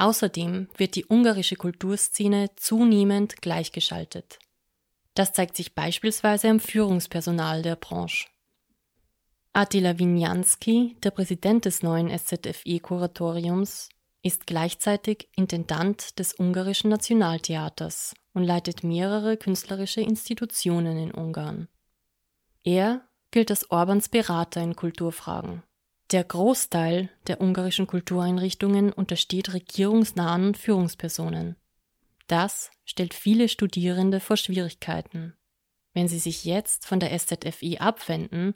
Außerdem 0.00 0.68
wird 0.78 0.96
die 0.96 1.04
ungarische 1.04 1.56
Kulturszene 1.56 2.48
zunehmend 2.56 3.42
gleichgeschaltet. 3.42 4.38
Das 5.12 5.34
zeigt 5.34 5.58
sich 5.58 5.74
beispielsweise 5.74 6.48
am 6.48 6.58
Führungspersonal 6.58 7.60
der 7.60 7.76
Branche. 7.76 8.26
Attila 9.52 9.98
Winjanski, 9.98 10.96
der 11.02 11.10
Präsident 11.10 11.66
des 11.66 11.82
neuen 11.82 12.08
SZFE-Kuratoriums, 12.08 13.90
ist 14.22 14.46
gleichzeitig 14.46 15.28
Intendant 15.36 16.18
des 16.18 16.32
Ungarischen 16.38 16.88
Nationaltheaters 16.88 18.14
und 18.32 18.44
leitet 18.44 18.82
mehrere 18.82 19.36
künstlerische 19.36 20.00
Institutionen 20.00 20.96
in 20.96 21.10
Ungarn. 21.10 21.68
Er 22.64 23.06
gilt 23.32 23.50
als 23.50 23.70
Orbans 23.70 24.08
Berater 24.08 24.62
in 24.62 24.76
Kulturfragen. 24.76 25.62
Der 26.12 26.24
Großteil 26.24 27.08
der 27.28 27.40
ungarischen 27.40 27.86
Kultureinrichtungen 27.86 28.92
untersteht 28.92 29.52
regierungsnahen 29.52 30.56
Führungspersonen. 30.56 31.54
Das 32.26 32.72
stellt 32.84 33.14
viele 33.14 33.48
Studierende 33.48 34.18
vor 34.18 34.36
Schwierigkeiten. 34.36 35.34
Wenn 35.94 36.08
sie 36.08 36.18
sich 36.18 36.44
jetzt 36.44 36.84
von 36.84 36.98
der 36.98 37.16
SZFI 37.16 37.78
abwenden 37.78 38.54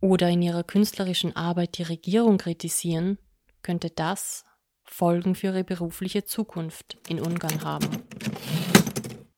oder 0.00 0.28
in 0.28 0.40
ihrer 0.40 0.62
künstlerischen 0.62 1.34
Arbeit 1.34 1.78
die 1.78 1.82
Regierung 1.82 2.38
kritisieren, 2.38 3.18
könnte 3.62 3.90
das 3.90 4.44
Folgen 4.84 5.34
für 5.34 5.48
ihre 5.48 5.64
berufliche 5.64 6.24
Zukunft 6.24 6.96
in 7.08 7.18
Ungarn 7.18 7.64
haben. 7.64 7.88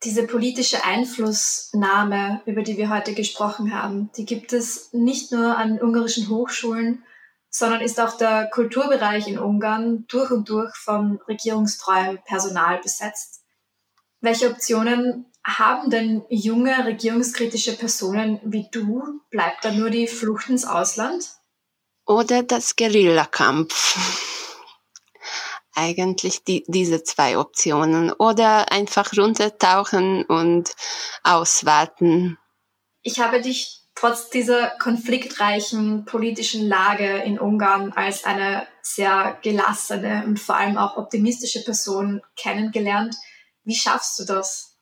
Diese 0.05 0.27
politische 0.27 0.85
Einflussnahme, 0.85 2.43
über 2.45 2.63
die 2.63 2.77
wir 2.77 2.91
heute 2.91 3.15
gesprochen 3.15 3.73
haben, 3.73 4.11
die 4.19 4.27
gibt 4.27 4.53
es 4.53 4.93
nicht 4.93 5.33
nur 5.33 5.57
an 5.57 5.81
ungarischen 5.81 6.29
Hochschulen, 6.29 7.03
sondern 7.51 7.81
ist 7.81 8.01
auch 8.01 8.17
der 8.17 8.49
Kulturbereich 8.51 9.29
in 9.29 9.39
Ungarn 9.39 10.07
durch 10.09 10.31
und 10.31 10.49
durch 10.49 10.75
von 10.77 11.21
regierungstreuem 11.29 12.19
Personal 12.25 12.79
besetzt. 12.79 13.43
Welche 14.21 14.51
Optionen 14.51 15.33
haben 15.45 15.91
denn 15.91 16.25
junge 16.29 16.85
regierungskritische 16.85 17.77
Personen 17.77 18.41
wie 18.45 18.69
du? 18.71 19.21
Bleibt 19.31 19.65
da 19.65 19.71
nur 19.71 19.91
die 19.91 20.09
Flucht 20.09 20.49
ins 20.49 20.65
Ausland? 20.65 21.25
Oder 22.07 22.43
das 22.43 22.77
Guerillakampf. 22.77 23.97
Eigentlich 25.75 26.45
die, 26.45 26.65
diese 26.67 27.05
zwei 27.05 27.39
Optionen. 27.39 28.13
Oder 28.13 28.73
einfach 28.73 29.17
runtertauchen 29.17 30.25
und 30.25 30.75
auswarten. 31.23 32.39
Ich 33.03 33.21
habe 33.21 33.41
dich 33.41 33.86
trotz 33.97 34.31
dieser 34.31 34.71
konfliktreichen 34.79 36.05
politischen 36.05 36.69
Lage 36.69 37.19
in 37.19 37.41
Ungarn 37.41 37.93
als 37.93 38.25
eine 38.25 38.69
sehr 38.83 39.39
gelassene 39.43 40.23
und 40.25 40.39
vor 40.39 40.57
allem 40.57 40.79
auch 40.79 40.97
optimistische 40.97 41.65
Person 41.65 42.23
kennengelernt. 42.37 43.17
Wie 43.65 43.75
schaffst 43.75 44.19
du 44.21 44.25
das? 44.25 44.77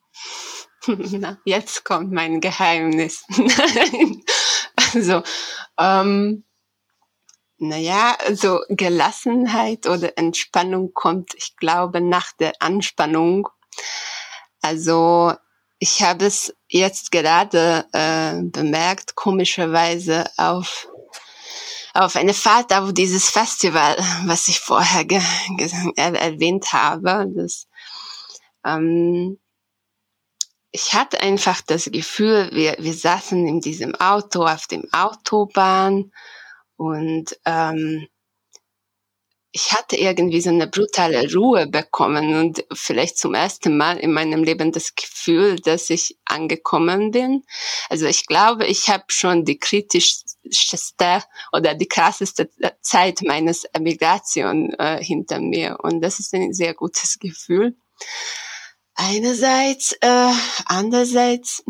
Jetzt 1.44 1.84
kommt 1.84 2.12
mein 2.12 2.40
Geheimnis. 2.40 3.24
also, 4.94 5.22
ähm, 5.78 6.44
naja, 7.56 8.16
also 8.26 8.60
Gelassenheit 8.68 9.86
oder 9.86 10.18
Entspannung 10.18 10.92
kommt, 10.92 11.34
ich 11.34 11.56
glaube, 11.56 12.00
nach 12.00 12.32
der 12.32 12.52
Anspannung. 12.58 13.48
Also 14.60 15.34
ich 15.84 16.02
habe 16.02 16.24
es 16.24 16.56
jetzt 16.66 17.10
gerade 17.10 17.84
äh, 17.92 18.40
bemerkt, 18.42 19.16
komischerweise 19.16 20.24
auf 20.38 20.88
auf 21.92 22.16
eine 22.16 22.32
Fahrt 22.32 22.72
auf 22.72 22.94
dieses 22.94 23.28
Festival, 23.28 23.94
was 24.24 24.48
ich 24.48 24.60
vorher 24.60 25.04
erwähnt 25.96 26.72
habe. 26.72 27.30
Das, 27.36 27.68
ähm, 28.64 29.38
ich 30.72 30.94
hatte 30.94 31.20
einfach 31.20 31.60
das 31.60 31.84
Gefühl, 31.92 32.48
wir, 32.52 32.76
wir 32.78 32.94
saßen 32.94 33.46
in 33.46 33.60
diesem 33.60 33.94
Auto 33.94 34.46
auf 34.46 34.66
dem 34.66 34.88
Autobahn 34.90 36.12
und 36.76 37.38
ähm, 37.44 38.08
ich 39.56 39.72
hatte 39.72 39.94
irgendwie 39.96 40.40
so 40.40 40.50
eine 40.50 40.66
brutale 40.66 41.32
Ruhe 41.32 41.68
bekommen 41.68 42.34
und 42.34 42.64
vielleicht 42.72 43.16
zum 43.16 43.34
ersten 43.34 43.76
Mal 43.76 43.98
in 43.98 44.12
meinem 44.12 44.42
Leben 44.42 44.72
das 44.72 44.96
Gefühl, 44.96 45.60
dass 45.60 45.90
ich 45.90 46.18
angekommen 46.24 47.12
bin. 47.12 47.44
Also 47.88 48.06
ich 48.06 48.26
glaube, 48.26 48.66
ich 48.66 48.88
habe 48.88 49.04
schon 49.06 49.44
die 49.44 49.60
kritischste 49.60 51.22
oder 51.52 51.74
die 51.74 51.86
krasseste 51.86 52.50
Zeit 52.80 53.22
meines 53.22 53.62
Emigration 53.66 54.70
äh, 54.72 55.00
hinter 55.00 55.38
mir 55.38 55.78
und 55.84 56.00
das 56.00 56.18
ist 56.18 56.34
ein 56.34 56.52
sehr 56.52 56.74
gutes 56.74 57.20
Gefühl. 57.20 57.76
Einerseits, 58.96 59.92
äh, 60.00 60.32
andererseits 60.66 61.62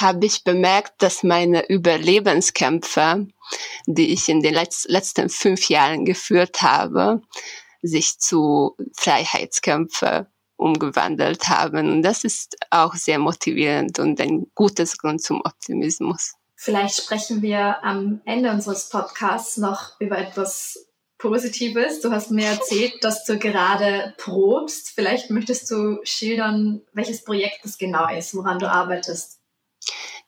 habe 0.00 0.26
ich 0.26 0.44
bemerkt, 0.44 1.02
dass 1.02 1.22
meine 1.22 1.68
Überlebenskämpfe, 1.68 3.28
die 3.86 4.12
ich 4.12 4.28
in 4.28 4.40
den 4.40 4.54
Letz 4.54 4.86
letzten 4.88 5.28
fünf 5.28 5.68
Jahren 5.68 6.04
geführt 6.04 6.62
habe, 6.62 7.22
sich 7.82 8.18
zu 8.18 8.76
Freiheitskämpfe 8.96 10.26
umgewandelt 10.56 11.48
haben. 11.48 11.90
Und 11.90 12.02
das 12.02 12.24
ist 12.24 12.56
auch 12.70 12.94
sehr 12.94 13.18
motivierend 13.18 13.98
und 13.98 14.20
ein 14.20 14.46
gutes 14.54 14.98
Grund 14.98 15.22
zum 15.22 15.40
Optimismus. 15.44 16.34
Vielleicht 16.56 16.96
sprechen 16.96 17.40
wir 17.40 17.84
am 17.84 18.20
Ende 18.24 18.50
unseres 18.50 18.88
Podcasts 18.88 19.56
noch 19.58 20.00
über 20.00 20.18
etwas 20.18 20.88
Positives. 21.16 22.00
Du 22.00 22.10
hast 22.10 22.30
mir 22.30 22.46
erzählt, 22.46 23.02
dass 23.02 23.24
du 23.24 23.38
gerade 23.38 24.14
probst. 24.18 24.90
Vielleicht 24.94 25.30
möchtest 25.30 25.70
du 25.70 25.98
schildern, 26.02 26.82
welches 26.92 27.24
Projekt 27.24 27.64
das 27.64 27.78
genau 27.78 28.08
ist, 28.12 28.34
woran 28.34 28.58
du 28.58 28.70
arbeitest. 28.70 29.37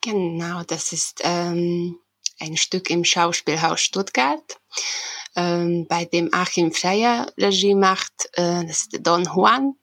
Genau, 0.03 0.63
das 0.63 0.93
ist 0.93 1.21
ähm, 1.25 1.99
ein 2.39 2.57
Stück 2.57 2.89
im 2.89 3.05
Schauspielhaus 3.05 3.81
Stuttgart, 3.81 4.59
ähm, 5.37 5.87
bei 5.89 6.07
dem 6.07 6.33
Achim 6.33 6.73
Freier 6.73 7.31
Regie 7.37 7.75
macht. 7.75 8.31
Äh, 8.33 8.65
das 8.65 8.83
ist 8.83 9.07
Don 9.07 9.25
Juan. 9.25 9.75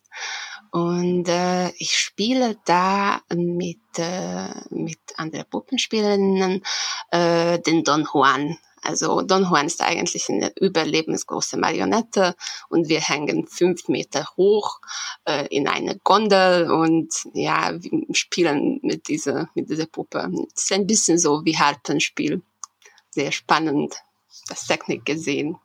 Und 0.72 1.28
äh, 1.30 1.70
ich 1.78 1.97
spiele 1.97 2.57
da 2.65 3.22
mit, 3.34 3.80
äh, 3.97 4.49
mit 4.70 4.99
anderen 5.15 5.49
Puppenspielerinnen 5.49 6.63
äh, 7.11 7.59
den 7.59 7.84
Don 7.84 8.07
Juan. 8.11 8.57
Also 8.88 9.21
Don 9.21 9.43
Juan 9.43 9.67
ist 9.67 9.81
eigentlich 9.81 10.29
eine 10.29 10.53
überlebensgroße 10.55 11.57
Marionette 11.57 12.38
und 12.69 12.88
wir 12.88 13.01
hängen 13.01 13.45
fünf 13.45 13.89
Meter 13.89 14.25
hoch 14.38 14.79
äh, 15.25 15.45
in 15.47 15.67
eine 15.67 15.97
Gondel 15.97 16.71
und 16.71 17.13
ja, 17.33 17.73
wir 17.73 18.15
spielen 18.15 18.79
mit 18.83 19.09
dieser, 19.09 19.49
mit 19.55 19.69
dieser 19.69 19.88
Puppe. 19.88 20.31
Es 20.55 20.63
ist 20.63 20.71
ein 20.71 20.88
bisschen 20.88 21.19
so 21.19 21.43
wie 21.43 21.57
Harpenspiel. 21.57 22.41
Sehr 23.09 23.33
spannend, 23.33 23.93
das 24.47 24.67
Technik 24.67 25.03
gesehen. 25.03 25.57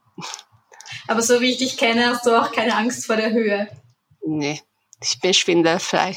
Aber 1.06 1.22
so 1.22 1.40
wie 1.40 1.52
ich 1.52 1.58
dich 1.58 1.76
kenne, 1.76 2.08
hast 2.08 2.26
du 2.26 2.36
auch 2.36 2.50
keine 2.50 2.74
Angst 2.76 3.06
vor 3.06 3.14
der 3.14 3.30
Höhe. 3.30 3.68
Nee, 4.26 4.60
ich 5.00 5.20
bin 5.20 5.32
schwindelfrei. 5.32 6.16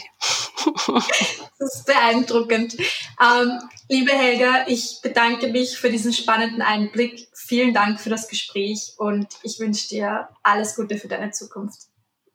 Das 1.60 1.76
ist 1.76 1.86
beeindruckend. 1.86 2.76
Ähm, 3.22 3.60
liebe 3.90 4.12
Helga, 4.12 4.66
ich 4.68 5.00
bedanke 5.02 5.48
mich 5.48 5.78
für 5.78 5.90
diesen 5.90 6.14
spannenden 6.14 6.62
Einblick. 6.62 7.28
Vielen 7.34 7.74
Dank 7.74 8.00
für 8.00 8.10
das 8.10 8.28
Gespräch 8.28 8.94
und 8.98 9.28
ich 9.44 9.60
wünsche 9.60 9.88
dir 9.88 10.30
alles 10.44 10.76
Gute 10.76 10.98
für 10.98 11.08
deine 11.08 11.32
Zukunft. 11.32 11.88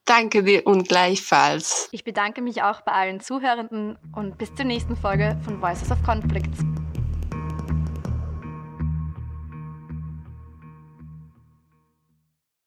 Danke 0.05 0.43
dir 0.43 0.67
und 0.67 0.89
gleichfalls. 0.89 1.89
Ich 1.93 2.05
bedanke 2.05 2.43
mich 2.43 2.63
auch 2.63 2.81
bei 2.81 2.93
allen 2.93 3.21
Zuhörenden 3.21 3.97
und 4.15 4.39
bis 4.39 4.53
zur 4.55 4.65
nächsten 4.65 4.97
Folge 4.97 5.39
von 5.45 5.61
Voices 5.61 5.91
of 5.91 6.03
Conflicts. 6.05 6.59